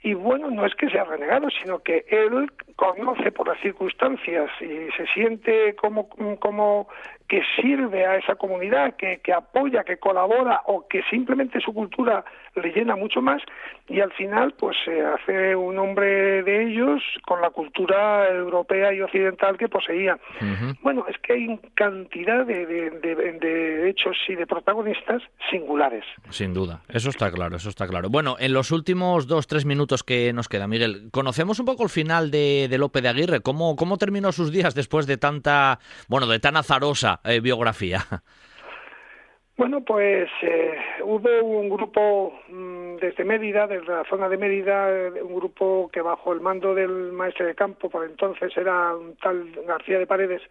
y 0.03 0.13
bueno, 0.15 0.49
no 0.49 0.65
es 0.65 0.73
que 0.75 0.89
sea 0.89 1.03
renegado, 1.03 1.49
sino 1.61 1.79
que 1.79 2.05
él 2.09 2.51
conoce 2.75 3.31
por 3.31 3.47
las 3.47 3.59
circunstancias 3.61 4.49
y 4.59 4.91
se 4.97 5.05
siente 5.13 5.75
como, 5.75 6.09
como 6.39 6.87
que 7.27 7.43
sirve 7.55 8.05
a 8.05 8.17
esa 8.17 8.35
comunidad, 8.35 8.95
que, 8.95 9.21
que 9.23 9.31
apoya, 9.31 9.83
que 9.83 9.97
colabora 9.97 10.61
o 10.65 10.87
que 10.87 11.03
simplemente 11.03 11.61
su 11.61 11.73
cultura 11.73 12.25
le 12.55 12.71
llena 12.73 12.95
mucho 12.95 13.21
más 13.21 13.41
y 13.87 13.99
al 13.99 14.11
final 14.13 14.53
pues 14.57 14.75
se 14.83 15.01
hace 15.01 15.55
un 15.55 15.77
hombre 15.77 16.43
de 16.43 16.63
ellos 16.63 17.01
con 17.25 17.41
la 17.41 17.49
cultura 17.49 18.27
europea 18.29 18.93
y 18.93 19.01
occidental 19.01 19.57
que 19.57 19.69
poseía. 19.69 20.17
Bueno, 20.81 21.05
es 21.07 21.17
que 21.19 21.33
hay 21.33 21.59
cantidad 21.75 22.45
de, 22.45 22.65
de, 22.65 23.89
hechos 23.89 24.17
y 24.27 24.35
de 24.35 24.47
protagonistas 24.47 25.21
singulares. 25.49 26.05
Sin 26.29 26.53
duda, 26.53 26.81
eso 26.89 27.09
está 27.09 27.31
claro, 27.31 27.57
eso 27.57 27.69
está 27.69 27.87
claro. 27.87 28.09
Bueno, 28.09 28.35
en 28.39 28.53
los 28.53 28.71
últimos 28.71 29.27
dos, 29.27 29.47
tres 29.47 29.65
minutos 29.65 29.90
que 30.03 30.33
nos 30.33 30.47
queda, 30.47 30.67
Miguel, 30.67 31.09
conocemos 31.11 31.59
un 31.59 31.65
poco 31.65 31.83
el 31.83 31.89
final 31.89 32.31
de, 32.31 32.67
de 32.69 32.77
Lope 32.77 33.01
de 33.01 33.09
Aguirre, 33.09 33.41
¿Cómo, 33.41 33.75
cómo 33.75 33.97
terminó 33.97 34.31
sus 34.31 34.51
días 34.51 34.73
después 34.73 35.05
de 35.07 35.17
tanta, 35.17 35.79
bueno, 36.07 36.27
de 36.27 36.39
tan 36.39 36.57
azarosa 36.57 37.19
eh, 37.23 37.39
biografía. 37.39 37.99
Bueno, 39.57 39.81
pues 39.81 40.27
eh, 40.41 40.75
hubo 41.03 41.43
un 41.43 41.69
grupo 41.69 42.33
mm, 42.49 42.95
desde 42.95 43.23
Mérida, 43.23 43.67
desde 43.67 43.93
la 43.93 44.03
zona 44.09 44.27
de 44.27 44.37
Mérida, 44.37 44.89
eh, 44.89 45.21
un 45.21 45.35
grupo 45.35 45.87
que 45.93 46.01
bajo 46.01 46.33
el 46.33 46.41
mando 46.41 46.73
del 46.73 47.11
maestro 47.11 47.45
de 47.45 47.53
campo, 47.53 47.87
por 47.87 48.03
entonces 48.03 48.57
era 48.57 48.95
un 48.95 49.15
tal 49.17 49.51
García 49.67 49.99
de 49.99 50.07
Paredes, 50.07 50.41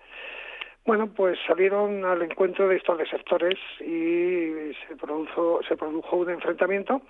bueno, 0.84 1.08
pues 1.08 1.38
salieron 1.46 2.04
al 2.04 2.22
encuentro 2.22 2.68
de 2.68 2.76
estos 2.76 2.98
desertores 2.98 3.58
y 3.80 4.72
se 4.86 4.96
produjo, 4.96 5.60
se 5.68 5.76
produjo 5.76 6.16
un 6.16 6.30
enfrentamiento. 6.30 7.02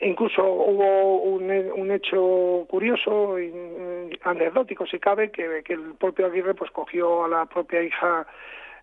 Incluso 0.00 0.42
hubo 0.44 1.22
un, 1.22 1.90
hecho 1.90 2.66
curioso, 2.68 3.40
y, 3.40 3.52
anecdótico 4.22 4.86
si 4.86 4.98
cabe, 4.98 5.30
que, 5.30 5.62
que 5.64 5.72
el 5.72 5.94
propio 5.94 6.26
Aguirre 6.26 6.54
pues 6.54 6.70
cogió 6.70 7.24
a 7.24 7.28
la 7.28 7.46
propia 7.46 7.82
hija 7.82 8.26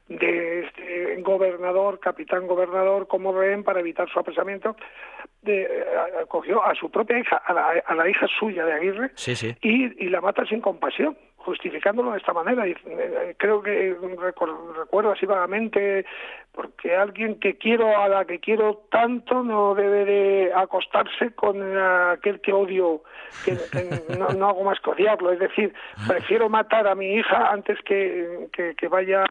de 0.10 0.66
este 0.66 1.22
gobernador, 1.22 2.00
capitán 2.00 2.48
gobernador, 2.48 3.08
como 3.08 3.32
rehén 3.38 3.64
para 3.64 3.80
evitar 3.80 4.10
su 4.10 4.20
apresamiento, 4.20 4.76
de, 5.42 5.64
eh, 5.64 5.86
cogió 6.28 6.64
a 6.64 6.76
su 6.76 6.90
propia 6.90 7.20
hija, 7.20 7.38
a 7.38 7.96
la, 7.96 8.10
hija 8.10 8.28
suya 8.40 8.66
de 8.66 8.74
Aguirre, 8.74 9.12
Y, 9.62 10.10
la 10.10 10.22
mata 10.22 10.46
sin 10.46 10.62
compasión, 10.62 11.18
justificándolo 11.44 12.12
de 12.12 12.18
esta 12.18 12.34
manera. 12.34 12.68
Y, 12.68 12.72
eh, 12.86 13.36
creo 13.38 13.62
que 13.62 13.96
recuerdo 14.20 15.12
así 15.12 15.26
vagamente, 15.26 16.06
porque 16.52 16.96
alguien 16.96 17.40
que 17.40 17.58
quiero, 17.58 17.98
a 17.98 18.08
la 18.08 18.26
que 18.26 18.40
quiero 18.40 18.86
tanto, 18.90 19.44
no 19.44 19.76
debe 19.76 20.06
de 20.06 20.52
acostarse 20.54 21.34
con 21.36 21.62
aquel 21.78 22.42
que 22.42 22.54
odio, 22.54 23.04
que, 23.46 23.54
no, 24.18 24.48
hago 24.48 24.64
más 24.64 24.80
que 24.80 24.90
odiarlo. 24.90 25.32
Es 25.32 25.40
decir, 25.40 25.74
prefiero 26.08 26.50
matar 26.50 26.88
a 26.88 26.96
mi 26.96 27.16
hija 27.16 27.52
antes 27.52 27.80
que, 27.86 28.50
que 28.52 28.88
vaya 28.88 29.26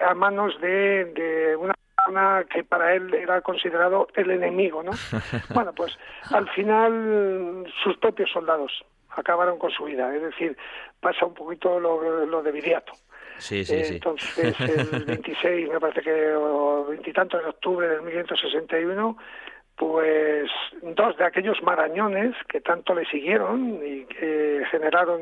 a 0.00 0.14
manos 0.14 0.60
de, 0.60 1.56
una 1.58 1.74
persona 1.96 2.44
que 2.50 2.64
para 2.64 2.94
él 2.94 3.12
era 3.14 3.40
considerado 3.40 4.08
el 4.14 4.30
enemigo, 4.30 4.82
¿no? 4.82 4.92
Bueno, 5.54 5.72
pues 5.74 5.96
al 6.30 6.48
final 6.50 7.66
sus 7.82 7.96
propios 7.98 8.30
soldados 8.30 8.84
acabaron 9.16 9.58
con 9.58 9.70
su 9.70 9.84
vida, 9.84 10.14
es 10.14 10.22
decir, 10.22 10.56
pasa 11.00 11.26
un 11.26 11.34
poquito 11.34 11.78
lo, 11.78 12.24
lo 12.26 12.42
de 12.42 12.52
Viriato. 12.52 12.92
Sí, 13.38 13.64
sí, 13.64 13.84
sí. 13.84 13.94
Entonces, 13.94 14.54
el 14.60 15.04
26, 15.06 15.68
me 15.68 15.80
parece 15.80 16.02
que, 16.02 16.34
o 16.34 16.86
veintitantos 16.86 17.42
de 17.42 17.48
octubre 17.48 17.88
del 17.88 18.02
1561, 18.02 19.16
pues 19.76 20.48
dos 20.82 21.16
de 21.16 21.24
aquellos 21.24 21.60
marañones 21.62 22.34
que 22.48 22.60
tanto 22.60 22.94
le 22.94 23.04
siguieron 23.06 23.80
y 23.84 24.04
que 24.04 24.62
generaron, 24.70 25.20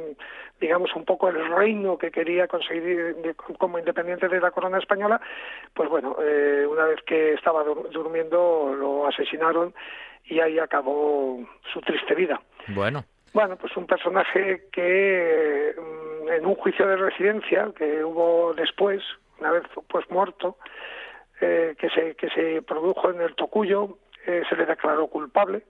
digamos, 0.60 0.94
un 0.94 1.06
poco 1.06 1.28
el 1.30 1.48
reino 1.48 1.96
que 1.96 2.10
quería 2.10 2.46
conseguir 2.46 3.16
como 3.58 3.78
independiente 3.78 4.28
de 4.28 4.40
la 4.40 4.50
corona 4.50 4.78
española, 4.78 5.20
pues 5.72 5.88
bueno, 5.88 6.16
eh, 6.22 6.66
una 6.70 6.84
vez 6.84 7.00
que 7.06 7.32
estaba 7.32 7.64
durmiendo 7.64 8.74
lo 8.78 9.06
asesinaron 9.06 9.74
y 10.24 10.40
ahí 10.40 10.58
acabó 10.58 11.40
su 11.72 11.80
triste 11.80 12.14
vida. 12.14 12.40
Bueno. 12.68 13.04
Bueno, 13.32 13.56
pues 13.56 13.76
un 13.76 13.86
personaje 13.86 14.64
que 14.70 15.74
mm, 15.76 16.28
en 16.28 16.46
un 16.46 16.54
juicio 16.54 16.86
de 16.86 16.96
residencia 16.96 17.70
que 17.76 18.04
hubo 18.04 18.52
después, 18.54 19.02
una 19.38 19.50
vez 19.52 19.62
pues 19.88 20.08
muerto, 20.10 20.58
eh, 21.40 21.74
que, 21.78 21.88
se, 21.90 22.14
que 22.14 22.28
se 22.30 22.62
produjo 22.62 23.10
en 23.10 23.20
el 23.20 23.34
Tocuyo, 23.34 23.98
eh, 24.26 24.42
se 24.48 24.56
le 24.56 24.66
declaró 24.66 25.06
culpable 25.08 25.62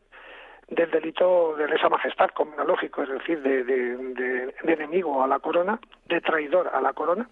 del 0.68 0.90
delito 0.90 1.54
de 1.56 1.68
lesa 1.68 1.88
majestad, 1.88 2.30
como 2.30 2.54
era 2.54 2.64
lógico, 2.64 3.02
es 3.02 3.08
decir, 3.10 3.42
de, 3.42 3.62
de, 3.64 4.54
enemigo 4.64 5.22
a 5.22 5.26
la 5.26 5.38
corona, 5.38 5.78
de 6.06 6.20
traidor 6.20 6.70
a 6.72 6.80
la 6.80 6.92
corona. 6.92 7.28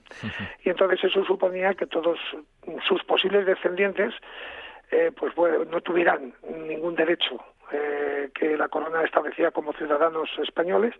Y 0.64 0.68
entonces 0.68 1.02
eso 1.04 1.24
suponía 1.24 1.74
que 1.74 1.86
todos 1.86 2.18
sus 2.86 3.02
posibles 3.04 3.46
descendientes 3.46 4.12
eh, 4.90 5.10
pues 5.16 5.32
no 5.36 5.80
tuvieran 5.80 6.34
ningún 6.66 6.94
derecho 6.94 7.42
eh, 7.72 8.30
que 8.34 8.56
la 8.56 8.68
corona 8.68 9.02
establecía 9.02 9.50
como 9.50 9.72
ciudadanos 9.72 10.28
españoles 10.42 10.94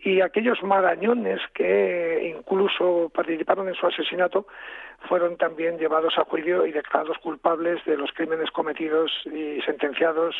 y 0.00 0.20
aquellos 0.20 0.62
marañones 0.62 1.40
que 1.54 2.34
incluso 2.36 3.10
participaron 3.14 3.68
en 3.68 3.74
su 3.74 3.86
asesinato 3.86 4.46
fueron 5.08 5.36
también 5.36 5.78
llevados 5.78 6.14
a 6.18 6.24
juicio 6.24 6.66
y 6.66 6.72
declarados 6.72 7.18
culpables 7.18 7.84
de 7.84 7.96
los 7.96 8.10
crímenes 8.12 8.50
cometidos 8.50 9.10
y 9.26 9.60
sentenciados 9.62 10.34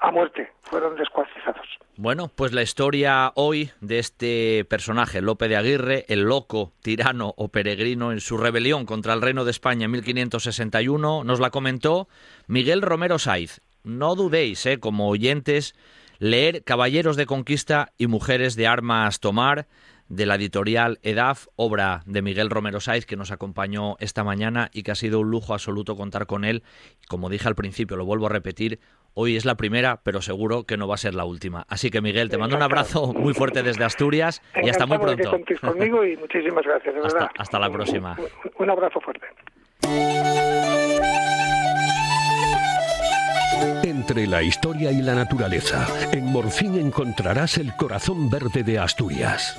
a 0.00 0.10
muerte, 0.10 0.52
fueron 0.62 0.96
descuartizados. 0.96 1.66
Bueno, 1.96 2.30
pues 2.34 2.52
la 2.52 2.62
historia 2.62 3.32
hoy 3.36 3.70
de 3.80 3.98
este 3.98 4.64
personaje, 4.64 5.22
Lope 5.22 5.48
de 5.48 5.56
Aguirre, 5.56 6.04
el 6.08 6.22
loco, 6.22 6.72
tirano 6.82 7.32
o 7.36 7.48
peregrino 7.48 8.12
en 8.12 8.20
su 8.20 8.36
rebelión 8.36 8.84
contra 8.84 9.14
el 9.14 9.22
reino 9.22 9.44
de 9.44 9.52
España 9.52 9.84
en 9.84 9.92
1561, 9.92 11.24
nos 11.24 11.40
la 11.40 11.50
comentó 11.50 12.08
Miguel 12.48 12.82
Romero 12.82 13.18
Saiz. 13.18 13.60
No 13.84 14.14
dudéis, 14.14 14.64
eh, 14.66 14.80
como 14.80 15.08
oyentes, 15.08 15.74
leer 16.18 16.64
Caballeros 16.64 17.16
de 17.16 17.26
Conquista 17.26 17.92
y 17.98 18.06
Mujeres 18.06 18.56
de 18.56 18.66
Armas 18.66 19.20
Tomar 19.20 19.66
de 20.08 20.26
la 20.26 20.34
editorial 20.36 20.98
EDAF, 21.02 21.46
obra 21.56 22.02
de 22.06 22.22
Miguel 22.22 22.50
Romero 22.50 22.80
Saiz, 22.80 23.06
que 23.06 23.16
nos 23.16 23.30
acompañó 23.30 23.96
esta 24.00 24.24
mañana 24.24 24.70
y 24.72 24.82
que 24.82 24.90
ha 24.92 24.94
sido 24.94 25.20
un 25.20 25.30
lujo 25.30 25.54
absoluto 25.54 25.96
contar 25.96 26.26
con 26.26 26.44
él. 26.44 26.62
Como 27.08 27.28
dije 27.28 27.48
al 27.48 27.54
principio, 27.54 27.96
lo 27.96 28.04
vuelvo 28.04 28.26
a 28.26 28.30
repetir, 28.30 28.80
hoy 29.14 29.36
es 29.36 29.44
la 29.44 29.56
primera, 29.56 30.00
pero 30.02 30.20
seguro 30.20 30.64
que 30.64 30.76
no 30.76 30.88
va 30.88 30.94
a 30.94 30.98
ser 30.98 31.14
la 31.14 31.24
última. 31.24 31.64
Así 31.68 31.90
que 31.90 32.00
Miguel, 32.00 32.28
te 32.28 32.38
mando 32.38 32.56
un 32.56 32.62
abrazo 32.62 33.12
muy 33.12 33.34
fuerte 33.34 33.62
desde 33.62 33.84
Asturias 33.84 34.42
y 34.62 34.68
hasta 34.68 34.86
muy 34.86 34.98
pronto. 34.98 35.30
conmigo 35.60 36.04
y 36.04 36.16
muchísimas 36.16 36.64
gracias. 36.64 36.94
hasta, 37.04 37.30
hasta 37.38 37.58
la 37.58 37.70
próxima. 37.70 38.16
Un 38.58 38.70
abrazo 38.70 39.00
fuerte. 39.00 39.26
Entre 43.82 44.26
la 44.26 44.42
historia 44.42 44.90
y 44.92 45.02
la 45.02 45.14
naturaleza, 45.14 45.86
en 46.12 46.26
Morfín 46.26 46.78
encontrarás 46.78 47.58
el 47.58 47.74
corazón 47.76 48.28
verde 48.28 48.62
de 48.62 48.78
Asturias. 48.78 49.56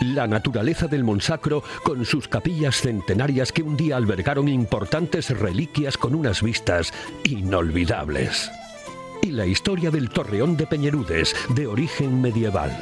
La 0.00 0.26
naturaleza 0.26 0.86
del 0.86 1.04
Monsacro 1.04 1.62
con 1.82 2.04
sus 2.04 2.28
capillas 2.28 2.80
centenarias 2.80 3.52
que 3.52 3.62
un 3.62 3.76
día 3.76 3.96
albergaron 3.96 4.48
importantes 4.48 5.30
reliquias 5.30 5.96
con 5.96 6.14
unas 6.14 6.42
vistas 6.42 6.92
inolvidables. 7.24 8.50
Y 9.22 9.30
la 9.30 9.46
historia 9.46 9.90
del 9.90 10.10
Torreón 10.10 10.56
de 10.56 10.66
Peñerudes, 10.66 11.34
de 11.50 11.66
origen 11.66 12.20
medieval. 12.20 12.76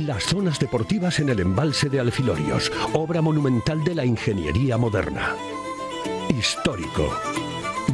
Las 0.00 0.24
zonas 0.24 0.58
deportivas 0.58 1.18
en 1.20 1.28
el 1.28 1.40
embalse 1.40 1.88
de 1.88 2.00
Alfilorios, 2.00 2.72
obra 2.92 3.20
monumental 3.20 3.84
de 3.84 3.94
la 3.94 4.04
ingeniería 4.04 4.76
moderna. 4.76 5.34
Histórico. 6.30 7.12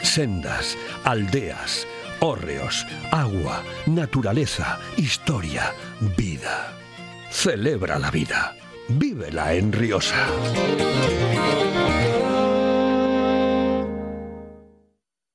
Sendas, 0.00 0.78
aldeas, 1.02 1.88
hórreos, 2.20 2.86
agua, 3.10 3.64
naturaleza, 3.86 4.78
historia, 4.96 5.74
vida. 6.16 6.72
Celebra 7.30 7.98
la 7.98 8.12
vida. 8.12 8.54
Vívela 8.88 9.54
en 9.54 9.72
Riosa. 9.72 10.24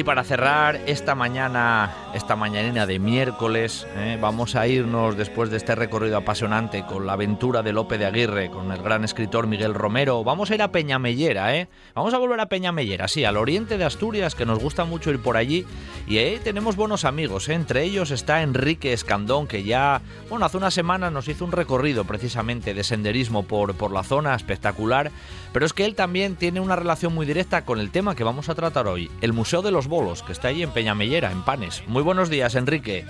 Y 0.00 0.02
para 0.02 0.24
cerrar 0.24 0.80
esta 0.86 1.14
mañana, 1.14 1.94
esta 2.14 2.34
mañanina 2.34 2.86
de 2.86 2.98
miércoles, 2.98 3.86
eh, 3.96 4.16
vamos 4.18 4.56
a 4.56 4.66
irnos 4.66 5.14
después 5.14 5.50
de 5.50 5.58
este 5.58 5.74
recorrido 5.74 6.16
apasionante 6.16 6.86
con 6.86 7.06
la 7.06 7.12
aventura 7.12 7.62
de 7.62 7.74
Lope 7.74 7.98
de 7.98 8.06
Aguirre, 8.06 8.48
con 8.48 8.72
el 8.72 8.80
gran 8.80 9.04
escritor 9.04 9.46
Miguel 9.46 9.74
Romero. 9.74 10.24
Vamos 10.24 10.50
a 10.50 10.54
ir 10.54 10.62
a 10.62 10.72
Peñamellera, 10.72 11.54
¿eh? 11.54 11.68
Vamos 11.94 12.14
a 12.14 12.18
volver 12.18 12.40
a 12.40 12.46
Peñamellera, 12.46 13.08
sí, 13.08 13.26
al 13.26 13.36
oriente 13.36 13.76
de 13.76 13.84
Asturias, 13.84 14.34
que 14.34 14.46
nos 14.46 14.58
gusta 14.58 14.86
mucho 14.86 15.10
ir 15.10 15.20
por 15.20 15.36
allí. 15.36 15.66
Y 16.06 16.18
ahí 16.18 16.40
tenemos 16.42 16.76
buenos 16.76 17.04
amigos, 17.04 17.48
¿eh? 17.48 17.54
entre 17.54 17.84
ellos 17.84 18.10
está 18.10 18.42
Enrique 18.42 18.92
Escandón, 18.92 19.46
que 19.46 19.62
ya, 19.62 20.02
bueno, 20.28 20.44
hace 20.44 20.56
una 20.56 20.70
semana 20.70 21.10
nos 21.10 21.28
hizo 21.28 21.44
un 21.44 21.52
recorrido 21.52 22.04
precisamente 22.04 22.74
de 22.74 22.82
senderismo 22.84 23.44
por, 23.44 23.74
por 23.74 23.92
la 23.92 24.02
zona, 24.02 24.34
espectacular. 24.34 25.12
Pero 25.52 25.66
es 25.66 25.72
que 25.72 25.84
él 25.84 25.94
también 25.94 26.36
tiene 26.36 26.60
una 26.60 26.76
relación 26.76 27.14
muy 27.14 27.26
directa 27.26 27.64
con 27.64 27.78
el 27.78 27.90
tema 27.90 28.14
que 28.14 28.24
vamos 28.24 28.48
a 28.48 28.54
tratar 28.54 28.86
hoy, 28.86 29.10
el 29.20 29.32
Museo 29.32 29.62
de 29.62 29.70
los 29.70 29.86
Bolos, 29.86 30.22
que 30.22 30.32
está 30.32 30.48
ahí 30.48 30.62
en 30.62 30.72
Peñamellera, 30.72 31.30
en 31.30 31.42
Panes. 31.42 31.82
Muy 31.86 32.02
buenos 32.02 32.28
días, 32.28 32.54
Enrique. 32.54 33.06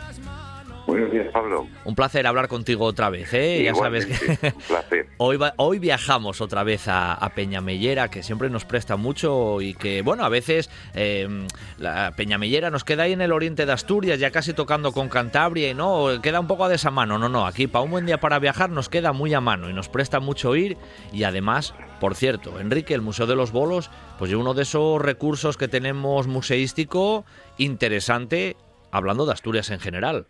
Buenos 0.90 1.12
días, 1.12 1.28
Pablo. 1.32 1.68
Un 1.84 1.94
placer 1.94 2.26
hablar 2.26 2.48
contigo 2.48 2.84
otra 2.84 3.10
vez, 3.10 3.32
¿eh? 3.32 3.62
ya 3.62 3.76
sabes 3.76 4.06
que 4.06 4.48
un 4.48 4.62
placer. 4.62 5.06
hoy, 5.18 5.38
hoy 5.56 5.78
viajamos 5.78 6.40
otra 6.40 6.64
vez 6.64 6.88
a, 6.88 7.30
Peñamellera, 7.32 8.08
que 8.08 8.24
siempre 8.24 8.50
nos 8.50 8.64
presta 8.64 8.96
mucho 8.96 9.60
y 9.60 9.74
que, 9.74 10.02
bueno, 10.02 10.24
a 10.24 10.28
veces 10.28 10.68
eh, 10.94 11.46
la 11.78 12.12
Peñamellera 12.16 12.70
nos 12.70 12.82
queda 12.82 13.04
ahí 13.04 13.12
en 13.12 13.20
el 13.20 13.30
oriente 13.30 13.66
de 13.66 13.72
Asturias, 13.72 14.18
ya 14.18 14.32
casi 14.32 14.52
tocando 14.52 14.90
con 14.90 15.08
Cantabria 15.08 15.70
y 15.70 15.74
no, 15.74 16.20
queda 16.20 16.40
un 16.40 16.48
poco 16.48 16.64
a 16.64 16.68
desamano. 16.68 17.18
No, 17.18 17.28
no, 17.28 17.46
aquí 17.46 17.68
para 17.68 17.84
un 17.84 17.92
buen 17.92 18.04
día 18.04 18.18
para 18.18 18.40
viajar 18.40 18.68
nos 18.68 18.88
queda 18.88 19.12
muy 19.12 19.32
a 19.32 19.40
mano 19.40 19.70
y 19.70 19.72
nos 19.72 19.88
presta 19.88 20.18
mucho 20.18 20.56
ir 20.56 20.76
y 21.12 21.22
además, 21.22 21.72
por 22.00 22.16
cierto, 22.16 22.58
Enrique, 22.58 22.94
el 22.94 23.00
Museo 23.00 23.28
de 23.28 23.36
los 23.36 23.52
Bolos, 23.52 23.92
pues 24.18 24.32
es 24.32 24.36
uno 24.36 24.54
de 24.54 24.64
esos 24.64 25.00
recursos 25.00 25.56
que 25.56 25.68
tenemos 25.68 26.26
museístico 26.26 27.24
interesante 27.58 28.56
hablando 28.90 29.24
de 29.24 29.34
Asturias 29.34 29.70
en 29.70 29.78
general. 29.78 30.26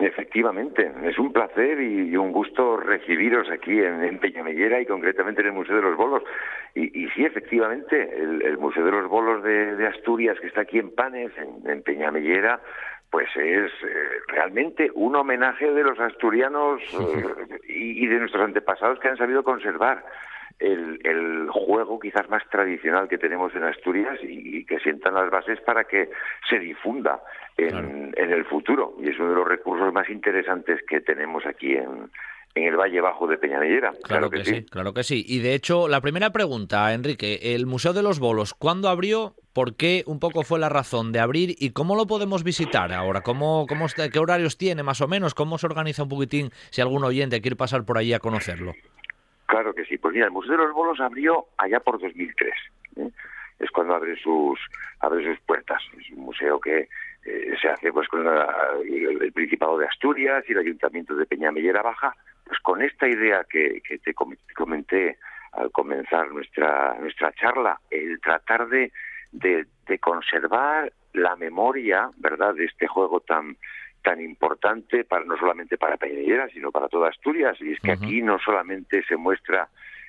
Efectivamente, 0.00 0.92
es 1.02 1.18
un 1.18 1.32
placer 1.32 1.80
y, 1.80 2.16
un 2.16 2.30
gusto 2.30 2.76
recibiros 2.76 3.50
aquí 3.50 3.80
en, 3.80 4.18
Peñamellera 4.20 4.80
y 4.80 4.86
concretamente 4.86 5.40
en 5.40 5.48
el 5.48 5.52
Museo 5.54 5.74
de 5.74 5.82
los 5.82 5.96
Bolos. 5.96 6.22
Y, 6.76 7.08
sí, 7.08 7.24
efectivamente, 7.24 8.08
el, 8.16 8.58
Museo 8.58 8.84
de 8.84 8.92
los 8.92 9.08
Bolos 9.08 9.42
de, 9.42 9.86
Asturias, 9.88 10.38
que 10.40 10.46
está 10.46 10.60
aquí 10.60 10.78
en 10.78 10.94
Panes, 10.94 11.32
en, 11.64 11.82
Peñamellera, 11.82 12.60
pues 13.10 13.28
es 13.34 13.72
eh, 13.72 13.96
realmente 14.28 14.88
un 14.94 15.16
homenaje 15.16 15.72
de 15.72 15.82
los 15.82 15.98
asturianos 15.98 16.80
eh, 16.92 17.58
y, 17.66 18.06
de 18.06 18.20
nuestros 18.20 18.44
antepasados 18.44 19.00
que 19.00 19.08
han 19.08 19.16
sabido 19.16 19.42
conservar 19.42 20.04
el, 20.58 21.48
juego 21.50 21.98
quizás 21.98 22.28
más 22.28 22.42
tradicional 22.50 23.08
que 23.08 23.18
tenemos 23.18 23.54
en 23.54 23.64
Asturias 23.64 24.18
y, 24.22 24.64
que 24.64 24.78
sientan 24.80 25.14
las 25.14 25.30
bases 25.30 25.60
para 25.60 25.84
que 25.84 26.10
se 26.48 26.58
difunda 26.58 27.20
en, 27.56 28.14
el 28.16 28.44
futuro. 28.44 28.94
Y 29.00 29.10
es 29.10 29.18
uno 29.18 29.30
de 29.30 29.36
los 29.36 29.48
recursos 29.48 29.92
más 29.92 30.08
interesantes 30.08 30.80
que 30.88 31.00
tenemos 31.00 31.46
aquí 31.46 31.74
en, 31.74 32.10
en 32.54 32.64
el 32.64 32.76
Valle 32.76 33.00
Bajo 33.00 33.26
de 33.26 33.38
Peñamellera. 33.38 33.92
Claro, 34.02 34.30
que, 34.30 34.44
sí. 34.44 34.64
claro 34.64 34.92
que 34.92 35.02
sí. 35.02 35.24
Y 35.26 35.40
de 35.40 35.54
hecho, 35.54 35.88
la 35.88 36.00
primera 36.00 36.30
pregunta, 36.30 36.92
Enrique, 36.92 37.54
el 37.54 37.66
Museo 37.66 37.92
de 37.92 38.02
los 38.02 38.18
Bolos, 38.18 38.54
¿cuándo 38.54 38.88
abrió? 38.88 39.34
¿Por 39.52 39.74
qué 39.74 40.04
un 40.06 40.20
poco 40.20 40.44
fue 40.44 40.58
la 40.58 40.68
razón 40.68 41.10
de 41.10 41.20
abrir 41.20 41.54
y 41.58 41.70
cómo 41.70 41.96
lo 41.96 42.06
podemos 42.06 42.44
visitar 42.44 42.92
ahora? 42.92 43.22
¿Cómo, 43.22 43.66
cómo, 43.68 43.86
¿Qué 44.12 44.18
horarios 44.18 44.56
tiene 44.56 44.82
más 44.82 45.00
o 45.00 45.08
menos? 45.08 45.34
¿Cómo 45.34 45.58
se 45.58 45.66
organiza 45.66 46.04
un 46.04 46.08
poquitín 46.08 46.50
si 46.70 46.80
algún 46.80 47.02
oyente 47.02 47.40
quiere 47.40 47.56
pasar 47.56 47.84
por 47.84 47.98
allí 47.98 48.12
a 48.12 48.20
conocerlo? 48.20 48.74
Claro 49.48 49.72
que 49.74 49.86
sí. 49.86 49.96
Pues 49.96 50.12
mira, 50.12 50.26
el 50.26 50.32
Museo 50.32 50.52
de 50.52 50.58
los 50.58 50.74
Bolos 50.74 51.00
abrió 51.00 51.46
allá 51.56 51.80
por 51.80 51.98
2003. 51.98 52.52
¿eh? 52.96 53.10
Es 53.58 53.70
cuando 53.70 53.94
abre 53.94 54.14
sus, 54.16 54.60
abre 55.00 55.24
sus 55.24 55.40
puertas. 55.40 55.82
Es 55.98 56.10
un 56.10 56.26
museo 56.26 56.60
que 56.60 56.86
eh, 57.24 57.56
se 57.60 57.68
hace 57.68 57.90
pues 57.90 58.06
con 58.08 58.26
el, 58.26 59.32
Principado 59.32 59.78
de 59.78 59.86
Asturias 59.86 60.44
y 60.46 60.52
el 60.52 60.58
Ayuntamiento 60.58 61.14
de 61.14 61.24
Peñamellera 61.24 61.80
Baja, 61.80 62.14
pues 62.44 62.58
con 62.60 62.82
esta 62.82 63.08
idea 63.08 63.46
que, 63.48 63.80
te 64.04 64.14
comenté 64.54 65.16
al 65.52 65.70
comenzar 65.70 66.30
nuestra, 66.30 66.96
nuestra 67.00 67.32
charla, 67.32 67.80
el 67.90 68.20
tratar 68.20 68.68
de, 68.68 68.92
de, 69.32 69.64
de 69.86 69.98
conservar 69.98 70.92
la 71.14 71.36
memoria, 71.36 72.10
¿verdad?, 72.18 72.54
de 72.54 72.66
este 72.66 72.86
juego 72.86 73.20
tan 73.20 73.56
tan 74.02 74.20
importante 74.20 75.04
para 75.04 75.24
no 75.24 75.36
solamente 75.36 75.76
para 75.76 75.96
Peñera, 75.96 76.48
sino 76.48 76.70
para 76.70 76.88
toda 76.88 77.08
Asturias. 77.08 77.56
Y 77.60 77.72
es 77.72 77.80
que 77.80 77.92
aquí 77.92 78.22
no 78.22 78.38
solamente 78.38 79.02
se 79.04 79.16
muestra 79.16 79.68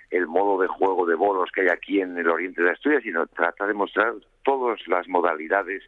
el 0.09 0.27
modo 0.27 0.61
de 0.61 0.67
juego 0.67 1.05
de 1.05 1.15
bolos 1.15 1.51
que 1.51 1.61
hay 1.61 1.67
aquí 1.67 2.01
en 2.01 2.17
el 2.17 2.27
oriente 2.29 2.61
de 2.61 2.71
Asturias, 2.71 3.03
sino 3.03 3.27
trata 3.27 3.67
de 3.67 3.73
mostrar 3.73 4.13
todas 4.43 4.79
las 4.87 5.07
modalidades 5.07 5.83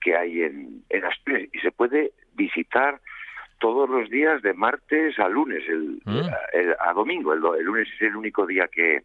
que 0.00 0.16
hay 0.16 0.42
en, 0.42 0.82
en 0.88 1.04
Asturias. 1.04 1.48
Y 1.52 1.58
se 1.60 1.70
puede 1.70 2.12
visitar 2.34 3.00
todos 3.62 3.88
los 3.88 4.10
días 4.10 4.42
de 4.42 4.54
martes 4.54 5.16
a 5.20 5.28
lunes, 5.28 5.62
el, 5.68 6.02
mm. 6.04 6.28
a 6.80 6.92
domingo. 6.94 7.32
El, 7.32 7.40
lunes 7.40 7.86
es 7.94 8.02
el 8.02 8.16
único 8.16 8.44
día 8.44 8.66
que, 8.66 9.04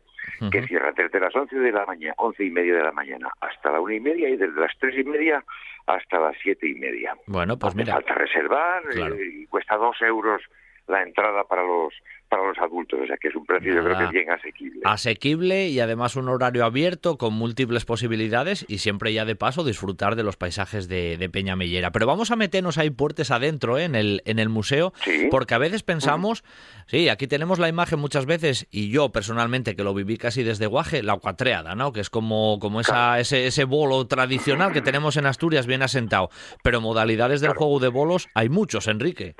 que 0.52 0.64
cierra 0.64 0.92
desde 0.94 1.20
las 1.20 1.36
once 1.36 1.56
de 1.56 1.72
la 1.72 1.86
mañana, 1.86 2.16
once 2.18 2.44
y 2.44 2.50
media 2.50 2.74
de 2.74 2.84
la 2.84 2.92
mañana 2.92 3.30
hasta 3.40 3.72
la 3.72 3.80
una 3.80 3.94
y 3.94 4.00
media 4.00 4.28
y 4.28 4.36
desde 4.36 4.60
las 4.60 4.72
tres 4.80 4.98
y 4.98 5.04
media 5.04 5.44
hasta 5.86 6.20
las 6.20 6.36
siete 6.42 6.68
y 6.68 6.74
media. 6.74 7.16
Bueno, 7.28 7.56
pues 7.56 7.76
mira. 7.76 7.94
Falta 7.94 8.16
reservar 8.16 8.82
eh, 8.96 9.42
y 9.42 9.46
cuesta 9.46 9.78
dos 9.78 10.02
euros 10.02 10.42
la 10.88 11.04
entrada 11.04 11.44
para 11.44 11.64
los 11.64 11.94
para 12.30 12.46
los 12.46 12.58
adultos, 12.58 13.00
o 13.02 13.08
sea 13.08 13.16
que 13.18 13.30
es 13.30 13.36
un 13.36 13.46
precio 13.46 13.74
yo 13.74 13.84
creo 13.84 13.98
que 13.98 14.08
bien 14.08 14.30
asequible. 14.30 14.82
Asequible 14.84 15.68
y 15.70 15.80
además 15.80 16.16
un 16.16 16.28
horario 16.28 16.66
abierto 16.66 17.18
con 17.18 17.34
múltiples 17.34 17.86
posibilidades 17.86 18.66
y 18.68 18.80
siempre 18.80 19.14
ya 19.14 19.26
de 19.26 19.36
paso 19.36 19.64
disfrutar 19.64 20.16
de 20.16 20.24
los 20.24 20.36
paisajes 20.36 20.88
de, 20.90 21.18
de 21.18 21.30
Peñamellera. 21.30 21.92
Pero 21.92 22.06
vamos 22.06 22.32
a 22.32 22.36
meternos 22.36 22.78
ahí 22.78 22.90
puertes 22.90 23.32
adentro 23.32 23.78
¿eh? 23.78 23.86
en, 23.86 23.96
el, 23.96 24.22
en 24.26 24.40
el 24.40 24.50
museo, 24.50 24.94
porque 25.32 25.54
a 25.54 25.58
veces 25.58 25.84
pensamos, 25.84 26.44
sí, 26.88 27.10
aquí 27.10 27.28
tenemos 27.28 27.60
la 27.60 27.70
imagen 27.70 28.00
muchas 28.00 28.26
veces 28.26 28.68
y 28.72 28.90
yo 28.90 29.12
personalmente 29.12 29.76
que 29.76 29.84
lo 29.84 29.94
viví 29.94 30.18
casi 30.18 30.44
desde 30.44 30.68
Guaje, 30.68 31.04
la 31.04 31.18
cuatreada, 31.18 31.76
¿no? 31.76 31.94
que 31.94 32.02
es 32.02 32.10
como, 32.10 32.60
como 32.60 32.82
esa, 32.82 33.20
ese, 33.20 33.48
ese 33.48 33.64
bolo 33.64 34.06
tradicional 34.08 34.74
que 34.74 34.82
tenemos 34.82 35.16
en 35.16 35.28
Asturias 35.28 35.66
bien 35.66 35.82
asentado. 35.82 36.30
Pero 36.62 36.82
modalidades 36.82 37.40
del 37.40 37.54
juego 37.54 37.80
de 37.80 37.88
bolos 37.88 38.28
hay 38.34 38.50
muchos, 38.50 38.88
Enrique. 38.88 39.36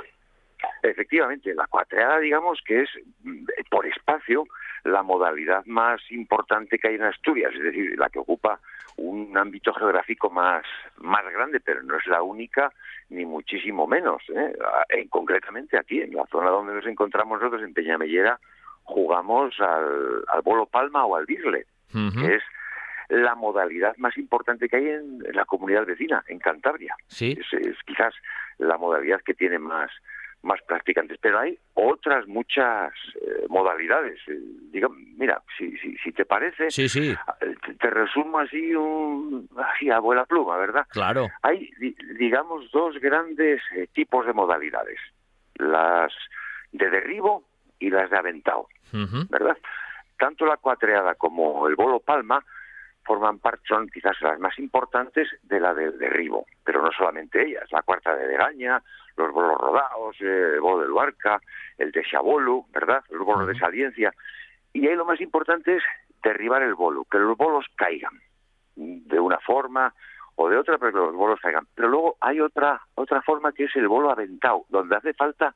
Efectivamente, 0.84 1.54
la 1.54 1.68
cuatreada, 1.68 2.20
digamos 2.20 2.62
que 2.66 2.84
es 2.84 2.90
mm, 3.24 3.46
por 3.70 3.86
espacio 3.86 4.46
la 4.84 5.04
modalidad 5.04 5.66
más 5.66 6.02
importante 6.12 6.78
que 6.78 6.88
hay 6.88 6.96
en 6.96 7.04
Asturias, 7.04 7.54
es 7.54 7.64
decir, 7.64 7.98
la 7.98 8.10
que 8.10 8.20
ocupa 8.20 8.60
un 8.98 9.38
ámbito 9.38 9.74
geográfico 9.74 10.30
más, 10.30 10.64
más 10.98 11.24
grande, 11.32 11.60
pero 11.60 11.84
no 11.84 11.98
es 11.98 12.08
la 12.08 12.22
única 12.22 12.72
ni 13.10 13.26
muchísimo 13.26 13.86
menos. 13.86 14.24
¿eh? 14.36 14.56
En, 14.90 15.08
concretamente 15.08 15.78
aquí, 15.78 16.02
en 16.02 16.14
la 16.14 16.26
zona 16.28 16.50
donde 16.50 16.74
nos 16.74 16.86
encontramos 16.86 17.40
nosotros, 17.40 17.64
en 17.64 17.74
Peñamellera, 17.74 18.40
jugamos 18.84 19.60
al, 19.60 20.24
al 20.28 20.42
bolo 20.42 20.66
palma 20.66 21.06
o 21.06 21.16
al 21.16 21.26
bisle, 21.26 21.66
que 21.92 22.36
es 22.36 22.44
la 23.10 23.36
modalidad 23.36 23.96
más 23.98 24.18
importante 24.18 24.68
que 24.68 24.78
hay 24.78 24.88
en, 24.88 25.24
la 25.34 25.46
comunidad 25.46 25.86
vecina, 25.86 26.24
en 26.28 26.40
Cantabria. 26.40 26.96
¿Sí? 27.08 27.38
es, 27.40 27.78
quizás 27.86 28.14
la 28.58 28.78
modalidad 28.78 29.22
que 29.22 29.34
tiene 29.34 29.60
más, 29.60 29.92
más 30.44 30.62
practicantes, 30.68 31.18
pero 31.22 31.40
hay 31.40 31.58
otras 31.74 32.28
muchas 32.28 32.94
eh, 33.16 33.46
modalidades. 33.50 34.20
Eh, 34.28 34.40
mira, 35.18 35.42
si, 35.58 35.76
si, 35.78 36.12
te 36.12 36.26
parece, 36.26 36.70
sí, 36.70 36.88
sí. 36.88 37.16
Eh, 37.42 37.56
te, 37.80 37.90
resumo 37.90 38.40
así, 38.40 38.74
un, 38.76 39.50
así 39.58 39.90
a 39.90 40.00
buena 40.00 40.26
pluma, 40.26 40.58
¿verdad? 40.58 40.86
Claro. 40.90 41.28
Hay, 41.42 41.70
digamos, 42.18 42.72
dos 42.72 43.00
grandes 43.00 43.62
tipos 43.94 44.26
de 44.26 44.34
modalidades, 44.34 45.00
las 45.56 46.14
de 46.72 46.90
derribo 46.90 47.44
y 47.80 47.90
las 47.90 48.10
de 48.10 48.18
aventado, 48.18 48.68
¿verdad? 49.30 49.58
Tanto 50.18 50.46
la 50.46 50.58
cuatreada 50.58 51.16
como 51.16 51.68
el 51.68 51.76
bolo 51.76 52.00
palma 52.00 52.44
forman 53.08 53.40
parte, 53.40 53.64
son 53.68 53.88
quizás 53.88 54.22
las 54.22 54.38
más 54.38 54.60
importantes 54.60 55.30
de 55.44 55.60
la 55.60 55.74
del 55.74 55.98
derribo, 55.98 56.46
pero 56.64 56.82
no 56.82 56.92
solamente 56.92 57.42
ellas, 57.42 57.64
la 57.72 57.82
cuarta 57.82 58.14
de 58.16 58.28
Degaña, 58.28 58.84
los 59.18 59.32
bolos 59.32 59.58
rodados, 59.58 60.16
el 60.20 60.60
bolo 60.62 60.84
del 60.84 60.92
Barca, 60.92 61.42
el 61.78 61.92
de 61.92 62.04
Chabolo, 62.04 62.66
¿verdad? 62.72 63.04
Los 63.10 63.26
bolos 63.26 63.48
de 63.48 63.58
Saliencia. 63.58 64.14
Y 64.74 64.88
ahí 64.88 64.96
lo 64.96 65.06
más 65.06 65.20
importante 65.22 65.76
es 65.76 65.84
derribar 66.24 66.62
el 66.62 66.76
bolo, 66.76 67.06
que 67.06 67.18
los 67.18 67.38
bolos 67.38 67.66
caigan 67.76 68.14
de 68.76 69.20
una 69.20 69.40
forma 69.40 69.94
o 70.36 70.50
de 70.50 70.58
otra, 70.58 70.78
pero 70.78 70.92
que 70.92 71.00
los 71.00 71.16
bolos 71.16 71.40
caigan. 71.42 71.68
Pero 71.74 71.88
luego 71.88 72.18
hay 72.22 72.40
otra 72.40 72.80
otra 72.96 73.22
forma 73.22 73.52
que 73.52 73.66
es 73.66 73.76
el 73.76 73.88
bolo 73.88 74.12
aventado, 74.12 74.66
donde 74.70 74.96
hace 74.96 75.14
falta 75.14 75.56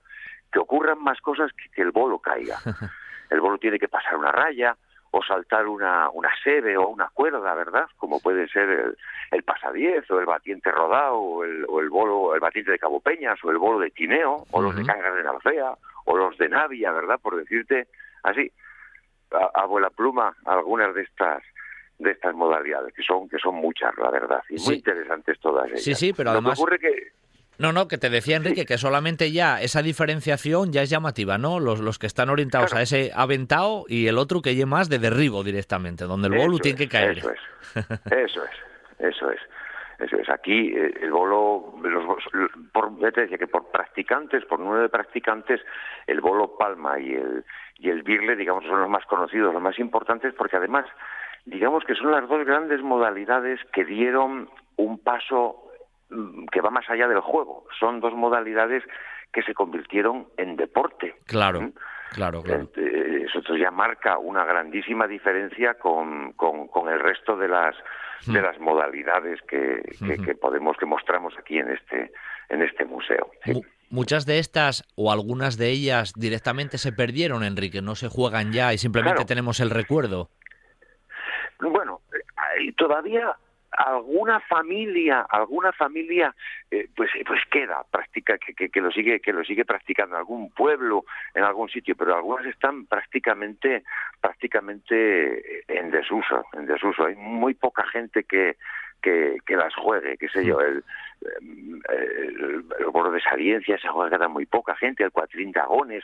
que 0.51 0.59
ocurran 0.59 1.01
más 1.01 1.21
cosas 1.21 1.51
que 1.53 1.69
que 1.69 1.81
el 1.81 1.91
bolo 1.91 2.19
caiga. 2.19 2.57
El 3.29 3.39
bolo 3.39 3.57
tiene 3.57 3.79
que 3.79 3.87
pasar 3.87 4.17
una 4.17 4.29
raya, 4.29 4.75
o 5.11 5.21
saltar 5.23 5.67
una, 5.67 6.09
una 6.09 6.29
sebe 6.41 6.77
o 6.77 6.87
una 6.87 7.09
cuerda, 7.09 7.53
¿verdad? 7.53 7.85
Como 7.97 8.21
puede 8.21 8.47
ser 8.47 8.69
el, 8.69 8.97
el 9.31 9.43
pasadiez 9.43 10.09
o 10.09 10.19
el 10.19 10.25
batiente 10.25 10.71
rodado 10.71 11.15
o 11.17 11.43
el, 11.43 11.65
o 11.67 11.81
el 11.81 11.89
bolo, 11.89 12.33
el 12.33 12.39
batiente 12.39 12.71
de 12.71 12.79
Cabo 12.79 13.01
Peñas 13.01 13.37
o 13.43 13.51
el 13.51 13.57
bolo 13.57 13.79
de 13.79 13.91
Tineo 13.91 14.45
o 14.51 14.61
los 14.61 14.75
de 14.75 14.85
Cangas 14.85 15.15
de 15.15 15.23
Nalfea 15.23 15.73
o 16.05 16.17
los 16.17 16.37
de 16.37 16.47
Navia, 16.47 16.91
¿verdad? 16.91 17.19
Por 17.21 17.35
decirte 17.35 17.87
así, 18.23 18.51
a, 19.31 19.61
abuela 19.61 19.89
pluma, 19.89 20.35
algunas 20.45 20.95
de 20.95 21.03
estas 21.03 21.43
de 21.99 22.11
estas 22.11 22.33
modalidades, 22.33 22.93
que 22.95 23.03
son 23.03 23.29
que 23.29 23.37
son 23.37 23.55
muchas, 23.55 23.95
la 23.97 24.09
verdad, 24.09 24.41
y 24.49 24.55
muy 24.63 24.75
interesantes 24.75 25.39
todas 25.39 25.67
ellas. 25.67 25.83
Sí, 25.83 25.93
sí, 25.93 26.13
pero 26.13 26.31
además... 26.31 26.57
ocurre 26.57 26.79
que 26.79 27.11
no, 27.57 27.71
no, 27.71 27.87
que 27.87 27.97
te 27.97 28.09
decía 28.09 28.37
Enrique 28.37 28.65
que 28.65 28.77
solamente 28.77 29.31
ya 29.31 29.61
esa 29.61 29.81
diferenciación 29.81 30.71
ya 30.71 30.81
es 30.81 30.89
llamativa, 30.89 31.37
¿no? 31.37 31.59
Los, 31.59 31.79
los 31.79 31.99
que 31.99 32.07
están 32.07 32.29
orientados 32.29 32.73
a 32.73 32.81
ese 32.81 33.11
aventado 33.13 33.85
y 33.87 34.07
el 34.07 34.17
otro 34.17 34.41
que 34.41 34.55
lleva 34.55 34.71
más 34.71 34.89
de 34.89 34.99
derribo 34.99 35.43
directamente, 35.43 36.05
donde 36.05 36.27
el 36.29 36.37
bolo 36.37 36.57
tiene 36.57 36.77
que 36.77 36.87
caer. 36.87 37.19
Eso 37.19 37.31
es, 37.31 37.39
eso 38.05 38.43
es, 38.43 38.51
eso 38.99 39.31
es. 39.31 39.39
Eso 39.99 40.17
es. 40.17 40.29
Aquí 40.29 40.75
eh, 40.75 40.95
el 40.99 41.11
bolo, 41.11 41.75
los, 41.83 42.03
por, 42.73 42.97
te 43.11 43.21
decía 43.21 43.37
que 43.37 43.45
por 43.45 43.69
practicantes, 43.69 44.43
por 44.45 44.59
nueve 44.59 44.89
practicantes, 44.89 45.61
el 46.07 46.21
bolo 46.21 46.57
palma 46.57 46.99
y 46.99 47.13
el, 47.13 47.45
y 47.77 47.89
el 47.89 48.01
birle, 48.01 48.35
digamos, 48.35 48.63
son 48.63 48.81
los 48.81 48.89
más 48.89 49.05
conocidos, 49.05 49.53
los 49.53 49.61
más 49.61 49.77
importantes, 49.77 50.33
porque 50.33 50.57
además, 50.57 50.87
digamos 51.45 51.83
que 51.83 51.93
son 51.93 52.09
las 52.09 52.27
dos 52.27 52.43
grandes 52.47 52.81
modalidades 52.81 53.59
que 53.73 53.85
dieron 53.85 54.49
un 54.75 54.97
paso 54.97 55.70
que 56.51 56.61
va 56.61 56.69
más 56.69 56.89
allá 56.89 57.07
del 57.07 57.21
juego. 57.21 57.65
Son 57.79 57.99
dos 57.99 58.13
modalidades 58.13 58.83
que 59.31 59.43
se 59.43 59.53
convirtieron 59.53 60.27
en 60.37 60.55
deporte. 60.55 61.15
Claro. 61.25 61.61
¿Mm? 61.61 61.73
Claro, 62.11 62.43
claro. 62.43 62.67
Eso 62.75 63.55
ya 63.55 63.71
marca 63.71 64.17
una 64.17 64.43
grandísima 64.43 65.07
diferencia 65.07 65.75
con, 65.75 66.33
con, 66.33 66.89
el 66.89 66.99
resto 66.99 67.37
de 67.37 67.47
las 67.47 67.75
de 68.27 68.39
mm. 68.39 68.43
las 68.43 68.59
modalidades 68.59 69.39
que, 69.47 69.81
que, 70.23 70.35
podemos 70.35 70.77
que 70.77 70.85
mostramos 70.85 71.33
aquí 71.39 71.57
en 71.57 71.69
este 71.69 72.11
en 72.49 72.61
este 72.61 72.83
museo. 72.83 73.31
Muchas 73.89 74.25
de 74.25 74.39
estas 74.39 74.83
o 74.95 75.11
algunas 75.11 75.57
de 75.57 75.69
ellas 75.69 76.13
directamente 76.15 76.77
se 76.77 76.91
perdieron, 76.91 77.43
Enrique, 77.43 77.81
no 77.81 77.95
se 77.95 78.09
juegan 78.09 78.51
ya 78.51 78.73
y 78.73 78.77
simplemente 78.77 79.23
tenemos 79.23 79.61
el 79.61 79.69
recuerdo. 79.69 80.29
Bueno, 81.59 82.01
eh, 82.59 82.73
todavía 82.77 83.35
alguna 83.71 84.39
familia, 84.41 85.25
alguna 85.29 85.71
familia, 85.71 86.35
eh, 86.69 86.87
pues, 86.95 87.09
pues 87.25 87.41
queda, 87.49 87.83
practica, 87.89 88.37
que, 88.37 88.69
que, 88.69 88.81
lo 88.81 88.91
sigue, 88.91 89.19
que 89.19 89.33
lo 89.33 89.43
sigue 89.43 89.65
practicando 89.65 90.15
en 90.15 90.19
algún 90.19 90.51
pueblo, 90.51 91.05
en 91.33 91.43
algún 91.43 91.69
sitio, 91.69 91.95
pero 91.95 92.15
algunas 92.15 92.45
están 92.45 92.85
prácticamente, 92.85 93.83
prácticamente 94.19 95.63
en 95.67 95.91
desuso, 95.91 96.45
en 96.53 96.65
desuso. 96.65 97.05
Hay 97.05 97.15
muy 97.15 97.53
poca 97.53 97.85
gente 97.87 98.23
que, 98.23 98.57
que, 99.01 99.37
que 99.45 99.55
las 99.55 99.73
juegue, 99.75 100.17
qué 100.17 100.27
sé 100.29 100.45
yo, 100.45 100.59
el, 100.59 100.83
el, 101.89 102.65
el, 102.79 103.11
de 103.13 103.21
Saliencia 103.21 103.77
se 103.77 103.87
juega 103.87 104.27
muy 104.27 104.45
poca 104.45 104.75
gente, 104.75 105.03
el 105.03 105.11
Cuatrín 105.11 105.51
Dragones, 105.51 106.03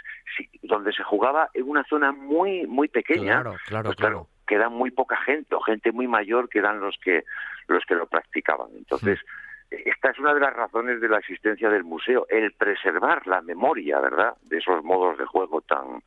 donde 0.64 0.92
se 0.94 1.04
jugaba 1.04 1.50
en 1.54 1.70
una 1.70 1.84
zona 1.84 2.12
muy, 2.12 2.66
muy 2.66 2.88
pequeña. 2.88 3.42
Claro, 3.42 3.56
claro, 3.68 3.86
pues 3.86 3.98
claro 3.98 4.28
queda 4.48 4.70
muy 4.70 4.92
poca 4.92 5.18
gente 5.18 5.54
o 5.56 5.60
gente 5.60 5.92
muy 5.92 6.08
mayor 6.08 6.50
que 6.50 6.60
eran 6.60 6.80
los 6.80 6.98
que 6.98 7.24
los 7.68 7.84
que 7.86 7.96
lo 7.96 8.08
practicaban. 8.08 8.70
Entonces, 8.76 9.20
esta 9.70 10.12
es 10.12 10.20
una 10.20 10.34
de 10.34 10.40
las 10.40 10.54
razones 10.54 11.02
de 11.02 11.10
la 11.10 11.20
existencia 11.20 11.70
del 11.70 11.84
museo, 11.84 12.26
el 12.30 12.54
preservar 12.54 13.28
la 13.28 13.42
memoria, 13.42 14.00
¿verdad?, 14.00 14.36
de 14.44 14.58
esos 14.58 14.84
modos 14.84 15.18
de 15.18 15.26
juego 15.26 15.62
tan 15.62 16.02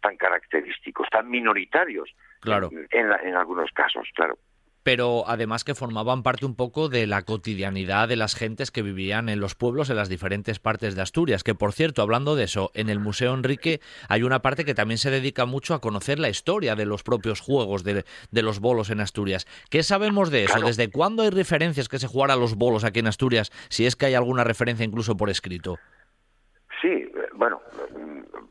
tan 0.00 0.16
característicos, 0.16 1.08
tan 1.10 1.28
minoritarios, 1.28 2.14
claro. 2.40 2.70
en, 2.72 3.12
en 3.22 3.36
algunos 3.36 3.70
casos, 3.72 4.08
claro 4.14 4.38
pero 4.82 5.24
además 5.26 5.64
que 5.64 5.74
formaban 5.74 6.22
parte 6.22 6.46
un 6.46 6.54
poco 6.54 6.88
de 6.88 7.06
la 7.06 7.22
cotidianidad 7.22 8.08
de 8.08 8.16
las 8.16 8.34
gentes 8.34 8.70
que 8.70 8.82
vivían 8.82 9.28
en 9.28 9.40
los 9.40 9.54
pueblos 9.54 9.90
en 9.90 9.96
las 9.96 10.08
diferentes 10.08 10.58
partes 10.58 10.94
de 10.94 11.02
Asturias. 11.02 11.44
Que 11.44 11.54
por 11.54 11.72
cierto, 11.72 12.02
hablando 12.02 12.36
de 12.36 12.44
eso, 12.44 12.70
en 12.74 12.88
el 12.88 12.98
Museo 12.98 13.34
Enrique 13.34 13.80
hay 14.08 14.22
una 14.22 14.42
parte 14.42 14.64
que 14.64 14.74
también 14.74 14.98
se 14.98 15.10
dedica 15.10 15.44
mucho 15.46 15.74
a 15.74 15.80
conocer 15.80 16.18
la 16.18 16.30
historia 16.30 16.76
de 16.76 16.86
los 16.86 17.02
propios 17.02 17.40
juegos 17.40 17.84
de, 17.84 18.04
los 18.32 18.60
bolos 18.60 18.90
en 18.90 19.00
Asturias. 19.00 19.46
¿Qué 19.68 19.82
sabemos 19.82 20.30
de 20.30 20.44
eso? 20.44 20.60
¿Desde 20.60 20.90
cuándo 20.90 21.22
hay 21.22 21.30
referencias 21.30 21.88
que 21.88 21.98
se 21.98 22.06
jugara 22.06 22.34
a 22.34 22.36
los 22.36 22.54
bolos 22.54 22.84
aquí 22.84 23.00
en 23.00 23.06
Asturias? 23.06 23.52
Si 23.68 23.86
es 23.86 23.96
que 23.96 24.06
hay 24.06 24.14
alguna 24.14 24.44
referencia 24.44 24.84
incluso 24.84 25.16
por 25.16 25.30
escrito. 25.30 25.78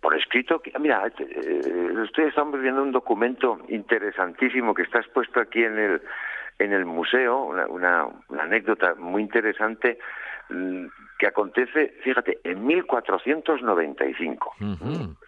Por 0.10 0.18
escrito, 0.18 0.60
mira, 0.80 1.06
eh, 1.20 1.92
ustedes 2.02 2.30
estamos 2.30 2.60
viendo 2.60 2.82
un 2.82 2.92
documento 2.92 3.60
interesantísimo 3.68 4.74
que 4.74 4.82
está 4.82 4.98
expuesto 4.98 5.40
aquí 5.40 5.64
en 5.64 5.78
el 5.78 6.02
en 6.58 6.74
el 6.74 6.84
museo, 6.84 7.44
una, 7.44 8.08
anécdota 8.40 8.96
muy 8.96 9.22
interesante 9.22 10.00
mm, 10.50 10.88
que 11.20 11.28
acontece, 11.28 11.94
fíjate, 12.04 12.40
en 12.44 12.66
1495, 12.66 14.56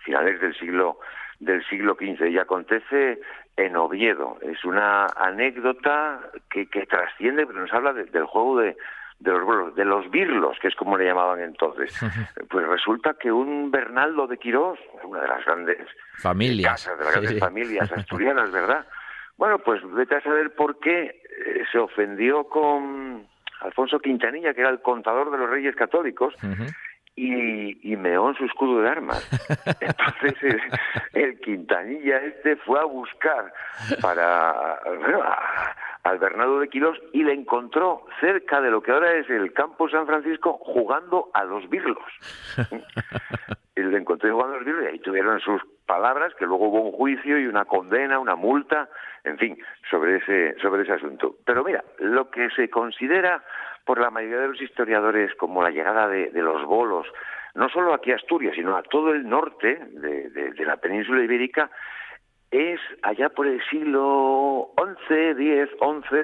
finales 0.04 0.42
del 0.42 0.56
siglo 0.56 0.98
del 1.40 1.64
siglo 1.68 1.94
XV, 1.94 2.32
y 2.32 2.40
acontece 2.40 3.22
en 3.58 3.76
Oviedo. 3.76 4.40
Es 4.42 4.66
una 4.66 5.06
anécdota 5.16 6.22
que, 6.50 6.66
que 6.66 6.88
trasciende, 6.88 7.46
pero 7.46 7.60
nos 7.60 7.72
habla 7.72 7.94
del 7.94 8.26
juego 8.26 8.58
de, 8.62 8.76
de 9.22 9.32
los 9.32 9.76
de 9.76 9.86
los 9.86 10.10
birlos, 10.10 10.58
que 10.60 10.68
es 10.68 10.76
como 10.76 10.98
le 10.98 11.06
llamaban 11.06 11.40
entonces. 11.40 11.98
Pues 12.50 12.68
resulta 12.68 13.14
que 13.14 13.32
un 13.32 13.72
Bernaldo 13.72 14.28
de 14.28 14.38
Quirós, 14.38 14.78
una 15.04 15.22
de 15.22 15.28
las 15.28 15.46
grandes 15.46 15.78
familias, 16.18 16.84
casas, 16.84 17.00
de 17.00 17.06
las 17.06 17.14
grandes 17.14 17.40
familias 17.40 17.92
asturianas, 17.96 18.52
¿verdad? 18.52 18.86
Bueno, 19.38 19.60
pues 19.60 19.82
vete 19.94 20.16
a 20.16 20.22
saber 20.22 20.54
por 20.54 20.80
qué 20.80 21.04
eh, 21.04 21.64
se 21.72 21.78
ofendió 21.78 22.44
con 22.46 23.26
Alfonso 23.62 24.00
Quintanilla, 24.00 24.54
que 24.54 24.62
era 24.62 24.70
el 24.70 24.82
contador 24.82 25.32
de 25.32 25.38
los 25.38 25.50
reyes 25.50 25.76
católicos, 25.76 26.34
y, 27.16 27.92
y, 27.92 27.98
meó 27.98 28.30
en 28.30 28.36
su 28.36 28.46
escudo 28.46 28.82
de 28.82 28.90
armas. 28.90 29.28
Entonces 29.82 30.62
el, 31.14 31.40
Quintanilla 31.42 32.18
este 32.18 32.56
fue 32.58 32.80
a 32.80 32.86
buscar 32.86 33.54
para 34.02 34.80
al 36.04 36.18
Bernardo 36.18 36.60
de 36.60 36.70
Quirós 36.70 36.98
y 37.14 37.24
le 37.24 37.34
encontró 37.34 38.06
cerca 38.20 38.62
de 38.62 38.72
lo 38.72 38.82
que 38.82 38.92
ahora 38.92 39.14
es 39.14 39.30
el 39.30 39.54
campo 39.54 39.90
San 39.90 40.08
Francisco 40.08 40.54
jugando 40.54 41.30
a 41.34 41.44
los 41.44 41.70
birlos. 41.70 42.04
y 43.76 43.82
le 43.82 43.98
encontró 43.98 44.32
jugando 44.32 44.56
a 44.56 44.58
los 44.58 44.66
birlos 44.66 44.86
y 44.86 44.88
ahí 44.88 45.00
tuvieron 45.00 45.40
sus 45.40 45.62
palabras, 45.86 46.34
que 46.36 46.46
luego 46.46 46.70
hubo 46.70 46.82
un 46.82 46.92
juicio 46.92 47.40
y 47.40 47.46
una 47.46 47.66
condena, 47.66 48.18
una 48.18 48.36
multa, 48.36 48.90
en 49.24 49.38
fin, 49.38 49.58
sobre 49.90 50.18
ese, 50.18 50.56
sobre 50.62 50.84
ese 50.84 50.94
asunto. 50.94 51.36
Pero 51.46 51.64
mira, 51.64 51.84
lo 52.00 52.32
que 52.32 52.50
se 52.52 52.70
considera 52.70 53.44
por 53.92 54.00
la 54.00 54.10
mayoría 54.10 54.40
de 54.40 54.48
los 54.48 54.62
historiadores 54.62 55.36
como 55.36 55.62
la 55.62 55.70
llegada 55.70 56.08
de, 56.08 56.32
los 56.36 56.64
bolos, 56.66 57.06
no 57.56 57.68
solo 57.68 57.94
aquí 57.94 58.14
a 58.14 58.16
Asturias, 58.16 58.56
sino 58.56 58.78
a 58.78 58.84
todo 58.84 59.12
el 59.12 59.28
norte 59.28 59.82
de, 59.96 60.30
de 60.30 60.66
la 60.66 60.78
península 60.78 61.22
ibérica, 61.22 61.70
es 62.52 62.80
allá 63.02 63.28
por 63.28 63.48
el 63.48 63.62
siglo 63.70 64.70
XI, 65.10 65.32
X, 65.32 65.72
XI, 65.78 66.20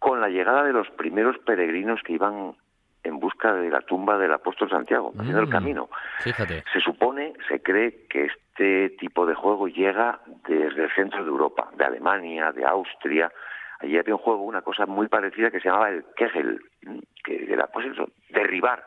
con 0.00 0.20
la 0.20 0.30
llegada 0.30 0.64
de 0.64 0.72
los 0.72 0.90
primeros 0.90 1.38
peregrinos 1.46 2.00
que 2.02 2.14
iban 2.14 2.56
en 3.04 3.20
busca 3.20 3.54
de 3.54 3.70
la 3.70 3.82
tumba 3.82 4.18
del 4.18 4.32
apóstol 4.32 4.68
Santiago, 4.68 5.12
haciendo 5.16 5.42
el 5.42 5.46
mm, 5.46 5.52
camino. 5.52 5.90
Fíjate. 6.24 6.64
Se 6.72 6.80
supone, 6.80 7.34
se 7.46 7.62
cree 7.62 8.08
que 8.10 8.24
este 8.24 8.96
tipo 8.98 9.26
de 9.26 9.36
juego 9.36 9.68
llega 9.68 10.18
desde 10.48 10.86
el 10.86 10.90
centro 10.96 11.22
de 11.22 11.30
Europa, 11.30 11.70
de 11.76 11.84
Alemania, 11.84 12.50
de 12.50 12.64
Austria. 12.64 13.30
Allí 13.82 13.98
había 13.98 14.14
un 14.14 14.20
juego, 14.20 14.42
una 14.42 14.62
cosa 14.62 14.86
muy 14.86 15.08
parecida 15.08 15.50
que 15.50 15.58
se 15.60 15.68
llamaba 15.68 15.90
el 15.90 16.04
Kegel, 16.16 16.60
que 17.24 17.52
era 17.52 17.66
pues 17.66 17.86
eso, 17.86 18.08
derribar 18.30 18.84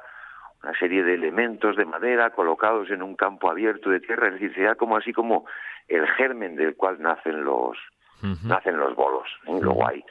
una 0.64 0.74
serie 0.80 1.04
de 1.04 1.16
elementos 1.16 1.76
de 1.76 1.86
madera 1.86 2.30
colocados 2.32 2.90
en 2.90 3.04
un 3.04 3.16
campo 3.16 3.52
abierto 3.52 3.90
de 3.90 4.00
tierra, 4.00 4.28
es 4.28 4.34
decir, 4.34 4.54
sería 4.54 4.76
como 4.76 4.98
así 4.98 5.12
como 5.12 5.46
el 5.90 6.08
germen 6.08 6.56
del 6.56 6.76
cual 6.76 7.02
nacen 7.02 7.44
los 7.44 7.78
nacen 8.44 8.78
los 8.78 8.96
bolos. 8.96 9.28
Y 9.46 9.60
luego 9.60 9.88
hay 9.88 10.04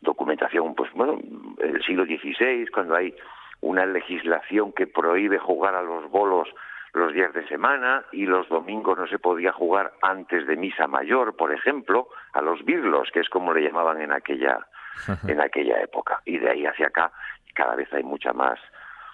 documentación, 0.00 0.74
pues 0.74 0.90
bueno, 0.92 1.20
el 1.58 1.80
siglo 1.84 2.04
XVI, 2.04 2.66
cuando 2.72 2.96
hay 2.96 3.14
una 3.60 3.86
legislación 3.86 4.72
que 4.72 4.86
prohíbe 4.86 5.38
jugar 5.38 5.74
a 5.74 5.82
los 5.82 6.10
bolos 6.10 6.48
los 6.92 7.12
días 7.12 7.32
de 7.32 7.46
semana 7.46 8.04
y 8.12 8.26
los 8.26 8.48
domingos 8.48 8.98
no 8.98 9.06
se 9.06 9.18
podía 9.18 9.52
jugar 9.52 9.92
antes 10.02 10.46
de 10.46 10.56
misa 10.56 10.86
mayor, 10.86 11.36
por 11.36 11.52
ejemplo, 11.52 12.08
a 12.32 12.40
los 12.40 12.64
birlos, 12.64 13.10
que 13.12 13.20
es 13.20 13.28
como 13.28 13.54
le 13.54 13.62
llamaban 13.62 14.00
en 14.00 14.12
aquella 14.12 14.66
en 15.28 15.40
aquella 15.40 15.80
época. 15.80 16.20
Y 16.24 16.38
de 16.38 16.50
ahí 16.50 16.66
hacia 16.66 16.88
acá 16.88 17.12
cada 17.54 17.74
vez 17.74 17.92
hay 17.92 18.02
mucha 18.02 18.32
más 18.32 18.58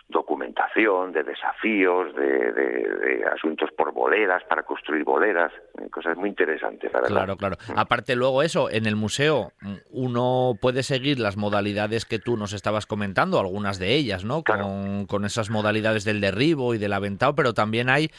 documentación, 0.08 1.12
de 1.12 1.24
desafíos, 1.24 2.14
de, 2.14 3.24
asuntos 3.32 3.70
por 3.76 3.92
boleras, 3.92 4.42
para 4.44 4.62
construir 4.62 5.04
boleras, 5.04 5.52
eh, 5.78 5.88
cosas 5.90 6.16
muy 6.16 6.28
interesantes, 6.28 6.92
la 6.92 7.00
verdad. 7.00 7.14
Claro, 7.14 7.36
claro. 7.36 7.56
Mm. 7.68 7.78
Aparte 7.78 8.14
luego 8.14 8.42
eso, 8.42 8.70
en 8.70 8.86
el 8.86 8.94
museo 8.94 9.52
uno 9.90 10.54
puede 10.60 10.82
seguir 10.82 11.18
las 11.18 11.36
modalidades 11.36 12.04
que 12.04 12.18
tú 12.18 12.36
nos 12.36 12.52
estabas 12.52 12.86
comentando, 12.86 13.40
algunas 13.40 13.78
de 13.78 13.94
ellas, 13.94 14.24
¿no? 14.24 14.44
Con, 14.44 15.24
esas 15.24 15.50
modalidades 15.50 16.04
del 16.04 16.20
derribo 16.20 16.74
y 16.74 16.78
del 16.78 16.92
aventado, 16.92 17.34
pero 17.34 17.52
también 17.52 17.88
hay 17.88 18.10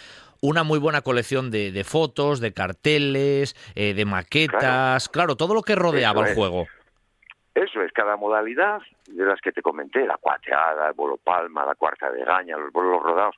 una 0.41 0.63
muy 0.63 0.77
buena 0.77 1.01
colección 1.01 1.51
de, 1.51 1.83
fotos, 1.85 2.41
de 2.41 2.51
carteles, 2.51 3.55
eh, 3.75 3.93
de 3.93 4.05
maquetas, 4.05 5.07
claro. 5.07 5.37
todo 5.37 5.53
lo 5.53 5.61
que 5.61 5.75
rodeaba 5.75 6.27
el 6.27 6.35
juego. 6.35 6.67
Eso 7.57 7.81
es, 7.81 7.91
cada 7.91 8.17
modalidad 8.17 8.83
de 9.07 9.25
las 9.25 9.41
que 9.41 9.51
te 9.51 9.63
comenté, 9.63 10.05
la 10.05 10.17
cuateada, 10.17 10.89
el 10.89 10.93
bolo 10.93 11.17
palma, 11.17 11.65
la 11.65 11.73
cuarta 11.73 12.11
de 12.11 12.23
gaña, 12.23 12.55
los 12.55 12.71
bolos 12.71 13.01
rodados, 13.01 13.35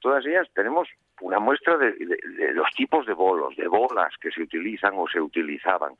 todas 0.00 0.24
ellas 0.24 0.48
tenemos 0.54 0.88
una 1.20 1.38
muestra 1.38 1.76
de, 1.76 1.94
los 2.54 2.70
tipos 2.70 3.04
de 3.04 3.12
bolos, 3.12 3.54
de 3.56 3.68
bolas 3.68 4.14
que 4.22 4.30
se 4.30 4.40
utilizan 4.40 4.94
o 4.96 5.06
se 5.06 5.20
utilizaban, 5.20 5.92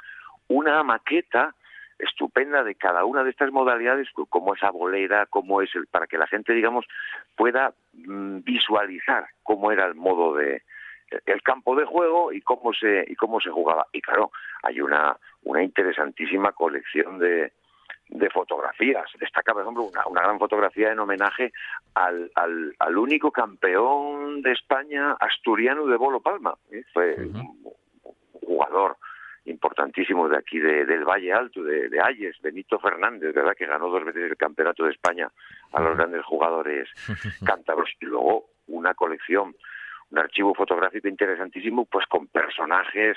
una 0.49 0.83
maqueta 0.83 1.55
estupenda 1.99 2.65
de 2.65 2.75
cada 2.75 3.05
una 3.05 3.23
de 3.23 3.31
estas 3.31 3.53
modalidades, 3.53 4.09
como 4.31 4.55
esa 4.55 4.71
bolera, 4.71 5.27
como 5.27 5.61
es 5.61 5.69
el, 5.75 5.89
para 5.89 6.07
que 6.07 6.17
la 6.17 6.27
gente, 6.27 6.55
digamos, 6.55 6.87
pueda 7.37 7.75
mm, 7.93 8.45
visualizar 8.45 9.27
cómo 9.43 9.73
era 9.73 9.85
el 9.85 9.95
modo 9.95 10.35
de, 10.35 10.63
el 11.27 11.43
campo 11.43 11.77
de 11.77 11.85
juego 11.85 12.33
y 12.33 12.41
cómo 12.41 12.73
se 12.73 13.05
y 13.07 13.15
cómo 13.15 13.43
se 13.43 13.51
jugaba. 13.51 13.87
Y 13.93 14.01
claro 14.01 14.31
hay 14.63 14.81
una 14.81 15.19
una 15.43 15.63
interesantísima 15.63 16.53
colección 16.53 17.19
de, 17.19 17.53
de 18.09 18.31
fotografías. 18.31 19.07
Destaca, 19.19 19.53
por 19.53 19.63
ejemplo, 19.63 19.85
una, 19.85 20.07
una 20.07 20.23
gran 20.23 20.39
fotografía 20.39 20.93
en 20.93 20.99
homenaje 20.99 21.53
al, 21.95 22.31
al, 22.35 22.75
al, 22.79 22.99
único 22.99 23.31
campeón 23.31 24.43
de 24.43 24.53
España 24.53 25.17
asturiano 25.21 25.87
de 25.87 25.97
bolo 25.97 26.21
palma. 26.21 26.55
¿eh? 26.71 26.85
Fue 26.93 27.15
un 27.17 27.65
jugador 28.41 28.97
importantísimos 29.45 30.31
de 30.31 30.37
aquí 30.37 30.59
del 30.59 31.05
Valle 31.05 31.33
Alto, 31.33 31.63
de, 31.63 31.89
de 31.89 32.01
Ayes, 32.01 32.37
Benito 32.43 32.79
Fernández, 32.79 33.35
¿verdad? 33.35 33.55
Que 33.57 33.67
ganó 33.67 33.89
dos 33.89 34.05
veces 34.05 34.31
el 34.31 34.37
Campeonato 34.37 34.85
de 34.85 34.93
España 34.93 35.31
a 35.73 35.81
los 35.81 35.97
grandes 35.97 36.25
jugadores 36.25 36.89
cántabros. 37.47 37.91
Y 38.01 38.07
luego 38.07 38.51
una 38.67 38.95
colección, 38.95 39.55
un 40.11 40.19
archivo 40.19 40.55
fotográfico 40.55 41.09
interesantísimo, 41.09 41.87
pues 41.87 42.07
con 42.07 42.27
personajes 42.27 43.17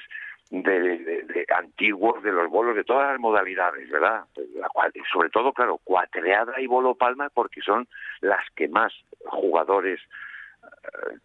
de, 0.51 1.45
antiguos, 1.57 2.21
de 2.21 2.31
los 2.31 2.49
bolos, 2.49 2.75
de 2.75 2.83
todas 2.83 3.11
las 3.11 3.19
modalidades, 3.19 3.89
¿verdad? 3.89 4.25
La 4.55 4.67
cual, 4.67 4.91
sobre 5.11 5.29
todo, 5.29 5.53
claro, 5.53 5.79
cuatreada 5.83 6.59
y 6.59 6.67
bolo 6.67 6.93
palma, 6.95 7.29
porque 7.33 7.61
son 7.61 7.87
las 8.19 8.41
que 8.55 8.67
más 8.67 8.93
jugadores 9.25 9.99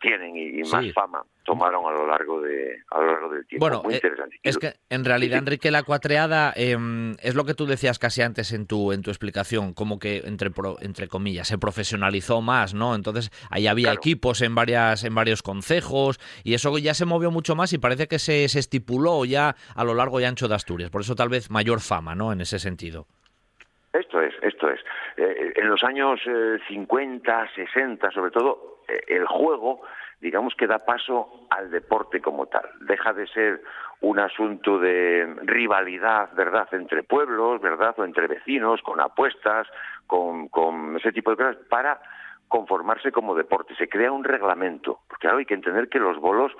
tienen 0.00 0.36
y, 0.36 0.62
más 0.68 0.92
fama 0.92 1.24
tomaron 1.44 1.86
a 1.86 1.92
lo 1.92 2.06
largo 2.06 2.40
de 2.40 2.82
a 2.90 3.00
lo 3.00 3.06
largo 3.06 3.30
del 3.30 3.46
tiempo. 3.46 3.64
Bueno, 3.64 3.82
Muy 3.82 3.94
eh, 3.94 3.96
interesante. 3.96 4.36
es 4.42 4.58
que 4.58 4.74
en 4.90 5.04
realidad, 5.04 5.38
Enrique, 5.38 5.70
la 5.70 5.82
cuatreada 5.84 6.52
em, 6.56 7.12
es 7.22 7.34
lo 7.34 7.44
que 7.44 7.54
tú 7.54 7.66
decías 7.66 7.98
casi 7.98 8.22
antes 8.22 8.52
en 8.52 8.66
tu 8.66 8.92
en 8.92 9.02
tu 9.02 9.10
explicación, 9.10 9.72
como 9.72 9.98
que 9.98 10.18
entre 10.24 10.50
entre 10.80 11.08
comillas 11.08 11.48
se 11.48 11.58
profesionalizó 11.58 12.42
más, 12.42 12.74
¿no? 12.74 12.94
Entonces 12.94 13.30
ahí 13.50 13.66
había 13.66 13.92
equipos 13.92 14.42
en 14.42 14.54
varias 14.54 15.04
en 15.04 15.14
varios 15.14 15.42
concejos 15.42 16.18
y 16.44 16.54
eso 16.54 16.76
ya 16.78 16.94
se 16.94 17.06
movió 17.06 17.30
mucho 17.30 17.54
más 17.54 17.72
y 17.72 17.78
parece 17.78 18.08
que 18.08 18.18
se, 18.18 18.48
se 18.48 18.58
estipuló 18.58 19.24
ya 19.24 19.54
a 19.74 19.84
lo 19.84 19.94
largo 19.94 20.20
y 20.20 20.24
ancho 20.24 20.48
de 20.48 20.54
Asturias. 20.54 20.90
Por 20.90 21.02
eso 21.02 21.14
tal 21.14 21.28
vez 21.28 21.50
mayor 21.50 21.80
fama, 21.80 22.14
¿no? 22.14 22.32
En 22.32 22.40
ese 22.40 22.58
sentido. 22.58 23.06
Esto 23.92 24.20
es, 24.20 24.34
esto 24.42 24.55
es. 24.70 24.80
Eh, 25.16 25.52
en 25.56 25.68
los 25.68 25.82
años 25.84 26.20
50, 26.68 27.48
60, 27.54 28.10
sobre 28.10 28.30
todo, 28.30 28.82
el 29.08 29.26
juego, 29.26 29.82
digamos 30.20 30.54
que 30.54 30.66
da 30.66 30.78
paso 30.78 31.46
al 31.50 31.70
deporte 31.70 32.20
como 32.20 32.46
tal. 32.46 32.68
Deja 32.80 33.12
de 33.12 33.26
ser 33.28 33.62
un 34.00 34.18
asunto 34.18 34.78
de 34.78 35.26
rivalidad, 35.42 36.30
¿verdad?, 36.34 36.68
entre 36.72 37.02
pueblos, 37.02 37.60
¿verdad?, 37.60 37.94
o 37.98 38.04
entre 38.04 38.26
vecinos, 38.26 38.82
con 38.82 39.00
apuestas, 39.00 39.66
con, 40.06 40.96
ese 40.96 41.12
tipo 41.12 41.30
de 41.30 41.36
cosas, 41.36 41.56
para 41.68 42.00
conformarse 42.48 43.10
como 43.12 43.34
deporte. 43.34 43.74
Se 43.76 43.88
crea 43.88 44.12
un 44.12 44.24
reglamento, 44.24 45.00
porque 45.08 45.26
ahora 45.26 45.40
hay 45.40 45.46
que 45.46 45.54
entender 45.54 45.88
que 45.88 45.98
los 45.98 46.18
bolos 46.18 46.52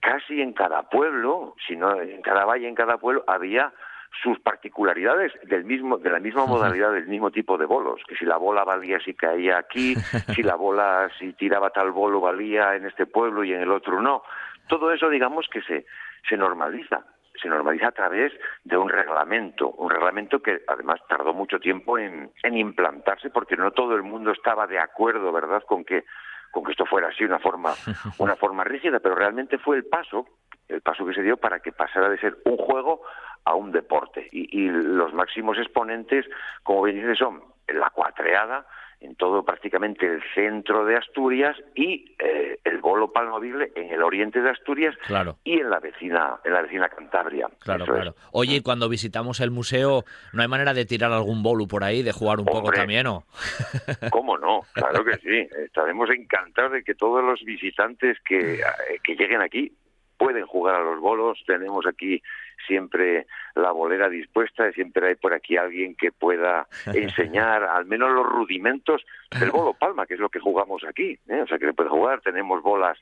casi 0.00 0.42
en 0.42 0.52
cada 0.52 0.82
pueblo, 0.88 1.54
si 1.66 1.76
no 1.76 2.00
en 2.00 2.22
cada 2.22 2.44
valle, 2.44 2.68
en 2.68 2.74
cada 2.74 2.98
pueblo, 2.98 3.24
había 3.26 3.72
sus 4.20 4.38
particularidades 4.40 5.32
del 5.44 5.64
mismo, 5.64 5.98
de 5.98 6.10
la 6.10 6.20
misma 6.20 6.46
modalidad, 6.46 6.92
del 6.92 7.06
mismo 7.06 7.30
tipo 7.30 7.56
de 7.56 7.66
bolos, 7.66 8.02
que 8.06 8.16
si 8.16 8.24
la 8.24 8.36
bola 8.36 8.64
valía 8.64 9.00
si 9.00 9.14
caía 9.14 9.58
aquí, 9.58 9.94
si 10.34 10.42
la 10.42 10.56
bola 10.56 11.10
si 11.18 11.32
tiraba 11.32 11.70
tal 11.70 11.92
bolo 11.92 12.20
valía 12.20 12.74
en 12.74 12.86
este 12.86 13.06
pueblo 13.06 13.42
y 13.44 13.52
en 13.52 13.62
el 13.62 13.70
otro 13.70 14.00
no. 14.00 14.22
Todo 14.68 14.92
eso 14.92 15.08
digamos 15.08 15.46
que 15.50 15.62
se, 15.62 15.86
se 16.28 16.36
normaliza, 16.36 17.04
se 17.40 17.48
normaliza 17.48 17.88
a 17.88 17.92
través 17.92 18.32
de 18.64 18.76
un 18.76 18.88
reglamento, 18.88 19.70
un 19.70 19.90
reglamento 19.90 20.40
que 20.40 20.60
además 20.68 21.00
tardó 21.08 21.32
mucho 21.32 21.58
tiempo 21.58 21.98
en, 21.98 22.30
en 22.42 22.56
implantarse 22.56 23.30
porque 23.30 23.56
no 23.56 23.70
todo 23.70 23.96
el 23.96 24.02
mundo 24.02 24.32
estaba 24.32 24.66
de 24.66 24.78
acuerdo, 24.78 25.32
¿verdad?, 25.32 25.62
con 25.66 25.84
que 25.84 26.04
con 26.50 26.64
que 26.64 26.72
esto 26.72 26.84
fuera 26.84 27.08
así 27.08 27.24
una 27.24 27.38
forma 27.38 27.72
una 28.18 28.36
forma 28.36 28.62
rígida, 28.62 29.00
pero 29.00 29.14
realmente 29.14 29.56
fue 29.58 29.76
el 29.76 29.86
paso, 29.86 30.26
el 30.68 30.82
paso 30.82 31.06
que 31.06 31.14
se 31.14 31.22
dio 31.22 31.38
para 31.38 31.60
que 31.60 31.72
pasara 31.72 32.10
de 32.10 32.18
ser 32.18 32.36
un 32.44 32.58
juego 32.58 33.02
a 33.44 33.54
un 33.54 33.72
deporte. 33.72 34.28
Y, 34.32 34.68
los 34.68 35.12
máximos 35.12 35.58
exponentes, 35.58 36.26
como 36.62 36.82
bien 36.82 36.96
dices, 36.96 37.18
son 37.18 37.42
la 37.68 37.90
cuatreada, 37.90 38.66
en 39.00 39.16
todo 39.16 39.44
prácticamente 39.44 40.06
el 40.06 40.22
centro 40.32 40.84
de 40.84 40.96
Asturias 40.96 41.56
y 41.74 42.14
eh, 42.20 42.58
el 42.62 42.78
bolo 42.78 43.12
palmovible 43.12 43.72
en 43.74 43.90
el 43.90 44.00
oriente 44.00 44.40
de 44.40 44.50
Asturias 44.50 44.94
y 45.42 45.58
en 45.58 45.70
la 45.70 45.80
vecina 45.80 46.38
en 46.44 46.52
la 46.52 46.62
vecina 46.62 46.88
Cantabria. 46.88 47.48
Claro, 47.58 47.84
claro. 47.84 48.14
Oye, 48.30 48.62
cuando 48.62 48.88
visitamos 48.88 49.40
el 49.40 49.50
museo, 49.50 50.04
¿no 50.32 50.42
hay 50.42 50.48
manera 50.48 50.72
de 50.72 50.84
tirar 50.84 51.10
algún 51.10 51.42
bolo 51.42 51.66
por 51.66 51.82
ahí, 51.82 52.04
de 52.04 52.12
jugar 52.12 52.38
un 52.38 52.46
poco 52.46 52.70
también, 52.70 53.08
o? 53.08 53.24
¿Cómo 54.12 54.38
no? 54.38 54.60
Claro 54.72 55.04
que 55.04 55.16
sí. 55.16 55.48
Estaremos 55.64 56.08
encantados 56.10 56.72
de 56.72 56.84
que 56.84 56.94
todos 56.94 57.24
los 57.24 57.42
visitantes 57.42 58.18
que, 58.24 58.60
eh, 58.60 58.62
que 59.02 59.16
lleguen 59.16 59.40
aquí 59.40 59.72
pueden 60.16 60.46
jugar 60.46 60.76
a 60.76 60.84
los 60.84 61.00
bolos. 61.00 61.42
Tenemos 61.44 61.84
aquí 61.86 62.22
siempre 62.66 63.26
la 63.54 63.72
bolera 63.72 64.08
dispuesta 64.08 64.68
y 64.68 64.72
siempre 64.72 65.08
hay 65.08 65.14
por 65.14 65.34
aquí 65.34 65.56
alguien 65.56 65.94
que 65.94 66.12
pueda 66.12 66.66
enseñar 66.94 67.64
al 67.64 67.86
menos 67.86 68.12
los 68.12 68.26
rudimentos 68.26 69.02
del 69.38 69.50
bolo 69.52 69.74
palma, 69.74 70.06
que 70.06 70.14
es 70.14 70.20
lo 70.20 70.28
que 70.28 70.40
jugamos 70.40 70.82
aquí. 70.84 71.18
¿eh? 71.28 71.42
O 71.42 71.46
sea, 71.46 71.58
que 71.58 71.66
se 71.66 71.74
puede 71.74 71.90
jugar. 71.90 72.20
Tenemos 72.20 72.62
bolas 72.62 72.98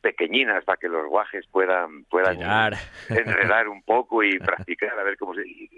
pequeñinas 0.00 0.64
para 0.64 0.78
que 0.78 0.88
los 0.88 1.06
guajes 1.06 1.46
puedan 1.50 2.04
puedan 2.04 2.38
enredar 3.08 3.68
un 3.68 3.82
poco 3.82 4.22
y 4.22 4.38
practicar 4.38 4.98
a 4.98 5.02
ver 5.02 5.16
cómo 5.16 5.34
se 5.34 5.42
y, 5.46 5.68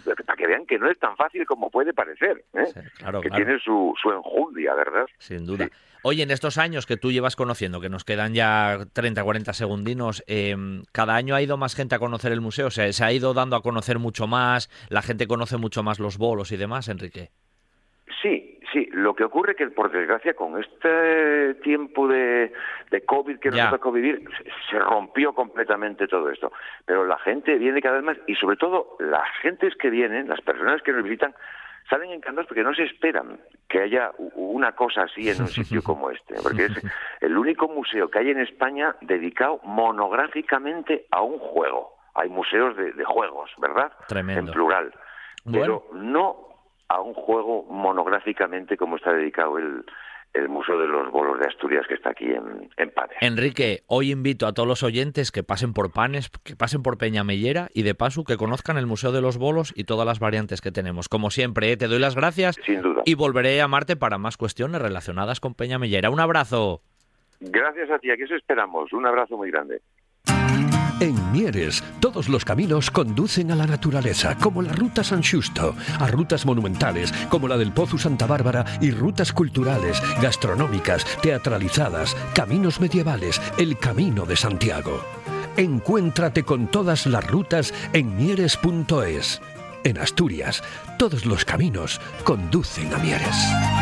para 0.00 0.36
que 0.36 0.46
vean 0.46 0.66
que 0.66 0.78
no 0.78 0.90
es 0.90 0.98
tan 0.98 1.16
fácil 1.16 1.44
como 1.46 1.70
puede 1.70 1.92
parecer 1.92 2.44
¿eh? 2.54 2.72
que 3.22 3.30
tiene 3.30 3.58
su, 3.58 3.94
su 4.00 4.10
enjundia 4.10 4.74
verdad 4.74 5.06
sin 5.18 5.46
duda 5.46 5.68
Oye, 6.04 6.24
en 6.24 6.32
estos 6.32 6.58
años 6.58 6.84
que 6.84 6.96
tú 6.96 7.12
llevas 7.12 7.36
conociendo, 7.36 7.80
que 7.80 7.88
nos 7.88 8.02
quedan 8.02 8.34
ya 8.34 8.86
30, 8.92 9.22
40 9.22 9.52
segundinos, 9.52 10.24
em, 10.26 10.82
¿cada 10.90 11.14
año 11.14 11.36
ha 11.36 11.42
ido 11.42 11.56
más 11.56 11.76
gente 11.76 11.94
a 11.94 12.00
conocer 12.00 12.32
el 12.32 12.40
museo? 12.40 12.66
O 12.66 12.70
sea, 12.72 12.92
¿se 12.92 13.04
ha 13.04 13.12
ido 13.12 13.34
dando 13.34 13.54
a 13.54 13.62
conocer 13.62 14.00
mucho 14.00 14.26
más? 14.26 14.68
¿La 14.88 15.02
gente 15.02 15.28
conoce 15.28 15.58
mucho 15.58 15.84
más 15.84 16.00
los 16.00 16.18
bolos 16.18 16.50
y 16.50 16.56
demás, 16.56 16.88
Enrique? 16.88 17.30
Sí. 18.72 18.88
Lo 18.92 19.14
que 19.14 19.24
ocurre 19.24 19.54
que, 19.54 19.68
por 19.68 19.90
desgracia, 19.90 20.34
con 20.34 20.58
este 20.60 21.54
tiempo 21.62 22.08
de, 22.08 22.52
de 22.90 23.04
COVID 23.04 23.38
que 23.38 23.50
nos 23.50 23.70
tocó 23.70 23.92
vivir, 23.92 24.24
se 24.70 24.78
rompió 24.78 25.34
completamente 25.34 26.08
todo 26.08 26.30
esto. 26.30 26.52
Pero 26.86 27.04
la 27.04 27.18
gente 27.18 27.58
viene 27.58 27.82
cada 27.82 27.96
vez 27.96 28.04
más 28.04 28.16
y, 28.26 28.34
sobre 28.36 28.56
todo, 28.56 28.96
las 28.98 29.28
gentes 29.42 29.74
que 29.76 29.90
vienen, 29.90 30.28
las 30.28 30.40
personas 30.40 30.80
que 30.82 30.92
nos 30.92 31.04
visitan, 31.04 31.34
salen 31.88 32.10
encantados 32.10 32.46
porque 32.46 32.62
no 32.62 32.74
se 32.74 32.84
esperan 32.84 33.38
que 33.68 33.80
haya 33.80 34.12
una 34.34 34.72
cosa 34.72 35.02
así 35.02 35.28
en 35.28 35.42
un 35.42 35.48
sitio 35.48 35.82
como 35.82 36.10
este, 36.10 36.36
porque 36.42 36.66
es 36.66 36.72
el 37.20 37.36
único 37.36 37.68
museo 37.68 38.10
que 38.10 38.20
hay 38.20 38.30
en 38.30 38.40
España 38.40 38.96
dedicado 39.02 39.60
monográficamente 39.64 41.06
a 41.10 41.22
un 41.22 41.38
juego. 41.38 41.96
Hay 42.14 42.28
museos 42.28 42.76
de, 42.76 43.04
juegos, 43.04 43.50
¿verdad? 43.58 43.90
Tremendo. 44.06 44.40
En 44.40 44.54
plural. 44.54 44.94
Pero 45.50 45.88
no 45.94 46.51
a 46.92 47.00
un 47.00 47.14
juego 47.14 47.64
monográficamente 47.70 48.76
como 48.76 48.96
está 48.96 49.12
dedicado 49.12 49.58
el, 49.58 49.84
el 50.34 50.48
Museo 50.48 50.78
de 50.78 50.86
los 50.86 51.10
Bolos 51.10 51.38
de 51.38 51.46
Asturias 51.46 51.86
que 51.86 51.94
está 51.94 52.10
aquí 52.10 52.26
en, 52.26 52.70
en, 52.76 52.90
Panes. 52.90 53.16
Enrique, 53.20 53.82
hoy 53.86 54.10
invito 54.10 54.46
a 54.46 54.52
todos 54.52 54.68
los 54.68 54.82
oyentes 54.82 55.30
que 55.30 55.42
pasen 55.42 55.72
por 55.72 55.92
Panes, 55.92 56.30
que 56.44 56.56
pasen 56.56 56.82
por 56.82 56.98
Peñamellera 56.98 57.68
y 57.74 57.82
de 57.82 57.94
paso 57.94 58.24
que 58.24 58.36
conozcan 58.36 58.76
el 58.76 58.86
Museo 58.86 59.12
de 59.12 59.20
los 59.20 59.38
Bolos 59.38 59.72
y 59.76 59.84
todas 59.84 60.06
las 60.06 60.20
variantes 60.20 60.60
que 60.60 60.72
tenemos. 60.72 61.08
Como 61.08 61.30
siempre, 61.30 61.72
¿eh? 61.72 61.76
te 61.76 61.88
doy 61.88 61.98
las 61.98 62.14
gracias 62.14 62.56
Sin 62.64 62.82
duda. 62.82 63.02
y 63.04 63.14
volveré 63.14 63.54
a 63.54 63.64
llamarte 63.64 63.96
para 63.96 64.18
más 64.18 64.36
cuestiones 64.36 64.80
relacionadas 64.80 65.40
con 65.40 65.54
Peñamellera. 65.54 66.10
Un 66.10 66.20
abrazo. 66.20 66.82
Gracias 67.40 67.90
a 67.90 67.98
ti, 67.98 68.10
aquí 68.10 68.22
os 68.22 68.30
esperamos. 68.30 68.92
Un 68.92 69.06
abrazo 69.06 69.36
muy 69.36 69.50
grande. 69.50 69.80
En 71.02 71.32
Mieres, 71.32 71.82
todos 71.98 72.28
los 72.28 72.44
caminos 72.44 72.88
conducen 72.92 73.50
a 73.50 73.56
la 73.56 73.66
naturaleza, 73.66 74.36
como 74.36 74.62
la 74.62 74.72
Ruta 74.72 75.02
San 75.02 75.20
Justo, 75.20 75.74
a 75.98 76.06
rutas 76.06 76.46
monumentales, 76.46 77.12
como 77.28 77.48
la 77.48 77.56
del 77.56 77.72
Pozo 77.72 77.98
Santa 77.98 78.28
Bárbara, 78.28 78.64
y 78.80 78.92
rutas 78.92 79.32
culturales, 79.32 80.00
gastronómicas, 80.22 81.04
teatralizadas, 81.20 82.16
caminos 82.36 82.78
medievales, 82.78 83.40
el 83.58 83.76
Camino 83.78 84.26
de 84.26 84.36
Santiago. 84.36 85.02
Encuéntrate 85.56 86.44
con 86.44 86.68
todas 86.68 87.06
las 87.06 87.26
rutas 87.26 87.74
en 87.92 88.16
mieres.es. 88.16 89.40
En 89.82 89.98
Asturias, 89.98 90.62
todos 91.00 91.26
los 91.26 91.44
caminos 91.44 92.00
conducen 92.22 92.94
a 92.94 92.98
Mieres. 92.98 93.81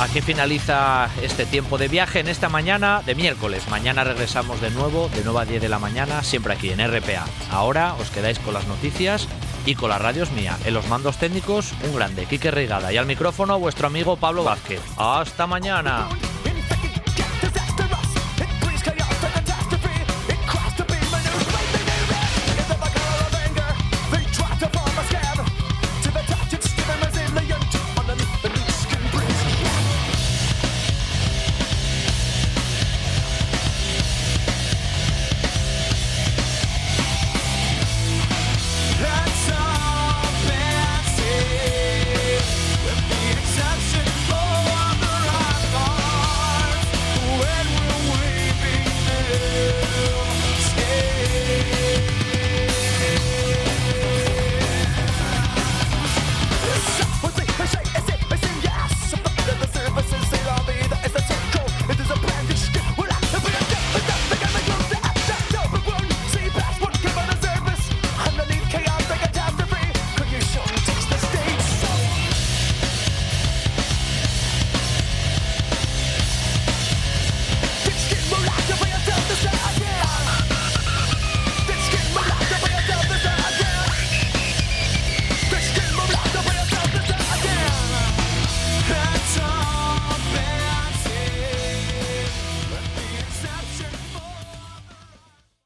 Aquí 0.00 0.22
finaliza 0.22 1.10
este 1.22 1.44
tiempo 1.44 1.76
de 1.76 1.86
viaje 1.86 2.20
en 2.20 2.28
esta 2.28 2.48
mañana 2.48 3.02
de 3.04 3.14
miércoles. 3.14 3.68
Mañana 3.68 4.02
regresamos 4.02 4.58
de 4.62 4.70
nuevo, 4.70 5.10
de 5.10 5.20
9 5.22 5.40
a 5.40 5.44
10 5.44 5.60
de 5.60 5.68
la 5.68 5.78
mañana, 5.78 6.22
siempre 6.22 6.54
aquí 6.54 6.70
en 6.70 6.80
RPA. 6.80 7.26
Ahora 7.50 7.94
os 8.00 8.10
quedáis 8.10 8.38
con 8.38 8.54
las 8.54 8.66
noticias 8.66 9.28
y 9.66 9.74
con 9.74 9.90
las 9.90 10.00
radios 10.00 10.32
mía. 10.32 10.56
En 10.64 10.72
los 10.72 10.88
mandos 10.88 11.18
técnicos, 11.18 11.74
un 11.84 11.94
grande, 11.94 12.24
Quique 12.24 12.50
Rigada. 12.50 12.90
Y 12.94 12.96
al 12.96 13.04
micrófono, 13.04 13.58
vuestro 13.58 13.88
amigo 13.88 14.16
Pablo 14.16 14.42
Vázquez. 14.42 14.80
¡Hasta 14.96 15.46
mañana! 15.46 16.08